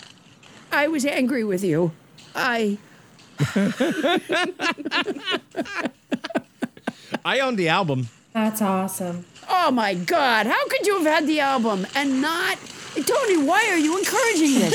I 0.72 0.88
was 0.88 1.04
angry 1.04 1.44
with 1.44 1.62
you. 1.62 1.92
I 2.34 2.78
I 7.24 7.40
owned 7.40 7.58
the 7.58 7.68
album. 7.68 8.08
That's 8.32 8.62
awesome. 8.62 9.26
Oh 9.48 9.70
my 9.70 9.94
god, 9.94 10.46
how 10.46 10.68
could 10.68 10.86
you 10.86 10.98
have 10.98 11.06
had 11.06 11.26
the 11.26 11.40
album 11.40 11.86
and 11.94 12.20
not 12.20 12.58
Tony, 12.94 13.42
why 13.42 13.66
are 13.70 13.78
you 13.78 13.98
encouraging 13.98 14.54
this? 14.60 14.74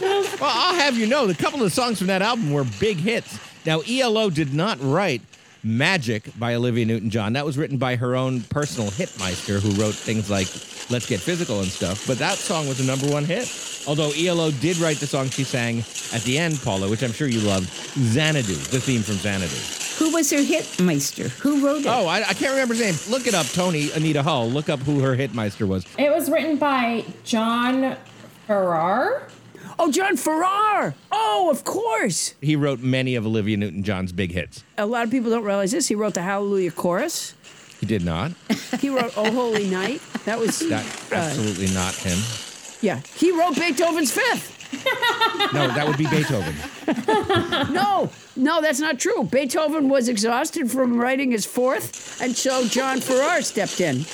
Well, 0.40 0.50
I'll 0.52 0.74
have 0.74 0.96
you 0.96 1.06
know, 1.06 1.26
the 1.26 1.34
couple 1.34 1.62
of 1.62 1.72
songs 1.72 1.98
from 1.98 2.06
that 2.08 2.22
album 2.22 2.52
were 2.52 2.64
big 2.78 2.98
hits. 2.98 3.38
Now, 3.64 3.80
ELO 3.80 4.30
did 4.30 4.54
not 4.54 4.78
write 4.80 5.22
Magic 5.64 6.30
by 6.38 6.54
Olivia 6.54 6.84
Newton 6.84 7.10
John. 7.10 7.32
That 7.32 7.44
was 7.44 7.58
written 7.58 7.78
by 7.78 7.96
her 7.96 8.14
own 8.14 8.42
personal 8.42 8.90
hitmeister 8.90 9.60
who 9.60 9.70
wrote 9.80 9.94
things 9.94 10.30
like 10.30 10.46
Let's 10.90 11.06
Get 11.06 11.20
Physical 11.20 11.60
and 11.60 11.68
stuff. 11.68 12.06
But 12.06 12.18
that 12.18 12.36
song 12.36 12.68
was 12.68 12.78
a 12.78 12.84
number 12.84 13.10
one 13.10 13.24
hit. 13.24 13.50
Although 13.88 14.12
ELO 14.16 14.50
did 14.52 14.76
write 14.78 14.98
the 14.98 15.06
song 15.06 15.28
she 15.30 15.42
sang 15.42 15.78
at 16.12 16.22
the 16.22 16.38
end, 16.38 16.60
Paula, 16.62 16.88
which 16.88 17.02
I'm 17.02 17.12
sure 17.12 17.26
you 17.26 17.40
loved, 17.40 17.68
Xanadu, 17.98 18.54
the 18.54 18.80
theme 18.80 19.02
from 19.02 19.16
Xanadu. 19.16 19.85
Who 19.98 20.12
was 20.12 20.30
her 20.30 20.38
hitmeister? 20.38 21.28
Who 21.40 21.64
wrote 21.64 21.80
it? 21.82 21.86
Oh, 21.86 22.06
I, 22.06 22.18
I 22.20 22.34
can't 22.34 22.50
remember 22.52 22.74
his 22.74 22.82
name. 23.06 23.12
Look 23.12 23.26
it 23.26 23.34
up, 23.34 23.46
Tony 23.46 23.90
Anita 23.92 24.22
Hull. 24.22 24.48
Look 24.50 24.68
up 24.68 24.80
who 24.80 25.00
her 25.00 25.16
hitmeister 25.16 25.66
was. 25.66 25.86
It 25.98 26.10
was 26.14 26.30
written 26.30 26.56
by 26.56 27.04
John 27.24 27.96
Farrar. 28.46 29.28
Oh, 29.78 29.90
John 29.90 30.16
Farrar. 30.16 30.94
Oh, 31.12 31.48
of 31.50 31.64
course. 31.64 32.34
He 32.40 32.56
wrote 32.56 32.80
many 32.80 33.14
of 33.14 33.26
Olivia 33.26 33.56
Newton 33.56 33.82
John's 33.82 34.12
big 34.12 34.32
hits. 34.32 34.64
A 34.78 34.86
lot 34.86 35.04
of 35.04 35.10
people 35.10 35.30
don't 35.30 35.44
realize 35.44 35.72
this. 35.72 35.88
He 35.88 35.94
wrote 35.94 36.14
the 36.14 36.22
Hallelujah 36.22 36.70
Chorus. 36.70 37.34
He 37.80 37.86
did 37.86 38.04
not. 38.04 38.32
He 38.80 38.90
wrote 38.90 39.12
Oh 39.16 39.30
Holy 39.32 39.68
Night. 39.70 40.02
That 40.26 40.38
was 40.38 40.58
That 40.68 40.84
uh, 41.10 41.14
absolutely 41.16 41.68
not 41.74 41.94
him. 41.94 42.18
yeah. 42.82 43.00
He 43.14 43.30
wrote 43.32 43.54
Beethoven's 43.54 44.10
Fifth. 44.12 44.52
No, 45.54 45.68
that 45.68 45.86
would 45.86 45.96
be 45.96 46.06
Beethoven. 46.06 46.54
No, 47.72 48.10
no, 48.36 48.60
that's 48.60 48.80
not 48.80 48.98
true. 48.98 49.24
Beethoven 49.24 49.88
was 49.88 50.08
exhausted 50.08 50.70
from 50.70 50.98
writing 50.98 51.30
his 51.30 51.46
fourth, 51.46 52.20
and 52.20 52.36
so 52.36 52.66
John 52.66 53.00
Farrar 53.00 53.42
stepped 53.42 53.80
in. 53.80 54.04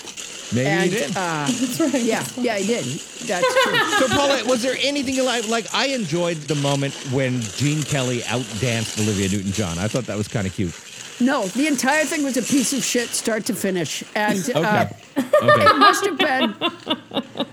Maybe 0.54 0.66
And 0.68 0.90
he 0.90 0.98
did. 0.98 1.16
uh, 1.16 1.46
yeah, 1.98 2.24
yeah, 2.36 2.58
he 2.58 2.66
did. 2.66 2.84
That's 2.84 3.46
true. 3.64 3.78
So, 3.98 4.08
Paula, 4.14 4.44
was 4.46 4.62
there 4.62 4.76
anything 4.82 5.14
you 5.14 5.22
like? 5.24 5.48
Like, 5.48 5.64
I 5.74 5.86
enjoyed 5.86 6.36
the 6.36 6.56
moment 6.56 6.92
when 7.10 7.40
Gene 7.40 7.82
Kelly 7.82 8.22
outdanced 8.24 8.98
Olivia 9.00 9.30
Newton-John. 9.30 9.78
I 9.78 9.88
thought 9.88 10.04
that 10.04 10.16
was 10.18 10.28
kind 10.28 10.46
of 10.46 10.52
cute. 10.54 10.74
No, 11.20 11.46
the 11.46 11.68
entire 11.68 12.04
thing 12.04 12.22
was 12.22 12.36
a 12.36 12.42
piece 12.42 12.72
of 12.74 12.84
shit, 12.84 13.08
start 13.10 13.46
to 13.46 13.54
finish, 13.54 14.02
and 14.14 14.38
uh, 14.54 14.58
Okay. 14.58 15.24
okay. 15.42 15.64
it 15.70 15.78
must 15.78 16.04
have 16.04 16.18
been. 16.18 16.54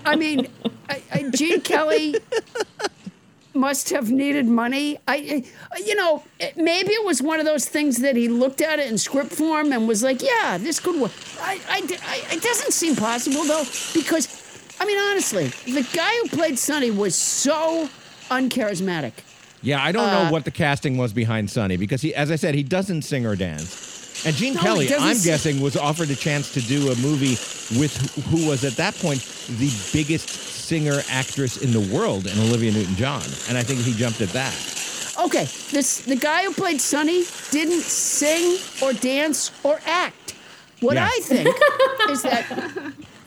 I 0.04 0.16
mean, 0.16 0.48
I, 0.90 1.02
I, 1.12 1.30
Gene 1.34 1.60
Kelly 1.62 2.16
must 3.54 3.90
have 3.90 4.10
needed 4.10 4.46
money. 4.46 4.98
I, 5.08 5.44
you 5.84 5.94
know, 5.96 6.22
it- 6.38 6.56
maybe 6.56 6.92
it 6.92 7.04
was 7.04 7.20
one 7.22 7.40
of 7.40 7.46
those 7.46 7.66
things 7.66 7.98
that 7.98 8.16
he 8.16 8.28
looked 8.28 8.60
at 8.60 8.78
it 8.78 8.90
in 8.90 8.96
script 8.98 9.32
form 9.32 9.72
and 9.72 9.88
was 9.88 10.02
like, 10.02 10.22
"Yeah, 10.22 10.56
this 10.58 10.78
could 10.80 11.00
work." 11.00 11.12
I, 11.40 11.60
I, 11.68 11.78
I- 12.06 12.34
it 12.36 12.42
doesn't 12.42 12.72
seem 12.72 12.94
possible 12.96 13.44
though, 13.44 13.64
because, 13.94 14.28
I 14.80 14.84
mean, 14.86 14.98
honestly, 14.98 15.48
the 15.72 15.86
guy 15.92 16.12
who 16.22 16.28
played 16.28 16.58
Sonny 16.58 16.90
was 16.90 17.14
so 17.14 17.88
uncharismatic. 18.30 19.12
Yeah, 19.62 19.82
I 19.84 19.92
don't 19.92 20.08
Uh, 20.08 20.24
know 20.24 20.32
what 20.32 20.44
the 20.44 20.50
casting 20.50 20.96
was 20.96 21.12
behind 21.12 21.50
Sonny 21.50 21.76
because 21.76 22.00
he, 22.00 22.14
as 22.14 22.30
I 22.30 22.36
said, 22.36 22.54
he 22.54 22.62
doesn't 22.62 23.02
sing 23.02 23.26
or 23.26 23.36
dance. 23.36 24.24
And 24.24 24.34
Gene 24.36 24.54
No, 24.54 24.60
Kelly, 24.60 24.94
I'm 24.94 25.14
sing. 25.16 25.30
guessing, 25.30 25.60
was 25.60 25.76
offered 25.76 26.10
a 26.10 26.16
chance 26.16 26.52
to 26.54 26.60
do 26.60 26.90
a 26.90 26.96
movie 26.96 27.36
with 27.78 27.94
who 28.30 28.46
was 28.48 28.64
at 28.64 28.76
that 28.76 28.94
point 28.96 29.20
the 29.58 29.70
biggest 29.92 30.28
singer 30.70 31.02
actress 31.10 31.56
in 31.56 31.72
the 31.72 31.80
world, 31.92 32.28
in 32.28 32.38
Olivia 32.38 32.70
Newton-John, 32.70 33.24
and 33.48 33.58
I 33.58 33.62
think 33.64 33.80
he 33.80 33.92
jumped 33.92 34.20
at 34.20 34.28
that. 34.28 34.54
Okay, 35.18 35.46
this 35.72 36.02
the 36.12 36.14
guy 36.14 36.44
who 36.44 36.52
played 36.52 36.80
Sonny 36.80 37.24
didn't 37.50 37.82
sing 37.82 38.44
or 38.80 38.92
dance 38.92 39.50
or 39.64 39.80
act. 39.84 40.34
What 40.80 40.94
Yeah. 40.94 41.08
I 41.12 41.18
think 41.24 41.48
is 42.14 42.22
that 42.22 42.44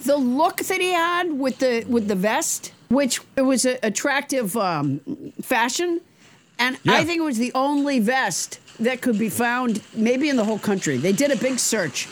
the 0.05 0.15
look 0.15 0.57
that 0.69 0.79
he 0.79 0.93
had 0.93 1.33
with 1.33 1.59
the 1.59 1.83
with 1.95 2.07
the 2.07 2.15
vest, 2.15 2.71
which 2.87 3.19
it 3.35 3.41
was 3.41 3.65
an 3.65 3.77
attractive 3.83 4.55
um, 4.55 5.01
fashion, 5.41 5.99
and 6.57 6.77
Yeah. 6.83 6.93
I 6.93 7.03
think 7.03 7.17
it 7.19 7.25
was 7.33 7.39
the 7.47 7.51
only 7.53 7.99
vest 7.99 8.59
that 8.79 9.01
could 9.01 9.19
be 9.19 9.29
found 9.29 9.81
maybe 9.93 10.29
in 10.29 10.37
the 10.37 10.45
whole 10.45 10.59
country. 10.59 10.95
They 10.97 11.11
did 11.11 11.29
a 11.29 11.35
big 11.47 11.59
search. 11.59 12.07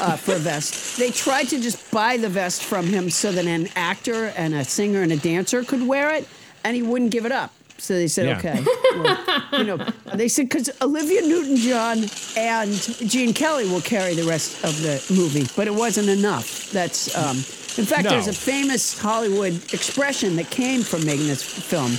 Uh, 0.00 0.16
for 0.16 0.32
a 0.34 0.38
vest. 0.38 0.96
They 0.98 1.10
tried 1.10 1.48
to 1.48 1.60
just 1.60 1.90
buy 1.90 2.16
the 2.16 2.28
vest 2.28 2.62
from 2.64 2.86
him 2.86 3.10
so 3.10 3.30
that 3.32 3.44
an 3.46 3.68
actor 3.76 4.32
and 4.36 4.54
a 4.54 4.64
singer 4.64 5.02
and 5.02 5.12
a 5.12 5.16
dancer 5.16 5.62
could 5.62 5.86
wear 5.86 6.14
it, 6.14 6.26
and 6.64 6.74
he 6.74 6.82
wouldn't 6.82 7.10
give 7.10 7.26
it 7.26 7.32
up. 7.32 7.52
So 7.76 7.94
they 7.94 8.08
said, 8.08 8.26
Yeah. 8.26 8.38
okay. 8.38 8.64
Well, 8.94 9.42
you 9.58 9.64
know, 9.64 9.76
they 10.14 10.28
said 10.28 10.48
because 10.48 10.70
Olivia 10.82 11.22
Newton-John 11.22 12.04
and 12.36 12.72
Gene 13.10 13.32
Kelly 13.34 13.68
will 13.68 13.80
carry 13.80 14.14
the 14.14 14.24
rest 14.24 14.62
of 14.64 14.80
the 14.82 15.02
movie, 15.14 15.46
but 15.56 15.66
it 15.66 15.74
wasn't 15.74 16.08
enough. 16.08 16.70
That's, 16.72 17.14
um, 17.16 17.36
in 17.78 17.86
fact, 17.86 18.04
No. 18.04 18.10
there's 18.10 18.28
a 18.28 18.32
famous 18.32 18.98
Hollywood 18.98 19.54
expression 19.72 20.36
that 20.36 20.50
came 20.50 20.82
from 20.82 21.04
making 21.06 21.26
this 21.26 21.42
film, 21.42 21.92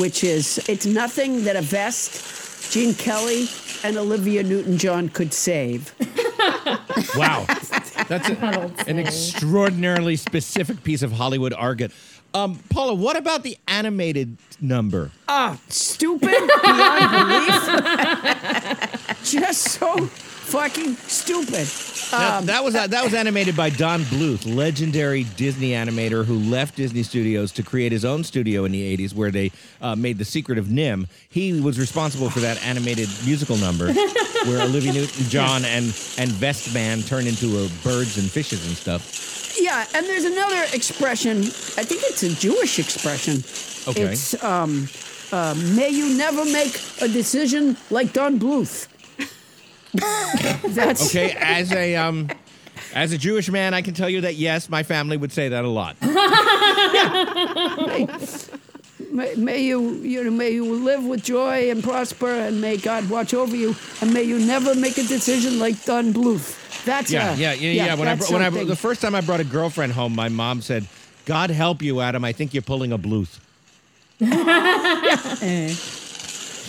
which 0.00 0.24
is, 0.24 0.58
"It's 0.68 0.86
nothing 0.86 1.44
that 1.44 1.56
a 1.56 1.62
vest, 1.62 2.10
Gene 2.70 2.94
Kelly, 2.94 3.48
and 3.84 3.96
Olivia 3.96 4.42
Newton-John 4.42 5.10
could 5.10 5.32
save." 5.32 5.94
Wow, 7.16 7.44
that's 8.08 8.28
a- 8.30 8.70
an 8.86 8.98
extraordinarily 8.98 10.16
specific 10.16 10.82
piece 10.84 11.02
of 11.02 11.12
Hollywood 11.12 11.52
argot. 11.52 11.92
Um, 12.32 12.60
Paula, 12.70 12.94
what 12.94 13.16
about 13.16 13.42
the 13.42 13.58
animated 13.66 14.36
number? 14.60 15.10
Ah, 15.28 15.58
stupid 15.68 16.30
beyond 16.62 17.10
belief. 17.10 17.52
Just 19.24 19.62
so 19.62 20.08
fucking 20.50 20.96
stupid. 20.96 21.68
Now, 22.12 22.40
that 22.40 22.64
was 22.64 22.74
that 22.74 23.04
was 23.04 23.14
animated 23.14 23.56
by 23.56 23.70
Don 23.70 24.02
Bluth, 24.02 24.52
legendary 24.52 25.24
Disney 25.36 25.70
animator 25.70 26.24
who 26.24 26.38
left 26.38 26.76
Disney 26.76 27.02
Studios 27.04 27.52
to 27.52 27.62
create 27.62 27.92
his 27.92 28.04
own 28.04 28.24
studio 28.24 28.64
in 28.64 28.72
the 28.72 28.96
'80s, 28.96 29.14
where 29.14 29.30
they 29.30 29.52
uh, 29.80 29.94
made 29.94 30.18
The 30.18 30.24
Secret 30.24 30.58
of 30.58 30.66
NIMH. 30.66 31.06
He 31.28 31.60
was 31.60 31.78
responsible 31.78 32.30
for 32.30 32.40
that 32.40 32.62
animated 32.64 33.08
musical 33.24 33.56
number, 33.56 33.92
where 34.44 34.62
Olivia 34.62 34.92
Newton-John 34.92 35.64
and 35.64 35.84
and 36.18 36.30
Vest 36.32 36.74
Man 36.74 37.02
turn 37.02 37.26
into 37.26 37.58
uh, 37.58 37.68
birds 37.84 38.18
and 38.18 38.28
fishes 38.28 38.66
and 38.66 38.76
stuff. 38.76 39.56
Yeah, 39.60 39.86
and 39.94 40.06
there's 40.06 40.24
another 40.24 40.64
expression. 40.74 41.38
I 41.38 41.84
think 41.84 42.02
it's 42.04 42.22
a 42.22 42.34
Jewish 42.34 42.78
expression. 42.78 43.42
Okay. 43.88 44.12
It's 44.12 44.42
um, 44.42 44.88
uh, 45.32 45.54
may 45.74 45.90
you 45.90 46.16
never 46.16 46.44
make 46.44 46.80
a 47.00 47.08
decision 47.08 47.76
like 47.90 48.12
Don 48.12 48.38
Bluth. 48.38 48.88
That's 49.92 51.10
Okay, 51.14 51.34
as 51.38 51.72
a 51.72 51.96
um, 51.96 52.28
as 52.94 53.12
a 53.12 53.18
Jewish 53.18 53.50
man, 53.50 53.74
I 53.74 53.82
can 53.82 53.94
tell 53.94 54.08
you 54.08 54.22
that 54.22 54.36
yes, 54.36 54.68
my 54.68 54.82
family 54.82 55.16
would 55.16 55.32
say 55.32 55.48
that 55.48 55.64
a 55.64 55.68
lot. 55.68 55.96
May, 59.10 59.34
may 59.34 59.62
you, 59.62 59.94
you 60.02 60.22
know, 60.22 60.30
may 60.30 60.50
you 60.50 60.72
live 60.72 61.04
with 61.04 61.24
joy 61.24 61.70
and 61.70 61.82
prosper, 61.82 62.30
and 62.30 62.60
may 62.60 62.76
God 62.76 63.10
watch 63.10 63.34
over 63.34 63.56
you, 63.56 63.74
and 64.00 64.14
may 64.14 64.22
you 64.22 64.38
never 64.38 64.74
make 64.76 64.98
a 64.98 65.02
decision 65.02 65.58
like 65.58 65.84
Don 65.84 66.12
Bluth. 66.12 66.84
That's 66.84 67.10
Yeah, 67.10 67.32
uh, 67.32 67.34
yeah, 67.34 67.52
yeah, 67.54 67.86
yeah. 67.86 67.94
When 67.94 68.06
I 68.06 68.14
br- 68.14 68.32
when 68.32 68.42
I 68.42 68.46
something. 68.46 68.68
the 68.68 68.76
first 68.76 69.02
time 69.02 69.16
I 69.16 69.20
brought 69.20 69.40
a 69.40 69.44
girlfriend 69.44 69.94
home, 69.94 70.14
my 70.14 70.28
mom 70.28 70.60
said, 70.60 70.86
"God 71.24 71.50
help 71.50 71.82
you, 71.82 72.00
Adam. 72.00 72.24
I 72.24 72.32
think 72.32 72.54
you're 72.54 72.62
pulling 72.62 72.92
a 72.92 72.98
Bluth." 72.98 73.40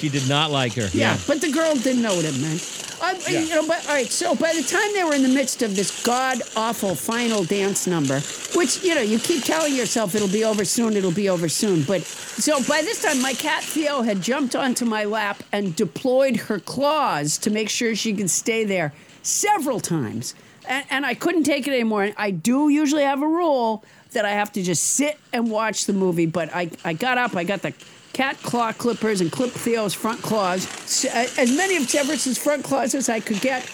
She 0.02 0.10
did 0.10 0.28
not 0.28 0.50
like 0.50 0.74
her. 0.74 0.90
Yeah, 0.94 1.16
but 1.28 1.42
the 1.42 1.52
girl 1.52 1.76
didn't 1.76 2.02
know 2.02 2.16
what 2.16 2.26
it 2.26 2.36
meant. 2.42 2.81
Uh, 3.02 3.06
uh, 3.06 3.20
I, 3.28 3.32
Yeah. 3.32 3.40
You 3.42 3.56
know, 3.56 3.68
but 3.68 3.88
all 3.88 3.96
right. 3.96 4.08
So 4.08 4.36
by 4.36 4.54
the 4.54 4.64
time 4.64 4.94
they 4.94 5.04
were 5.04 5.14
in 5.16 5.24
the 5.24 5.30
midst 5.30 5.62
of 5.64 5.76
this 5.76 6.04
god 6.04 6.42
awful 6.56 6.96
final 6.96 7.44
dance 7.44 7.88
number, 7.88 8.20
which 8.56 8.84
you 8.84 8.96
know 8.96 9.02
you 9.02 9.20
keep 9.20 9.44
telling 9.44 9.76
yourself 9.76 10.16
it'll 10.16 10.28
be 10.28 10.44
over 10.44 10.64
soon, 10.66 10.96
it'll 10.96 11.12
be 11.12 11.30
over 11.30 11.50
soon, 11.50 11.84
but 11.84 12.02
so 12.04 12.62
by 12.64 12.82
this 12.82 13.02
time 13.02 13.22
my 13.22 13.34
cat 13.34 13.64
Theo 13.64 14.02
had 14.02 14.22
jumped 14.22 14.56
onto 14.56 14.86
my 14.86 15.04
lap 15.06 15.44
and 15.52 15.76
deployed 15.76 16.36
her 16.38 16.60
claws 16.60 17.38
to 17.40 17.50
make 17.50 17.70
sure 17.70 17.96
she 17.96 18.14
could 18.14 18.30
stay 18.30 18.64
there 18.64 18.94
several 19.24 19.80
times, 19.80 20.36
and, 20.68 20.86
and 20.90 21.06
I 21.06 21.14
couldn't 21.14 21.44
take 21.44 21.68
it 21.68 21.72
anymore. 21.74 22.12
I 22.18 22.32
do 22.32 22.70
usually 22.70 23.04
have 23.04 23.22
a 23.22 23.28
rule 23.28 23.84
that 24.12 24.26
I 24.26 24.32
have 24.32 24.52
to 24.54 24.62
just 24.62 24.84
sit 24.84 25.18
and 25.32 25.50
watch 25.50 25.86
the 25.86 25.94
movie, 25.94 26.26
but 26.26 26.54
I 26.54 26.70
I 26.84 26.94
got 26.94 27.18
up, 27.18 27.36
I 27.36 27.44
got 27.44 27.62
the 27.62 27.74
cat 28.14 28.38
claw 28.44 28.72
clippers 28.72 29.22
and 29.22 29.32
clipped 29.32 29.56
Theo's 29.56 29.94
front 29.94 30.22
claws, 30.22 31.06
as 31.06 31.56
many 31.56 31.78
of 31.78 31.88
Jefferson's 31.88 32.38
front 32.38 32.64
claws 32.64 32.94
as 32.96 33.10
I 33.10 33.20
could 33.20 33.42
get. 33.42 33.70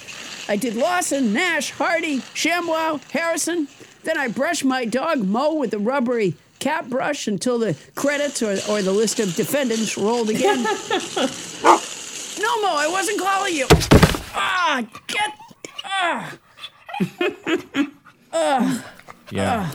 I 0.50 0.56
did 0.56 0.76
Lawson, 0.76 1.34
Nash, 1.34 1.72
Hardy, 1.72 2.20
Shamwow, 2.34 3.02
Harrison. 3.12 3.68
Then 4.04 4.18
I 4.18 4.28
brushed 4.30 4.64
my 4.64 4.86
dog 4.86 5.24
Mo 5.24 5.56
with 5.56 5.72
the 5.72 5.80
rubbery 5.80 6.36
cat 6.60 6.90
brush 6.90 7.28
until 7.28 7.60
the 7.60 7.76
credits 7.96 8.42
or, 8.42 8.54
or 8.70 8.82
the 8.82 8.92
list 8.92 9.20
of 9.20 9.36
defendants 9.36 9.98
rolled 9.98 10.30
again. 10.30 10.64
no, 10.64 10.70
Mo, 12.62 12.74
I 12.76 12.88
wasn't 12.90 13.20
calling 13.20 13.56
you. 13.56 13.68
Ah, 14.34 14.84
get. 15.08 15.32
Ah, 15.84 16.38
yeah. 19.32 19.72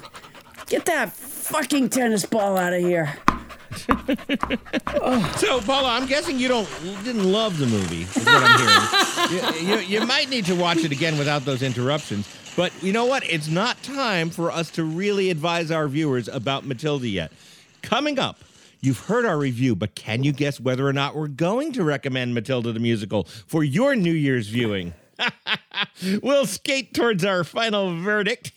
get 0.66 0.86
that 0.86 1.12
fucking 1.12 1.88
tennis 1.90 2.24
ball 2.24 2.56
out 2.56 2.72
of 2.72 2.80
here. 2.80 3.16
So, 5.38 5.60
Paula, 5.60 5.96
I'm 5.96 6.06
guessing 6.06 6.38
you 6.38 6.48
don't 6.48 6.68
you 6.82 6.94
didn't 7.02 7.30
love 7.30 7.58
the 7.58 7.66
movie. 7.66 8.02
Is 8.02 8.16
what 8.16 8.28
I'm 8.28 8.60
hearing. 8.60 9.66
you, 9.66 9.74
you, 9.74 10.00
you 10.00 10.06
might 10.06 10.28
need 10.28 10.44
to 10.46 10.54
watch 10.54 10.78
it 10.78 10.92
again 10.92 11.18
without 11.18 11.44
those 11.44 11.62
interruptions. 11.62 12.28
But 12.56 12.72
you 12.82 12.92
know 12.92 13.06
what? 13.06 13.24
It's 13.24 13.48
not 13.48 13.82
time 13.82 14.30
for 14.30 14.50
us 14.50 14.70
to 14.72 14.84
really 14.84 15.30
advise 15.30 15.70
our 15.70 15.88
viewers 15.88 16.28
about 16.28 16.64
Matilda 16.66 17.08
yet. 17.08 17.32
Coming 17.82 18.18
up, 18.18 18.38
you've 18.80 19.00
heard 19.00 19.24
our 19.24 19.38
review, 19.38 19.74
but 19.74 19.94
can 19.94 20.22
you 20.22 20.32
guess 20.32 20.60
whether 20.60 20.86
or 20.86 20.92
not 20.92 21.16
we're 21.16 21.28
going 21.28 21.72
to 21.72 21.82
recommend 21.82 22.34
Matilda 22.34 22.72
the 22.72 22.80
musical 22.80 23.24
for 23.24 23.64
your 23.64 23.96
New 23.96 24.12
Year's 24.12 24.48
viewing? 24.48 24.92
we'll 26.22 26.46
skate 26.46 26.94
towards 26.94 27.24
our 27.24 27.44
final 27.44 27.96
verdict 27.96 28.52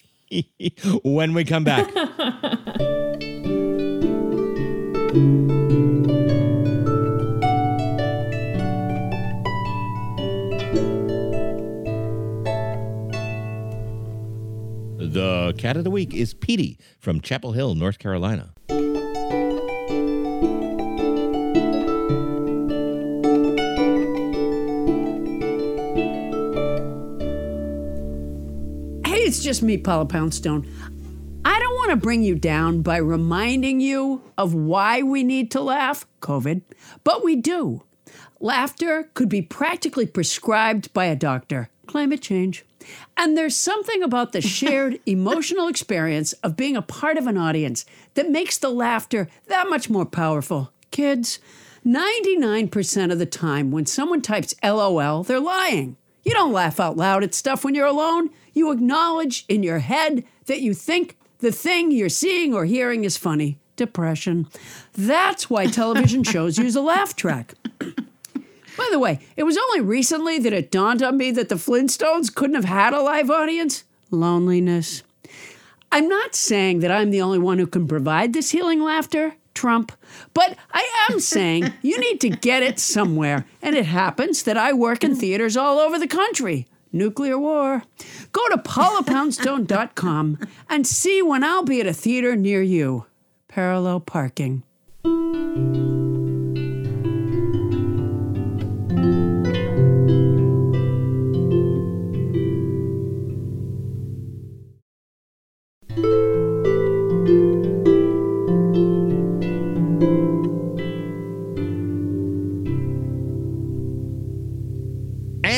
when 1.04 1.34
we 1.34 1.46
come 1.46 1.64
back. 1.64 1.90
The 5.16 5.22
cat 15.58 15.78
of 15.78 15.86
the 15.86 15.90
week 15.90 16.14
is 16.14 16.34
Petey 16.34 16.78
from 17.00 17.22
Chapel 17.22 17.54
Hill, 17.54 17.76
North 17.76 17.98
Carolina. 17.98 18.54
Hey, 18.68 18.76
it's 29.22 29.42
just 29.42 29.64
me, 29.64 29.78
Paula 29.78 30.08
Poundstone. 30.08 30.68
Want 31.86 32.02
to 32.02 32.04
bring 32.04 32.24
you 32.24 32.34
down 32.34 32.82
by 32.82 32.98
reminding 32.98 33.80
you 33.80 34.24
of 34.40 34.56
why 34.56 35.04
we 35.04 35.22
need 35.22 35.52
to 35.52 35.62
laugh, 35.62 36.08
COVID, 36.20 36.64
but 37.04 37.24
we 37.24 37.36
do. 37.36 37.84
Laughter 38.40 39.12
could 39.14 39.30
be 39.30 39.44
practically 39.44 40.08
prescribed 40.08 40.92
by 40.94 41.06
a 41.06 41.16
doctor. 41.16 41.70
Climate 41.86 42.24
change. 42.24 42.66
And 43.16 43.38
there's 43.38 43.56
something 43.56 44.02
about 44.02 44.32
the 44.32 44.42
shared 44.58 45.00
emotional 45.06 45.68
experience 45.68 46.34
of 46.42 46.58
being 46.58 46.76
a 46.76 46.82
part 46.82 47.18
of 47.18 47.28
an 47.28 47.38
audience 47.38 47.86
that 48.16 48.32
makes 48.32 48.58
the 48.58 48.72
laughter 48.72 49.28
that 49.46 49.70
much 49.70 49.88
more 49.88 50.08
powerful. 50.08 50.72
Kids, 50.90 51.38
99% 51.86 53.12
of 53.12 53.20
the 53.20 53.28
time 53.28 53.70
when 53.70 53.86
someone 53.86 54.24
types 54.24 54.56
LOL, 54.64 55.22
they're 55.22 55.40
lying. 55.40 55.98
You 56.24 56.34
don't 56.34 56.52
laugh 56.52 56.80
out 56.80 56.98
loud 56.98 57.24
at 57.24 57.36
stuff 57.36 57.64
when 57.64 57.76
you're 57.76 57.86
alone. 57.86 58.32
You 58.54 58.72
acknowledge 58.72 59.46
in 59.48 59.62
your 59.62 59.78
head 59.78 60.24
that 60.48 60.62
you 60.62 60.74
think 60.74 61.16
the 61.40 61.52
thing 61.52 61.92
you're 61.92 62.10
seeing 62.10 62.54
or 62.54 62.66
hearing 62.66 63.04
is 63.04 63.18
funny. 63.18 63.58
Depression. 63.76 64.48
That's 64.94 65.50
why 65.50 65.68
television 65.68 66.24
shows 66.32 66.58
use 66.58 66.76
a 66.76 66.82
laugh 66.82 67.16
track. 67.16 67.54
By 68.78 68.88
the 68.92 69.00
way, 69.00 69.20
it 69.38 69.44
was 69.44 69.58
only 69.58 69.82
recently 69.82 70.40
that 70.40 70.54
it 70.54 70.72
dawned 70.72 71.02
on 71.02 71.18
me 71.18 71.32
that 71.32 71.50
the 71.50 71.56
Flintstones 71.56 72.34
couldn't 72.34 72.56
have 72.56 72.66
had 72.66 72.94
a 72.94 73.02
live 73.02 73.30
audience. 73.30 73.84
Loneliness. 74.12 75.04
I'm 75.92 76.10
not 76.10 76.36
saying 76.36 76.80
that 76.80 76.92
I'm 76.92 77.12
the 77.12 77.22
only 77.22 77.40
one 77.40 77.58
who 77.58 77.68
can 77.68 77.88
provide 77.88 78.34
this 78.34 78.52
healing 78.52 78.82
laughter, 78.82 79.36
Trump, 79.54 79.94
but 80.34 80.58
I 80.74 81.08
am 81.10 81.20
saying 81.22 81.72
you 81.82 81.98
need 82.00 82.20
to 82.22 82.30
get 82.30 82.64
it 82.64 82.80
somewhere. 82.80 83.46
And 83.62 83.76
it 83.76 83.86
happens 83.86 84.44
that 84.44 84.58
I 84.58 84.74
work 84.74 85.04
in 85.04 85.16
theaters 85.16 85.56
all 85.56 85.80
over 85.80 85.98
the 85.98 86.08
country. 86.08 86.68
Nuclear 86.96 87.38
war. 87.38 87.84
Go 88.32 88.48
to 88.50 88.58
paulapoundstone.com 88.58 90.40
and 90.70 90.88
see 90.88 91.22
when 91.22 91.44
I'll 91.44 91.64
be 91.64 91.82
at 91.82 91.88
a 91.88 91.94
theater 91.94 92.36
near 92.36 92.62
you. 92.62 93.06
Parallel 93.48 94.00
parking. 94.00 94.64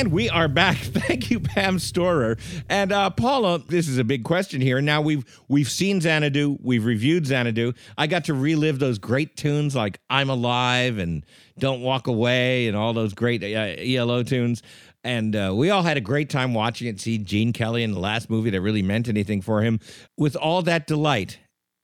And 0.08 0.14
we 0.14 0.30
are 0.30 0.48
back. 0.48 0.78
Thank 0.82 1.30
you, 1.30 1.42
Pam 1.42 1.80
Storer. 1.80 2.38
And 2.70 2.94
uh, 2.94 3.10
Paula, 3.10 3.60
this 3.68 3.90
is 3.90 3.98
a 3.98 4.06
big 4.06 4.24
question 4.24 4.62
here. 4.62 4.80
Now 4.80 5.02
we've 5.02 5.26
we've 5.50 5.70
seen 5.70 6.00
Xanadu, 6.00 6.58
we've 6.62 6.86
reviewed 6.86 7.28
Xanadu. 7.28 7.74
I 7.98 8.08
got 8.08 8.24
to 8.26 8.34
relive 8.34 8.80
those 8.80 9.00
great 9.00 9.36
tunes 9.36 9.76
like 9.76 10.00
"I'm 10.10 10.30
Alive" 10.30 10.98
and 10.98 11.26
"Don't 11.60 11.82
Walk 11.82 12.08
Away" 12.08 12.70
and 12.70 12.78
all 12.78 12.94
those 12.94 13.14
great 13.14 13.44
uh, 13.44 13.76
ELO 13.78 14.24
tunes. 14.24 14.64
And 15.04 15.36
uh, 15.36 15.52
we 15.54 15.72
all 15.72 15.84
had 15.84 15.98
a 15.98 16.02
great 16.02 16.30
time 16.30 16.54
watching 16.54 16.88
it. 16.88 17.02
See 17.02 17.18
Gene 17.18 17.52
Kelly 17.52 17.84
in 17.84 17.92
the 17.92 18.00
last 18.00 18.30
movie 18.30 18.52
that 18.52 18.62
really 18.62 18.84
meant 18.84 19.10
anything 19.10 19.42
for 19.42 19.62
him. 19.62 19.78
With 20.18 20.38
all 20.38 20.62
that 20.62 20.88
delight, 20.88 21.40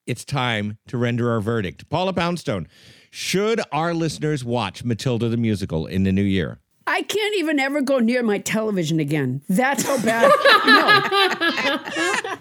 it's 0.08 0.24
time 0.24 0.78
to 0.88 0.98
render 0.98 1.30
our 1.30 1.42
verdict. 1.42 1.90
Paula 1.90 2.14
Poundstone, 2.14 2.70
should 3.12 3.60
our 3.74 3.94
listeners 3.94 4.46
watch 4.46 4.86
Matilda 4.86 5.28
the 5.28 5.36
musical 5.36 5.88
in 5.88 6.04
the 6.04 6.14
new 6.14 6.24
year? 6.24 6.62
I 6.86 7.02
can't 7.02 7.36
even 7.38 7.60
ever 7.60 7.82
go 7.82 8.00
near 8.00 8.24
my 8.24 8.40
television 8.40 9.00
again. 9.00 9.42
That's 9.50 9.84
how 9.88 10.02
bad. 10.04 10.32
no, 10.66 11.80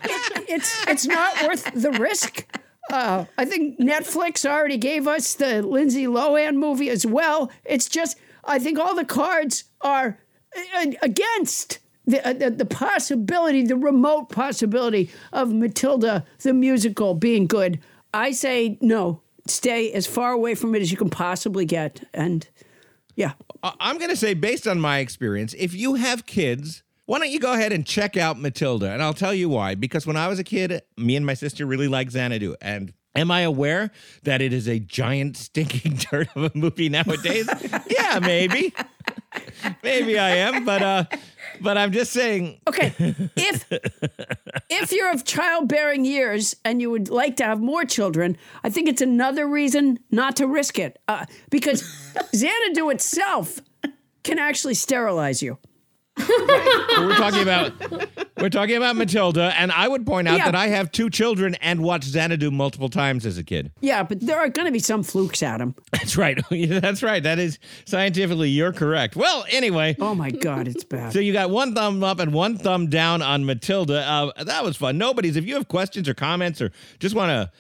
It- 0.05 0.49
it's 0.49 0.87
it's 0.89 1.07
not 1.07 1.43
worth 1.47 1.71
the 1.75 1.91
risk. 1.93 2.45
Uh, 2.93 3.25
I 3.39 3.45
think 3.45 3.79
Netflix 3.79 4.45
already 4.45 4.77
gave 4.77 5.07
us 5.07 5.35
the 5.35 5.63
Lindsay 5.63 6.05
Lohan 6.07 6.57
movie 6.57 6.91
as 6.91 7.07
well. 7.07 7.51
It's 7.65 7.89
just 7.89 8.19
I 8.45 8.59
think 8.59 8.79
all 8.79 8.95
the 8.95 9.05
cards 9.05 9.65
are 9.81 10.19
uh, 10.77 10.87
against 11.01 11.79
the, 12.05 12.27
uh, 12.27 12.33
the 12.33 12.51
the 12.51 12.65
possibility, 12.67 13.65
the 13.65 13.77
remote 13.77 14.29
possibility 14.31 15.11
of 15.33 15.53
Matilda 15.53 16.25
the 16.41 16.53
musical 16.53 17.15
being 17.15 17.47
good. 17.47 17.79
I 18.13 18.33
say 18.33 18.77
no. 18.81 19.23
Stay 19.47 19.91
as 19.93 20.07
far 20.07 20.33
away 20.33 20.55
from 20.55 20.75
it 20.75 20.83
as 20.83 20.91
you 20.91 20.97
can 20.97 21.11
possibly 21.11 21.65
get, 21.65 22.07
and 22.13 22.47
yeah. 23.17 23.33
I'm 23.63 23.99
going 23.99 24.11
to 24.11 24.17
say, 24.17 24.35
based 24.35 24.67
on 24.67 24.81
my 24.81 24.99
experience, 24.99 25.55
if 25.55 25.75
you 25.75 25.95
have 25.95 26.27
kids, 26.27 26.83
why 27.07 27.19
don't 27.19 27.31
you 27.31 27.39
go 27.41 27.53
ahead 27.53 27.73
and 27.73 27.87
check 27.87 28.17
out 28.17 28.39
Matilda? 28.39 28.91
And 28.91 29.03
I'll 29.03 29.15
tell 29.15 29.35
you 29.35 29.49
why. 29.49 29.75
Because 29.75 30.07
when 30.07 30.17
I 30.17 30.29
was 30.29 30.39
a 30.39 30.45
kid, 30.45 30.83
me 30.97 31.17
and 31.17 31.25
my 31.25 31.35
sister 31.35 31.67
really 31.67 31.89
liked 31.89 32.13
Xanadu. 32.13 32.57
And 32.61 32.93
am 33.15 33.31
I 33.31 33.43
aware 33.43 33.91
that 34.23 34.41
it 34.43 34.53
is 34.53 34.69
a 34.69 34.79
giant 34.79 35.37
stinking 35.37 35.95
dirt 36.11 36.29
of 36.35 36.45
a 36.45 36.59
movie 36.59 36.89
nowadays? 36.89 37.49
yeah, 37.89 38.19
maybe. 38.21 38.75
maybe 39.83 40.19
I 40.19 40.37
am. 40.37 40.65
But 40.65 40.83
uh, 40.83 41.05
but 41.63 41.79
I'm 41.79 41.93
just 41.93 42.13
saying. 42.13 42.61
Okay, 42.67 42.93
if 43.37 43.67
if 44.69 44.93
you're 44.93 45.11
of 45.11 45.25
childbearing 45.25 46.05
years 46.05 46.57
and 46.65 46.81
you 46.81 46.91
would 46.91 47.09
like 47.09 47.37
to 47.37 47.45
have 47.45 47.61
more 47.61 47.85
children, 47.85 48.37
I 48.65 48.71
think 48.71 48.89
it's 48.89 49.03
another 49.03 49.47
reason 49.47 49.99
not 50.11 50.37
to 50.37 50.47
risk 50.47 50.79
it. 50.79 51.01
Uh, 51.09 51.27
because 51.51 51.83
Xanadu 52.35 52.91
itself 52.91 53.61
can 54.23 54.39
actually 54.39 54.75
sterilize 54.75 55.43
you. 55.43 55.59
we're 56.19 57.17
talking 57.17 57.43
about 57.43 57.73
we're 58.39 58.49
talking 58.51 58.77
about 58.77 58.97
Matilda, 58.97 59.53
and 59.59 59.73
I 59.73 59.89
would 59.89 60.05
point 60.05 60.29
out 60.29 60.37
Yeah. 60.39 60.47
that 60.47 60.55
I 60.55 60.67
have 60.69 60.93
two 60.93 61.09
children 61.11 61.55
and 61.57 61.83
watched 61.83 62.05
Xanadu 62.09 62.51
multiple 62.51 62.89
times 62.89 63.25
as 63.25 63.39
a 63.39 63.45
kid. 63.45 63.73
Yeah, 63.81 64.03
but 64.03 64.21
there 64.21 64.39
are 64.39 64.49
going 64.49 64.67
to 64.67 64.73
be 64.73 64.79
some 64.79 65.03
flukes, 65.03 65.43
Adam. 65.43 65.75
That's 65.93 66.17
right. 66.17 66.39
That's 66.51 67.03
right. 67.03 67.23
That 67.23 67.39
is 67.39 67.59
scientifically 67.87 68.51
you're 68.51 68.73
correct. 68.73 69.17
Well, 69.17 69.45
anyway, 69.51 69.97
Oh 70.01 70.15
my 70.15 70.31
God, 70.31 70.69
it's 70.69 70.85
bad. 70.85 71.13
so 71.13 71.19
you 71.19 71.33
got 71.33 71.51
one 71.51 71.75
thumb 71.75 72.03
up 72.05 72.19
and 72.19 72.33
one 72.35 72.59
thumb 72.59 72.89
down 72.89 73.23
on 73.23 73.47
Matilda. 73.47 74.01
Uh, 74.07 74.45
that 74.45 74.65
was 74.65 74.77
fun. 74.77 74.99
Nobody's. 74.99 75.37
If 75.37 75.47
you 75.47 75.55
have 75.55 75.69
questions 75.69 76.09
or 76.09 76.15
comments 76.15 76.61
or 76.61 76.73
just 76.99 77.15
want 77.15 77.31
to 77.31 77.51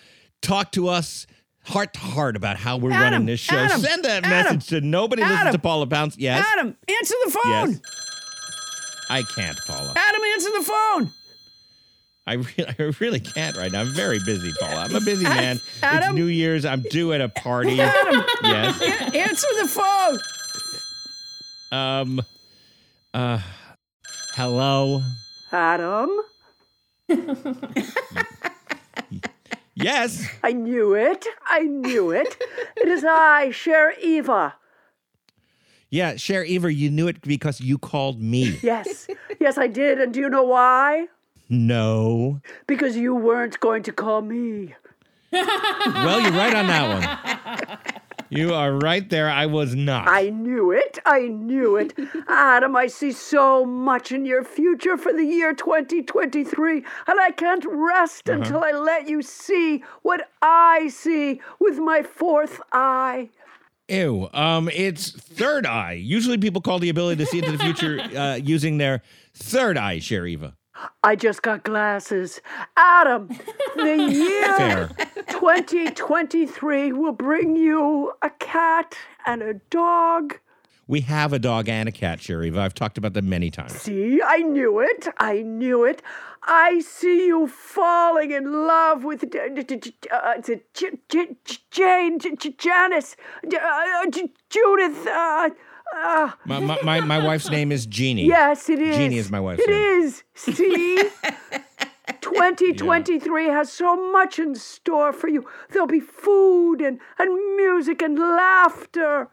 talk 0.46 0.72
to 0.72 0.88
us 0.88 1.26
heart 1.64 1.94
to 1.94 2.00
heart 2.00 2.36
about 2.36 2.56
how 2.58 2.76
we're 2.76 2.90
Adam, 2.90 3.02
running 3.12 3.26
this 3.26 3.40
show, 3.40 3.56
Adam, 3.56 3.80
send 3.80 4.04
that 4.04 4.24
Adam, 4.26 4.30
message 4.30 4.66
to 4.68 4.80
nobody 4.80 5.22
listens 5.22 5.52
to 5.52 5.58
Paula 5.58 5.86
Bounce. 5.86 6.18
Yes. 6.18 6.44
Adam, 6.54 6.76
answer 6.88 7.14
the 7.24 7.30
phone. 7.30 7.70
Yes. 7.70 7.80
I 9.12 9.22
can't, 9.34 9.58
Paula. 9.66 9.92
Adam, 9.94 10.22
answer 10.34 10.50
the 10.58 10.64
phone. 10.64 11.10
I 12.26 12.32
really, 12.34 12.74
I 12.78 12.92
really 13.00 13.20
can't 13.20 13.56
right 13.58 13.70
now. 13.70 13.80
I'm 13.82 13.92
very 13.92 14.18
busy, 14.24 14.52
Paula. 14.58 14.76
I'm 14.84 14.94
a 14.94 15.00
busy 15.00 15.24
man. 15.24 15.60
It's 15.82 16.12
New 16.14 16.26
Year's. 16.26 16.64
I'm 16.64 16.80
due 16.82 17.12
at 17.12 17.20
a 17.20 17.28
party. 17.28 17.78
Adam, 17.80 18.24
Yes. 18.42 18.80
answer 19.14 19.46
the 19.60 19.68
phone. 19.68 20.18
Um. 21.78 22.22
Uh. 23.12 23.40
Hello. 24.34 25.02
Adam, 25.52 26.08
Yes. 29.74 30.26
I 30.42 30.52
knew 30.52 30.94
it. 30.94 31.26
I 31.46 31.60
knew 31.60 32.10
it. 32.12 32.36
It 32.76 32.88
is 32.88 33.04
I, 33.04 33.50
Cher 33.50 33.92
Eva. 34.00 34.54
Yeah, 35.92 36.16
Cher 36.16 36.42
Ever, 36.48 36.70
you 36.70 36.90
knew 36.90 37.06
it 37.06 37.20
because 37.20 37.60
you 37.60 37.76
called 37.76 38.18
me. 38.18 38.58
Yes, 38.62 39.08
yes, 39.38 39.58
I 39.58 39.66
did. 39.66 40.00
And 40.00 40.14
do 40.14 40.20
you 40.20 40.30
know 40.30 40.42
why? 40.42 41.08
No. 41.50 42.40
Because 42.66 42.96
you 42.96 43.14
weren't 43.14 43.60
going 43.60 43.82
to 43.82 43.92
call 43.92 44.22
me. 44.22 44.74
Well, 45.32 46.20
you're 46.22 46.32
right 46.32 46.54
on 46.54 46.66
that 46.68 47.38
one. 47.68 47.78
You 48.30 48.54
are 48.54 48.72
right 48.72 49.06
there. 49.10 49.28
I 49.28 49.44
was 49.44 49.74
not. 49.74 50.08
I 50.08 50.30
knew 50.30 50.70
it. 50.70 50.98
I 51.04 51.28
knew 51.28 51.76
it. 51.76 51.92
Adam, 52.26 52.74
I 52.74 52.86
see 52.86 53.12
so 53.12 53.66
much 53.66 54.10
in 54.10 54.24
your 54.24 54.42
future 54.42 54.96
for 54.96 55.12
the 55.12 55.24
year 55.24 55.52
2023, 55.52 56.76
and 57.06 57.20
I 57.20 57.30
can't 57.32 57.66
rest 57.68 58.30
uh-huh. 58.30 58.38
until 58.38 58.64
I 58.64 58.70
let 58.70 59.10
you 59.10 59.20
see 59.20 59.84
what 60.00 60.30
I 60.40 60.88
see 60.88 61.42
with 61.60 61.78
my 61.78 62.02
fourth 62.02 62.62
eye. 62.72 63.28
Ew. 63.92 64.30
Um, 64.32 64.70
it's 64.72 65.10
third 65.10 65.66
eye. 65.66 65.92
Usually 65.92 66.38
people 66.38 66.62
call 66.62 66.78
the 66.78 66.88
ability 66.88 67.22
to 67.22 67.30
see 67.30 67.38
into 67.38 67.52
the 67.52 67.58
future 67.58 68.00
uh, 68.16 68.36
using 68.36 68.78
their 68.78 69.02
third 69.34 69.76
eye, 69.76 69.98
Cher 69.98 70.26
Eva. 70.26 70.56
I 71.04 71.14
just 71.14 71.42
got 71.42 71.62
glasses. 71.62 72.40
Adam, 72.76 73.28
the 73.76 73.96
year 74.10 74.56
Fair. 74.56 74.90
2023 75.28 76.92
will 76.92 77.12
bring 77.12 77.54
you 77.54 78.12
a 78.22 78.30
cat 78.30 78.96
and 79.26 79.42
a 79.42 79.54
dog. 79.70 80.38
We 80.92 81.00
have 81.00 81.32
a 81.32 81.38
dog 81.38 81.70
and 81.70 81.88
a 81.88 81.92
cat, 81.92 82.28
Eva. 82.28 82.60
I've 82.60 82.74
talked 82.74 82.98
about 82.98 83.14
them 83.14 83.26
many 83.26 83.50
times. 83.50 83.72
See, 83.72 84.20
I 84.22 84.42
knew 84.42 84.78
it. 84.78 85.08
I 85.16 85.40
knew 85.40 85.84
it. 85.86 86.02
I 86.42 86.80
see 86.80 87.28
you 87.28 87.46
falling 87.46 88.30
in 88.30 88.66
love 88.66 89.02
with 89.02 89.24
uh, 89.24 90.34
Jane, 91.70 92.18
Janice, 92.58 93.16
uh, 93.42 94.06
Judith. 94.50 95.06
Uh, 95.06 95.50
uh, 95.96 96.30
My, 96.44 96.60
my, 96.82 97.00
my, 97.00 97.24
wife's 97.24 97.48
name 97.48 97.72
is 97.72 97.86
Jeannie. 97.86 98.26
yes, 98.26 98.68
it 98.68 98.78
is. 98.78 98.94
Jeannie 98.94 99.16
is 99.16 99.30
my 99.30 99.40
wife's 99.40 99.62
It 99.62 99.70
name. 99.70 100.02
is. 100.02 100.24
See? 100.34 101.02
2023 102.20 103.46
has 103.46 103.72
so 103.72 104.12
much 104.12 104.38
in 104.38 104.54
store 104.54 105.14
for 105.14 105.28
you. 105.28 105.46
There'll 105.70 105.88
be 105.88 106.00
food 106.00 106.82
and, 106.82 107.00
and 107.18 107.56
music 107.56 108.02
and 108.02 108.18
laughter. 108.18 109.30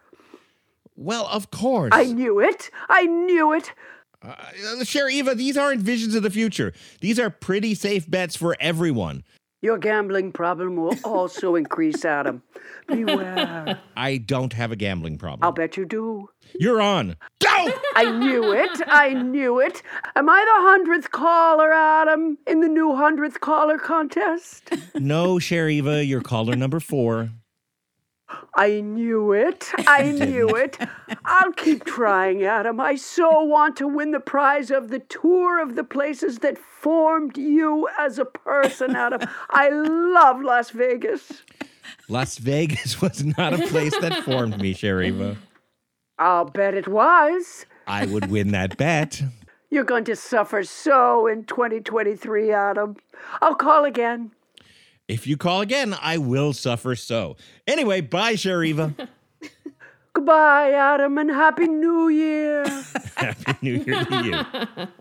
Well, 0.99 1.27
of 1.27 1.49
course. 1.49 1.91
I 1.93 2.11
knew 2.11 2.41
it. 2.41 2.69
I 2.89 3.03
knew 3.05 3.53
it. 3.53 3.71
Uh, 4.21 4.83
Sherry 4.83 5.15
Eva, 5.15 5.33
these 5.33 5.55
aren't 5.55 5.81
visions 5.81 6.13
of 6.13 6.23
the 6.23 6.29
future. 6.29 6.73
These 6.99 7.17
are 7.19 7.29
pretty 7.29 7.73
safe 7.73 8.09
bets 8.11 8.35
for 8.35 8.57
everyone. 8.59 9.23
Your 9.61 9.77
gambling 9.77 10.33
problem 10.33 10.75
will 10.75 10.95
also 11.05 11.55
increase, 11.63 12.03
Adam. 12.03 12.43
Beware. 12.87 13.79
I 13.95 14.17
don't 14.17 14.51
have 14.51 14.73
a 14.73 14.75
gambling 14.75 15.17
problem. 15.17 15.39
I'll 15.43 15.53
bet 15.53 15.77
you 15.77 15.85
do. 15.85 16.29
You're 16.59 16.81
on. 16.81 17.15
Go! 17.41 17.71
I 17.95 18.11
knew 18.19 18.51
it. 18.51 18.81
I 18.87 19.13
knew 19.13 19.61
it. 19.61 19.81
Am 20.17 20.29
I 20.29 20.43
the 20.45 20.69
hundredth 20.69 21.11
caller, 21.11 21.71
Adam, 21.71 22.37
in 22.45 22.59
the 22.59 22.67
new 22.67 22.93
hundredth 22.93 23.39
caller 23.39 23.77
contest? 23.77 24.69
no, 24.95 25.39
Sherry 25.39 25.77
Eva, 25.77 26.03
you're 26.03 26.21
caller 26.21 26.57
number 26.57 26.81
four. 26.81 27.29
I 28.55 28.81
knew 28.81 29.31
it. 29.31 29.71
I 29.87 30.11
knew 30.11 30.49
it. 30.49 30.77
I'll 31.25 31.53
keep 31.53 31.85
trying, 31.85 32.43
Adam. 32.43 32.79
I 32.79 32.95
so 32.95 33.41
want 33.41 33.75
to 33.77 33.87
win 33.87 34.11
the 34.11 34.19
prize 34.19 34.71
of 34.71 34.89
the 34.89 34.99
tour 34.99 35.61
of 35.61 35.75
the 35.75 35.83
places 35.83 36.39
that 36.39 36.57
formed 36.57 37.37
you 37.37 37.87
as 37.97 38.19
a 38.19 38.25
person, 38.25 38.95
Adam. 38.95 39.21
I 39.49 39.69
love 39.69 40.41
Las 40.41 40.71
Vegas. 40.71 41.43
Las 42.07 42.37
Vegas 42.37 43.01
was 43.01 43.23
not 43.23 43.53
a 43.53 43.67
place 43.67 43.97
that 43.99 44.23
formed 44.23 44.59
me, 44.61 44.73
Sherry 44.73 45.07
Eva. 45.07 45.37
I'll 46.17 46.45
bet 46.45 46.73
it 46.73 46.87
was. 46.87 47.65
I 47.87 48.05
would 48.05 48.29
win 48.29 48.51
that 48.51 48.77
bet. 48.77 49.21
You're 49.69 49.83
going 49.83 50.03
to 50.05 50.15
suffer 50.15 50.63
so 50.63 51.27
in 51.27 51.45
2023, 51.45 52.51
Adam. 52.51 52.97
I'll 53.41 53.55
call 53.55 53.85
again. 53.85 54.31
If 55.09 55.25
you 55.25 55.37
call 55.37 55.61
again, 55.61 55.95
I 55.99 56.19
will 56.19 56.53
suffer 56.53 56.95
so. 56.95 57.35
Anyway, 57.65 58.01
bye, 58.01 58.35
Sherry 58.35 58.69
Eva. 58.69 58.93
Goodbye, 60.13 60.71
Adam, 60.71 61.17
and 61.17 61.31
Happy 61.31 61.67
New 61.67 62.09
Year. 62.09 62.63
Happy 63.15 63.53
New 63.63 63.83
Year 63.83 64.05
to 64.05 64.23
you. 64.23 64.87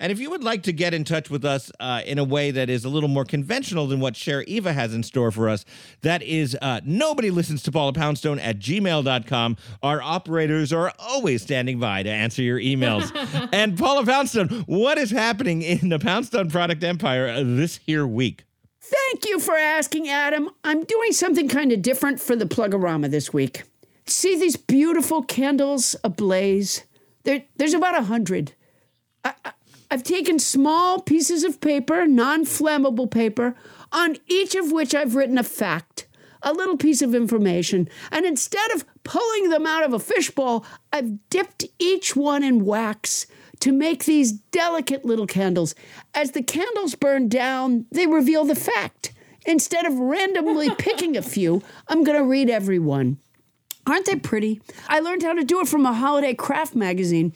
And 0.00 0.12
if 0.12 0.20
you 0.20 0.30
would 0.30 0.44
like 0.44 0.62
to 0.62 0.72
get 0.72 0.94
in 0.94 1.02
touch 1.02 1.28
with 1.28 1.44
us 1.44 1.72
uh, 1.80 2.02
in 2.06 2.20
a 2.20 2.24
way 2.24 2.52
that 2.52 2.70
is 2.70 2.84
a 2.84 2.88
little 2.88 3.08
more 3.08 3.24
conventional 3.24 3.88
than 3.88 3.98
what 3.98 4.14
Cher 4.14 4.44
Eva 4.44 4.72
has 4.72 4.94
in 4.94 5.02
store 5.02 5.32
for 5.32 5.48
us, 5.48 5.64
that 6.02 6.22
is 6.22 6.56
uh, 6.62 6.80
nobody 6.84 7.32
listens 7.32 7.64
to 7.64 7.72
Paula 7.72 7.92
Poundstone 7.92 8.38
at 8.38 8.60
gmail.com. 8.60 9.56
Our 9.82 10.00
operators 10.00 10.72
are 10.72 10.92
always 11.00 11.42
standing 11.42 11.80
by 11.80 12.04
to 12.04 12.10
answer 12.10 12.42
your 12.42 12.60
emails. 12.60 13.10
and 13.52 13.76
Paula 13.76 14.06
Poundstone, 14.06 14.48
what 14.66 14.98
is 14.98 15.10
happening 15.10 15.62
in 15.62 15.88
the 15.88 15.98
Poundstone 15.98 16.48
product 16.48 16.84
empire 16.84 17.42
this 17.42 17.78
here 17.78 18.06
week? 18.06 18.44
Thank 18.90 19.26
you 19.26 19.38
for 19.38 19.54
asking, 19.54 20.08
Adam. 20.08 20.48
I'm 20.64 20.82
doing 20.84 21.12
something 21.12 21.46
kind 21.46 21.72
of 21.72 21.82
different 21.82 22.20
for 22.20 22.34
the 22.34 22.46
Plugorama 22.46 23.10
this 23.10 23.34
week. 23.34 23.64
See 24.06 24.34
these 24.34 24.56
beautiful 24.56 25.22
candles 25.22 25.94
ablaze? 26.02 26.84
There, 27.24 27.42
there's 27.56 27.74
about 27.74 27.98
a 27.98 28.04
hundred. 28.04 28.52
I, 29.22 29.34
I, 29.44 29.52
I've 29.90 30.04
taken 30.04 30.38
small 30.38 31.02
pieces 31.02 31.44
of 31.44 31.60
paper, 31.60 32.06
non 32.06 32.46
flammable 32.46 33.10
paper, 33.10 33.54
on 33.92 34.16
each 34.26 34.54
of 34.54 34.72
which 34.72 34.94
I've 34.94 35.14
written 35.14 35.36
a 35.36 35.44
fact, 35.44 36.06
a 36.42 36.54
little 36.54 36.78
piece 36.78 37.02
of 37.02 37.14
information, 37.14 37.90
and 38.10 38.24
instead 38.24 38.70
of 38.72 38.86
pulling 39.04 39.50
them 39.50 39.66
out 39.66 39.84
of 39.84 39.92
a 39.92 39.98
fishbowl, 39.98 40.64
I've 40.94 41.28
dipped 41.28 41.66
each 41.78 42.16
one 42.16 42.42
in 42.42 42.64
wax 42.64 43.26
to 43.60 43.72
make 43.72 44.04
these 44.04 44.32
delicate 44.32 45.04
little 45.04 45.26
candles. 45.26 45.74
As 46.14 46.32
the 46.32 46.42
candles 46.42 46.94
burn 46.94 47.28
down, 47.28 47.86
they 47.90 48.06
reveal 48.06 48.44
the 48.44 48.54
fact. 48.54 49.12
Instead 49.46 49.86
of 49.86 49.98
randomly 49.98 50.70
picking 50.78 51.16
a 51.16 51.22
few, 51.22 51.62
I'm 51.88 52.04
going 52.04 52.18
to 52.18 52.24
read 52.24 52.50
every 52.50 52.78
one. 52.78 53.18
Aren't 53.86 54.06
they 54.06 54.16
pretty? 54.16 54.60
I 54.86 55.00
learned 55.00 55.22
how 55.22 55.32
to 55.32 55.44
do 55.44 55.60
it 55.60 55.68
from 55.68 55.86
a 55.86 55.94
holiday 55.94 56.34
craft 56.34 56.74
magazine. 56.74 57.32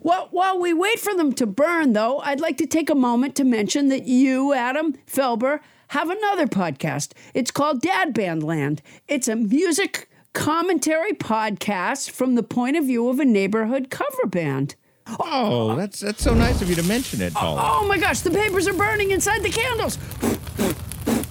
While, 0.00 0.26
while 0.32 0.58
we 0.58 0.72
wait 0.74 0.98
for 0.98 1.14
them 1.14 1.32
to 1.34 1.46
burn, 1.46 1.92
though, 1.92 2.18
I'd 2.18 2.40
like 2.40 2.56
to 2.56 2.66
take 2.66 2.90
a 2.90 2.94
moment 2.94 3.36
to 3.36 3.44
mention 3.44 3.88
that 3.88 4.06
you, 4.06 4.52
Adam 4.52 4.94
Felber, 5.06 5.60
have 5.88 6.10
another 6.10 6.48
podcast. 6.48 7.12
It's 7.34 7.52
called 7.52 7.82
Dad 7.82 8.12
Band 8.12 8.42
Land. 8.42 8.82
It's 9.06 9.28
a 9.28 9.36
music 9.36 10.08
commentary 10.32 11.12
podcast 11.12 12.10
from 12.10 12.34
the 12.34 12.42
point 12.42 12.76
of 12.76 12.84
view 12.84 13.08
of 13.08 13.20
a 13.20 13.24
neighborhood 13.24 13.90
cover 13.90 14.26
band. 14.26 14.74
Oh, 15.06 15.74
that's 15.76 16.00
that's 16.00 16.22
so 16.22 16.34
nice 16.34 16.62
of 16.62 16.68
you 16.68 16.76
to 16.76 16.82
mention 16.84 17.20
it, 17.20 17.32
oh, 17.36 17.40
Paula. 17.40 17.62
Oh 17.64 17.86
my 17.88 17.98
gosh, 17.98 18.20
the 18.20 18.30
papers 18.30 18.68
are 18.68 18.72
burning 18.72 19.10
inside 19.10 19.42
the 19.42 19.50
candles. 19.50 19.98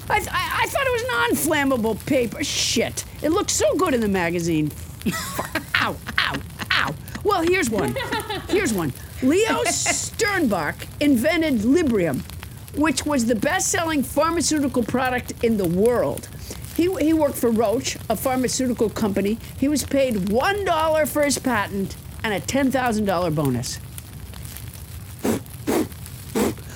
I, 0.09 0.15
I, 0.15 0.63
I 0.63 0.67
thought 0.67 0.86
it 0.86 0.91
was 0.91 1.05
non 1.07 1.30
flammable 1.32 2.05
paper. 2.05 2.43
Shit. 2.43 3.05
It 3.22 3.30
looked 3.30 3.49
so 3.51 3.76
good 3.76 3.93
in 3.93 4.01
the 4.01 4.07
magazine. 4.07 4.72
ow, 5.76 5.95
ow, 6.17 6.36
ow. 6.72 6.95
Well, 7.24 7.41
here's 7.41 7.69
one. 7.69 7.95
Here's 8.49 8.74
one. 8.74 8.93
Leo 9.22 9.63
Sternbach 9.65 10.88
invented 10.99 11.59
Librium, 11.59 12.22
which 12.76 13.05
was 13.05 13.26
the 13.26 13.36
best 13.36 13.69
selling 13.69 14.03
pharmaceutical 14.03 14.84
product 14.84 15.34
in 15.43 15.57
the 15.57 15.67
world. 15.67 16.28
He, 16.76 16.93
he 16.95 17.13
worked 17.13 17.38
for 17.38 17.51
Roche, 17.51 17.95
a 18.09 18.15
pharmaceutical 18.15 18.89
company. 18.89 19.38
He 19.59 19.67
was 19.67 19.84
paid 19.84 20.15
$1 20.15 21.07
for 21.07 21.24
his 21.24 21.38
patent 21.38 21.95
and 22.24 22.34
a 22.34 22.39
$10,000 22.39 23.36
bonus. 23.36 23.80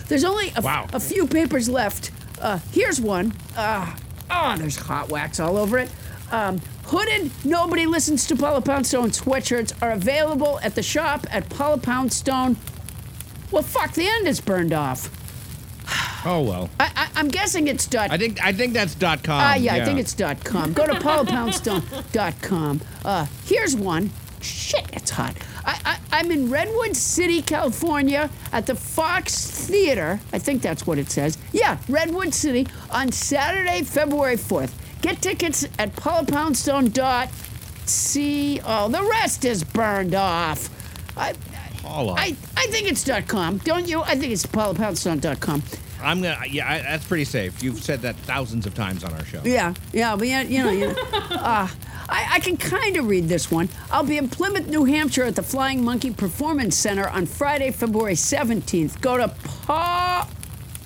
There's 0.08 0.24
only 0.24 0.52
a, 0.56 0.62
Wow. 0.62 0.88
a 0.94 1.00
few 1.00 1.26
papers 1.28 1.68
left. 1.68 2.12
Uh, 2.40 2.60
here's 2.72 3.02
one. 3.02 3.34
Uh, 3.58 3.96
oh, 4.30 4.56
there's 4.58 4.76
hot 4.78 5.10
wax 5.10 5.40
all 5.40 5.58
over 5.58 5.80
it. 5.80 5.90
Um, 6.32 6.62
hooded 6.86 7.32
Nobody 7.44 7.86
Listens 7.88 8.28
to 8.28 8.36
Paula 8.36 8.62
Poundstone 8.62 9.10
sweatshirts 9.10 9.74
are 9.82 9.92
available 9.92 10.60
at 10.62 10.76
the 10.76 10.84
shop 10.84 11.26
at 11.32 11.50
Paula 11.50 11.78
Poundstone. 11.80 12.58
Well, 13.52 13.64
fuck, 13.64 13.94
the 13.94 14.08
end 14.08 14.28
is 14.28 14.42
burned 14.42 14.74
off. 14.74 15.10
Oh 16.28 16.42
well. 16.42 16.72
I, 16.80 16.90
I, 16.96 17.08
I'm 17.18 17.28
guessing 17.28 17.68
it's 17.68 17.86
dot. 17.86 18.10
I 18.10 18.18
think 18.18 18.44
I 18.44 18.52
think 18.52 18.74
that's 18.74 18.96
dot 18.96 19.22
com. 19.24 19.40
Ah, 19.40 19.54
yeah, 19.54 19.76
I 19.76 19.86
think 19.86 20.00
it's 20.00 20.12
dot 20.16 20.44
com. 20.44 20.74
Go 20.74 20.88
to 20.88 20.94
paulapoundstone.com. 20.96 22.82
Uh, 23.06 23.28
here's 23.46 23.76
one. 23.76 24.10
Shit, 24.46 24.86
it's 24.94 25.10
hot. 25.10 25.36
I, 25.66 25.80
I, 25.86 26.00
I'm 26.20 26.30
in 26.32 26.50
Redwood 26.52 26.96
City, 26.96 27.42
California, 27.42 28.30
at 28.52 28.66
the 28.68 28.76
Fox 28.76 29.34
Theater. 29.68 30.20
I 30.32 30.38
think 30.40 30.62
that's 30.62 30.86
what 30.86 31.00
it 31.00 31.10
says. 31.10 31.38
Yeah, 31.52 31.78
Redwood 31.90 32.34
City 32.34 32.68
on 32.92 33.12
Saturday, 33.12 33.82
February 33.84 34.36
4th. 34.38 34.72
Get 35.02 35.22
tickets 35.22 35.66
at 35.80 35.96
paulapoundstone.c. 35.96 38.62
Oh, 38.66 38.90
the 38.90 39.04
rest 39.04 39.46
is 39.46 39.64
burned 39.64 40.16
off. 40.16 40.70
I, 41.18 41.34
Paula. 41.82 42.14
I, 42.18 42.36
I 42.58 42.68
think 42.68 42.88
it's 42.88 43.04
dot 43.04 43.28
com. 43.28 43.58
Don't 43.60 43.88
you? 43.88 44.02
I 44.02 44.16
think 44.16 44.34
it's 44.34 44.46
paulapoundstone.com. 44.46 45.64
I'm 46.02 46.22
gonna. 46.22 46.38
Yeah, 46.50 46.70
I, 46.70 46.82
that's 46.82 47.06
pretty 47.06 47.26
safe. 47.26 47.62
You've 47.64 47.82
said 47.84 48.02
that 48.02 48.16
thousands 48.18 48.66
of 48.66 48.74
times 48.74 49.04
on 49.04 49.14
our 49.14 49.24
show. 49.26 49.42
Yeah, 49.44 49.74
yeah, 49.94 50.16
but 50.16 50.28
yeah, 50.28 50.42
you 50.42 50.64
know, 50.64 50.72
you 50.72 50.88
know. 50.88 50.96
Uh, 51.32 51.68
I, 52.08 52.28
I 52.34 52.40
can 52.40 52.58
kind 52.58 52.98
of 52.98 53.08
read 53.08 53.28
this 53.28 53.50
one. 53.50 53.70
I'll 53.92 54.04
be 54.04 54.18
in 54.18 54.30
Plymouth, 54.30 54.68
New 54.68 54.86
Hampshire 54.86 55.24
at 55.24 55.36
the 55.36 55.44
Flying 55.44 55.84
Monkey 55.84 56.12
Performance 56.12 56.76
Center 56.76 57.08
on 57.08 57.26
Friday, 57.26 57.72
February 57.72 58.14
17th. 58.14 59.02
Go 59.02 59.18
to 59.18 59.28
Pa. 59.66 60.28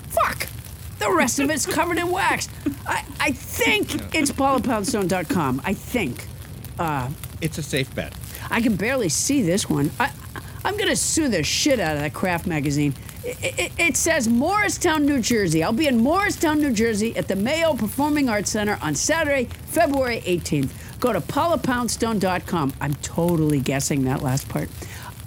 Fuck! 0.09 0.47
The 0.99 1.11
rest 1.11 1.39
of 1.39 1.49
it's 1.49 1.65
covered 1.65 1.97
in 1.97 2.11
wax. 2.11 2.49
I, 2.85 3.05
I 3.19 3.31
think 3.31 4.15
it's 4.15 4.31
paulapoundstone.com. 4.31 5.61
I 5.63 5.73
think. 5.73 6.25
Uh, 6.77 7.09
it's 7.41 7.57
a 7.57 7.63
safe 7.63 7.93
bet. 7.95 8.13
I 8.49 8.61
can 8.61 8.75
barely 8.75 9.09
see 9.09 9.41
this 9.41 9.69
one. 9.69 9.91
I, 9.99 10.11
I'm 10.63 10.75
going 10.75 10.89
to 10.89 10.95
sue 10.95 11.29
the 11.29 11.43
shit 11.43 11.79
out 11.79 11.95
of 11.95 12.01
that 12.01 12.13
craft 12.13 12.47
magazine. 12.47 12.93
It, 13.23 13.59
it, 13.59 13.71
it 13.77 13.97
says 13.97 14.27
Morristown, 14.27 15.05
New 15.05 15.21
Jersey. 15.21 15.63
I'll 15.63 15.73
be 15.73 15.87
in 15.87 15.97
Morristown, 15.97 16.59
New 16.59 16.73
Jersey 16.73 17.15
at 17.17 17.27
the 17.27 17.35
Mayo 17.35 17.73
Performing 17.73 18.29
Arts 18.29 18.49
Center 18.49 18.77
on 18.81 18.95
Saturday, 18.95 19.45
February 19.67 20.21
18th. 20.21 20.69
Go 20.99 21.13
to 21.13 21.21
paulapoundstone.com. 21.21 22.73
I'm 22.81 22.93
totally 22.95 23.59
guessing 23.59 24.03
that 24.05 24.21
last 24.21 24.49
part. 24.49 24.69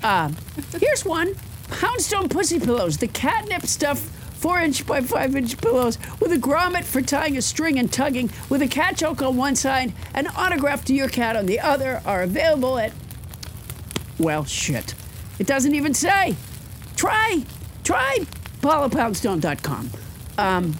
Uh, 0.02 0.30
here's 0.78 1.04
one 1.04 1.34
Poundstone 1.68 2.28
Pussy 2.28 2.60
Pillows, 2.60 2.98
the 2.98 3.08
catnip 3.08 3.66
stuff. 3.66 3.98
Four 3.98 4.58
inch 4.58 4.84
by 4.84 5.00
five 5.00 5.36
inch 5.36 5.56
pillows 5.58 5.98
with 6.18 6.32
a 6.32 6.36
grommet 6.36 6.82
for 6.82 7.00
tying 7.00 7.36
a 7.36 7.42
string 7.42 7.78
and 7.78 7.92
tugging, 7.92 8.28
with 8.50 8.60
a 8.60 8.66
cat 8.66 8.96
choke 8.96 9.22
on 9.22 9.36
one 9.36 9.54
side 9.54 9.92
and 10.14 10.26
autograph 10.36 10.84
to 10.86 10.94
your 10.94 11.08
cat 11.08 11.36
on 11.36 11.46
the 11.46 11.60
other 11.60 12.02
are 12.04 12.22
available 12.22 12.76
at 12.76 12.92
well, 14.18 14.44
shit. 14.44 14.94
It 15.38 15.46
doesn't 15.46 15.74
even 15.74 15.94
say. 15.94 16.36
Try, 16.96 17.42
try 17.82 18.18
paulapoundstone.com. 18.60 19.90
Um, 20.38 20.74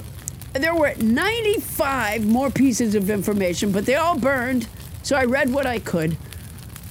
there 0.53 0.74
were 0.74 0.95
95 1.01 2.26
more 2.26 2.51
pieces 2.51 2.95
of 2.95 3.11
information, 3.11 3.72
but 3.72 3.86
they 3.86 3.97
all 3.97 4.18
burned, 4.18 4.68
so 5.03 5.16
I 5.16 5.24
read 5.24 5.53
what 5.53 5.66
I 5.66 5.78
could. 5.78 6.16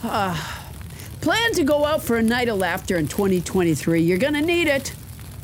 Uh, 0.04 0.36
plan 1.22 1.54
to 1.54 1.64
go 1.64 1.86
out 1.86 2.02
for 2.02 2.18
a 2.18 2.24
night 2.24 2.50
of 2.50 2.58
laughter 2.58 2.98
in 2.98 3.08
2023. 3.08 4.02
You're 4.02 4.18
going 4.18 4.34
to 4.34 4.42
need 4.42 4.68
it. 4.68 4.94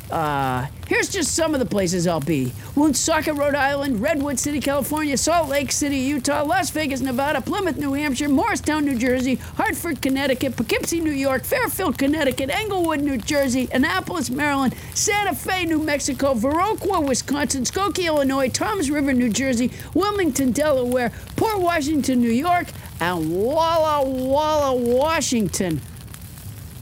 Uh, 0.09 0.65
here's 0.87 1.09
just 1.09 1.35
some 1.35 1.53
of 1.53 1.59
the 1.59 1.65
places 1.65 2.07
I'll 2.07 2.21
be 2.21 2.53
Woonsocket, 2.75 3.35
Rhode 3.35 3.55
Island, 3.55 4.01
Redwood 4.01 4.39
City, 4.39 4.61
California, 4.61 5.17
Salt 5.17 5.49
Lake 5.49 5.69
City, 5.71 5.97
Utah, 5.97 6.43
Las 6.43 6.69
Vegas, 6.69 7.01
Nevada, 7.01 7.41
Plymouth, 7.41 7.77
New 7.77 7.91
Hampshire, 7.91 8.29
Morristown, 8.29 8.85
New 8.85 8.97
Jersey, 8.97 9.35
Hartford, 9.35 10.01
Connecticut, 10.01 10.55
Poughkeepsie, 10.55 11.01
New 11.01 11.11
York, 11.11 11.43
Fairfield, 11.43 11.97
Connecticut, 11.97 12.49
Englewood, 12.49 13.01
New 13.01 13.17
Jersey, 13.17 13.67
Annapolis, 13.73 14.29
Maryland, 14.29 14.75
Santa 14.93 15.35
Fe, 15.35 15.65
New 15.65 15.83
Mexico, 15.83 16.33
Viroqua, 16.33 17.05
Wisconsin, 17.05 17.63
Skokie, 17.63 18.05
Illinois, 18.05 18.47
Toms 18.47 18.89
River, 18.89 19.13
New 19.13 19.29
Jersey, 19.29 19.71
Wilmington, 19.93 20.51
Delaware, 20.51 21.11
Port 21.35 21.59
Washington, 21.59 22.21
New 22.21 22.31
York, 22.31 22.67
and 23.01 23.29
Walla 23.35 24.07
Walla, 24.07 24.73
Washington. 24.73 25.81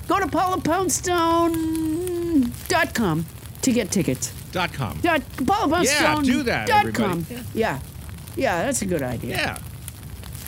Go 0.07 0.19
to 0.19 0.27
paulapoundstone.com 2.43 3.25
to 3.61 3.71
get 3.71 3.91
tickets. 3.91 4.33
Dot 4.51 4.73
com. 4.73 4.99
Dot, 5.01 5.21
Yeah, 5.83 6.21
do 6.21 6.43
that, 6.43 6.67
dot 6.67 6.93
com. 6.93 7.25
Yeah. 7.53 7.79
Yeah, 8.35 8.63
that's 8.63 8.81
a 8.81 8.85
good 8.85 9.01
idea. 9.01 9.37
Yeah. 9.37 9.57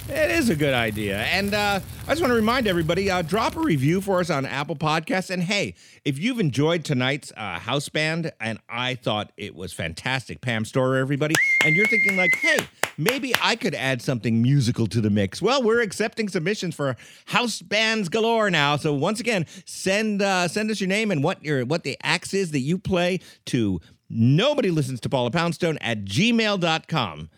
It 0.10 0.32
is 0.32 0.50
a 0.50 0.56
good 0.56 0.74
idea. 0.74 1.18
And 1.18 1.54
uh, 1.54 1.82
I 2.06 2.10
just 2.10 2.22
want 2.22 2.32
to 2.32 2.36
remind 2.36 2.66
everybody 2.66 3.12
uh, 3.12 3.22
drop 3.22 3.58
a 3.58 3.60
review 3.60 4.00
for 4.00 4.22
us 4.22 4.30
on 4.30 4.46
Apple 4.46 4.78
Podcasts. 4.78 5.30
And 5.30 5.44
hey, 5.44 5.74
if 6.06 6.18
you've 6.18 6.40
enjoyed 6.40 6.86
tonight's 6.86 7.34
uh, 7.36 7.60
house 7.60 7.90
band, 7.90 8.32
and 8.40 8.60
I 8.70 8.96
thought 8.96 9.34
it 9.36 9.54
was 9.54 9.74
fantastic, 9.74 10.40
Pam 10.40 10.64
Storer, 10.64 10.98
everybody, 10.98 11.36
and 11.66 11.76
you're 11.76 11.88
thinking, 11.88 12.16
like, 12.16 12.34
hey, 12.36 12.60
maybe 12.98 13.34
I 13.42 13.56
could 13.56 13.76
add 13.76 14.02
something 14.02 14.42
musical 14.42 14.88
to 14.88 15.02
the 15.02 15.10
mix. 15.10 15.42
Well, 15.42 15.64
we're 15.64 15.82
accepting 15.82 16.30
submissions 16.30 16.76
for 16.76 16.96
house 17.26 17.62
bands 17.62 18.10
galore 18.10 18.50
now. 18.50 18.78
So 18.78 18.94
once 18.94 19.20
again, 19.20 19.46
send 19.66 20.22
uh, 20.22 20.48
send 20.48 20.72
us 20.72 20.82
your 20.82 20.90
name 20.90 21.12
and 21.12 21.24
what 21.24 21.44
your 21.44 21.66
what 21.66 21.84
the 21.84 21.98
axe 22.04 22.34
is 22.34 22.52
that 22.52 22.60
you 22.60 22.78
play 22.78 23.20
to 23.46 23.80
nobody 24.10 24.72
listens 24.72 25.00
to 25.02 25.10
Paula 25.10 25.32
Poundstone 25.32 25.78
at 25.82 26.06
gmail.com. 26.06 27.30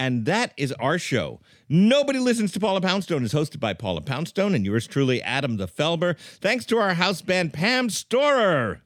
And 0.00 0.26
that 0.26 0.52
is 0.56 0.72
our 0.74 0.96
show. 0.98 1.40
Nobody 1.68 2.18
Listens 2.18 2.52
to 2.52 2.60
Paula 2.60 2.80
Poundstone 2.80 3.24
is 3.24 3.34
hosted 3.34 3.60
by 3.60 3.74
Paula 3.74 4.00
Poundstone 4.00 4.54
and 4.54 4.64
yours 4.64 4.86
truly, 4.86 5.20
Adam 5.22 5.56
the 5.58 5.68
Felber. 5.68 6.16
Thanks 6.40 6.64
to 6.66 6.78
our 6.78 6.94
house 6.94 7.20
band, 7.20 7.52
Pam 7.52 7.90
Storer. 7.90 8.80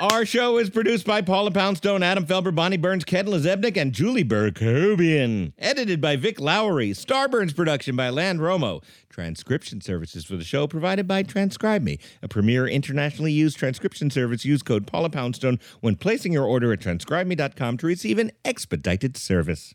Our 0.00 0.24
show 0.24 0.58
is 0.58 0.70
produced 0.70 1.06
by 1.06 1.22
Paula 1.22 1.50
Poundstone, 1.50 2.04
Adam 2.04 2.24
Felber, 2.24 2.54
Bonnie 2.54 2.76
Burns, 2.76 3.04
Ken 3.04 3.26
LaZebnik, 3.26 3.76
and 3.76 3.92
Julie 3.92 4.24
Burkovian. 4.24 5.52
Edited 5.58 6.00
by 6.00 6.14
Vic 6.14 6.38
Lowry. 6.38 6.90
Starburns 6.90 7.54
production 7.54 7.96
by 7.96 8.08
Land 8.08 8.38
Romo. 8.38 8.80
Transcription 9.08 9.80
services 9.80 10.24
for 10.24 10.36
the 10.36 10.44
show 10.44 10.68
provided 10.68 11.08
by 11.08 11.24
Transcribe 11.24 11.82
Me, 11.82 11.98
a 12.22 12.28
premier 12.28 12.68
internationally 12.68 13.32
used 13.32 13.58
transcription 13.58 14.08
service. 14.08 14.44
Use 14.44 14.62
code 14.62 14.86
Paula 14.86 15.10
Poundstone 15.10 15.58
when 15.80 15.96
placing 15.96 16.32
your 16.32 16.44
order 16.44 16.72
at 16.72 16.78
transcribeme.com 16.78 17.76
to 17.78 17.86
receive 17.86 18.20
an 18.20 18.30
expedited 18.44 19.16
service. 19.16 19.74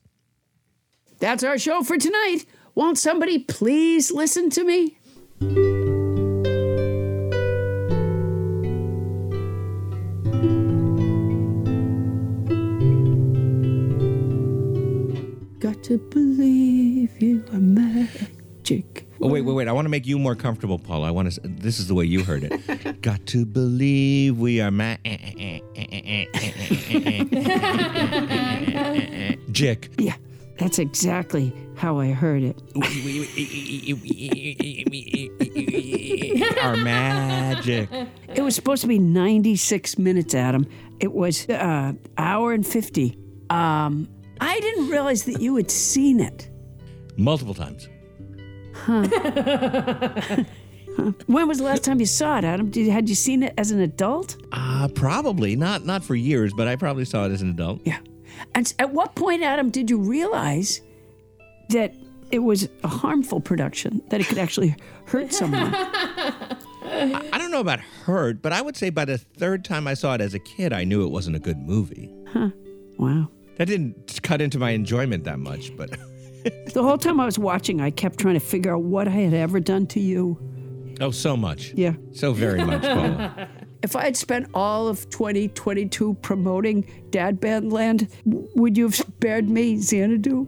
That's 1.19 1.43
our 1.43 1.57
show 1.57 1.83
for 1.83 1.97
tonight. 1.97 2.45
Won't 2.75 2.97
somebody 2.97 3.39
please 3.39 4.09
listen 4.09 4.49
to 4.51 4.63
me? 4.63 5.92
To 15.83 15.97
believe 15.97 17.21
you 17.21 17.43
are 17.51 17.59
magic. 17.59 19.05
Oh 19.21 19.27
wait, 19.27 19.41
wait, 19.41 19.53
wait! 19.53 19.67
I 19.67 19.71
want 19.71 19.85
to 19.85 19.89
make 19.89 20.05
you 20.05 20.17
more 20.17 20.35
comfortable, 20.35 20.79
Paula. 20.79 21.07
I 21.07 21.11
want 21.11 21.31
to. 21.31 21.41
This 21.43 21.79
is 21.79 21.87
the 21.87 21.93
way 21.93 22.05
you 22.05 22.23
heard 22.23 22.43
it. 22.43 23.01
Got 23.01 23.25
to 23.27 23.45
believe 23.45 24.37
we 24.37 24.59
are 24.61 24.71
ma. 24.71 24.95
Jick. 29.51 29.91
Yeah, 29.97 30.15
that's 30.57 30.79
exactly 30.79 31.53
how 31.75 31.99
I 31.99 32.11
heard 32.11 32.43
it. 32.43 32.61
Our 36.61 36.77
magic. 36.77 37.89
It 38.33 38.41
was 38.41 38.55
supposed 38.55 38.81
to 38.81 38.87
be 38.87 38.99
96 38.99 39.97
minutes, 39.97 40.33
Adam. 40.33 40.65
It 40.99 41.13
was 41.13 41.47
uh, 41.49 41.93
hour 42.17 42.53
and 42.53 42.65
50. 42.65 43.17
Um, 43.49 44.07
I 44.41 44.59
didn't 44.59 44.89
realize 44.89 45.23
that 45.25 45.41
you 45.41 45.55
had 45.55 45.71
seen 45.71 46.19
it. 46.19 46.49
Multiple 47.17 47.53
times. 47.53 47.87
Huh. 48.73 49.07
when 51.27 51.47
was 51.47 51.59
the 51.59 51.63
last 51.63 51.83
time 51.83 51.99
you 51.99 52.05
saw 52.05 52.37
it, 52.37 52.43
Adam? 52.43 52.69
Did, 52.69 52.87
had 52.87 53.07
you 53.07 53.15
seen 53.15 53.43
it 53.43 53.53
as 53.57 53.71
an 53.71 53.79
adult? 53.79 54.37
Uh, 54.51 54.87
probably 54.93 55.55
not. 55.55 55.85
Not 55.85 56.03
for 56.03 56.15
years, 56.15 56.53
but 56.53 56.67
I 56.67 56.75
probably 56.75 57.05
saw 57.05 57.25
it 57.25 57.31
as 57.31 57.41
an 57.41 57.49
adult. 57.49 57.81
Yeah. 57.85 57.99
And 58.55 58.73
at 58.79 58.91
what 58.91 59.15
point, 59.15 59.43
Adam, 59.43 59.69
did 59.69 59.89
you 59.89 59.97
realize 59.97 60.81
that 61.69 61.93
it 62.31 62.39
was 62.39 62.67
a 62.83 62.87
harmful 62.87 63.39
production, 63.39 64.01
that 64.09 64.19
it 64.19 64.27
could 64.27 64.39
actually 64.39 64.75
hurt 65.05 65.31
someone? 65.33 65.73
I, 65.75 67.29
I 67.31 67.37
don't 67.37 67.51
know 67.51 67.59
about 67.59 67.79
hurt, 67.79 68.41
but 68.41 68.53
I 68.53 68.61
would 68.61 68.75
say 68.75 68.89
by 68.89 69.05
the 69.05 69.17
third 69.17 69.63
time 69.63 69.87
I 69.87 69.93
saw 69.93 70.15
it 70.15 70.21
as 70.21 70.33
a 70.33 70.39
kid, 70.39 70.73
I 70.73 70.83
knew 70.83 71.05
it 71.05 71.09
wasn't 71.09 71.35
a 71.35 71.39
good 71.39 71.57
movie. 71.57 72.13
Huh. 72.27 72.49
Wow. 72.97 73.29
That 73.57 73.67
didn't 73.67 74.19
cut 74.23 74.41
into 74.41 74.57
my 74.59 74.71
enjoyment 74.71 75.23
that 75.25 75.39
much, 75.39 75.75
but 75.77 75.91
The 76.73 76.81
whole 76.83 76.97
time 76.97 77.19
I 77.19 77.25
was 77.25 77.39
watching, 77.39 77.79
I 77.81 77.89
kept 77.91 78.19
trying 78.19 78.33
to 78.33 78.39
figure 78.39 78.73
out 78.75 78.81
what 78.83 79.07
I 79.07 79.11
had 79.11 79.33
ever 79.33 79.59
done 79.59 79.87
to 79.87 79.99
you. 79.99 80.37
oh, 80.99 81.11
so 81.11 81.37
much. 81.37 81.71
Yeah. 81.75 81.93
So 82.11 82.33
very 82.33 82.63
much, 82.63 82.81
Paula. 82.81 83.47
If 83.83 83.97
I 83.97 84.05
had 84.05 84.15
spent 84.15 84.47
all 84.53 84.87
of 84.87 85.09
2022 85.09 86.13
promoting 86.21 86.85
Dad 87.09 87.41
Band 87.41 87.73
Land, 87.73 88.07
w- 88.25 88.47
would 88.55 88.77
you 88.77 88.85
have 88.85 88.95
spared 88.95 89.49
me 89.49 89.75
Xanadu? 89.75 90.47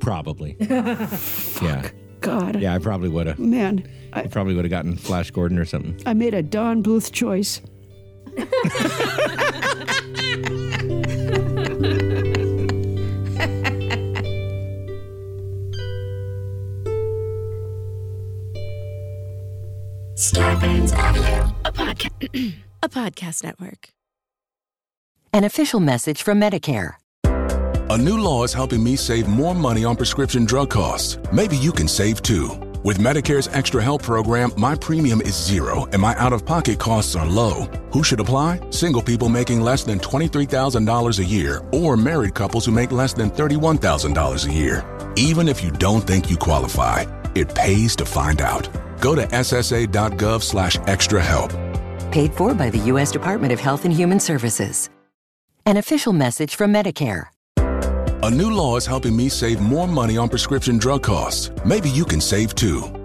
Probably. 0.00 0.54
yeah. 0.60 1.88
God. 2.20 2.60
Yeah, 2.60 2.74
I 2.74 2.78
probably 2.78 3.08
would 3.08 3.26
have. 3.26 3.38
Man, 3.38 3.88
I, 4.12 4.24
I 4.24 4.26
probably 4.26 4.54
would 4.54 4.66
have 4.66 4.70
gotten 4.70 4.96
Flash 4.96 5.30
Gordon 5.30 5.58
or 5.58 5.64
something. 5.64 5.98
I 6.04 6.12
made 6.12 6.34
a 6.34 6.42
Don 6.42 6.82
Bluth 6.82 7.10
choice. 7.10 7.62
Starburns 20.34 20.92
Audio. 20.98 21.54
a, 21.64 21.70
podca- 21.70 22.54
a 22.82 22.88
podcast 22.88 23.44
network. 23.44 23.90
An 25.32 25.44
official 25.44 25.78
message 25.78 26.24
from 26.24 26.40
Medicare. 26.40 26.94
A 27.24 27.96
new 27.96 28.18
law 28.18 28.42
is 28.42 28.52
helping 28.52 28.82
me 28.82 28.96
save 28.96 29.28
more 29.28 29.54
money 29.54 29.84
on 29.84 29.94
prescription 29.94 30.44
drug 30.44 30.70
costs. 30.70 31.18
Maybe 31.32 31.56
you 31.56 31.70
can 31.70 31.86
save 31.86 32.20
too. 32.20 32.48
With 32.82 32.98
Medicare's 32.98 33.46
Extra 33.46 33.80
Help 33.80 34.02
program, 34.02 34.50
my 34.56 34.74
premium 34.74 35.20
is 35.20 35.36
zero 35.36 35.84
and 35.92 36.02
my 36.02 36.16
out 36.16 36.32
of 36.32 36.44
pocket 36.44 36.80
costs 36.80 37.14
are 37.14 37.26
low. 37.26 37.68
Who 37.92 38.02
should 38.02 38.18
apply? 38.18 38.58
Single 38.70 39.02
people 39.02 39.28
making 39.28 39.60
less 39.60 39.84
than 39.84 40.00
$23,000 40.00 41.18
a 41.20 41.24
year 41.24 41.62
or 41.72 41.96
married 41.96 42.34
couples 42.34 42.66
who 42.66 42.72
make 42.72 42.90
less 42.90 43.12
than 43.12 43.30
$31,000 43.30 44.48
a 44.48 44.52
year. 44.52 44.84
Even 45.14 45.46
if 45.46 45.62
you 45.62 45.70
don't 45.70 46.00
think 46.00 46.28
you 46.28 46.36
qualify, 46.36 47.04
it 47.36 47.54
pays 47.54 47.94
to 47.94 48.04
find 48.04 48.40
out. 48.40 48.68
Go 49.04 49.14
to 49.14 49.26
ssa.gov 49.26 50.42
slash 50.42 50.78
extra 50.86 51.22
help. 51.22 51.50
Paid 52.10 52.32
for 52.32 52.54
by 52.54 52.70
the 52.70 52.78
U.S. 52.92 53.12
Department 53.12 53.52
of 53.52 53.60
Health 53.60 53.84
and 53.84 53.92
Human 53.92 54.18
Services. 54.18 54.88
An 55.66 55.76
official 55.76 56.14
message 56.14 56.56
from 56.56 56.72
Medicare. 56.72 57.26
A 57.58 58.30
new 58.30 58.50
law 58.50 58.78
is 58.78 58.86
helping 58.86 59.14
me 59.14 59.28
save 59.28 59.60
more 59.60 59.86
money 59.86 60.16
on 60.16 60.30
prescription 60.30 60.78
drug 60.78 61.02
costs. 61.02 61.50
Maybe 61.66 61.90
you 61.90 62.06
can 62.06 62.18
save 62.18 62.54
too. 62.54 63.03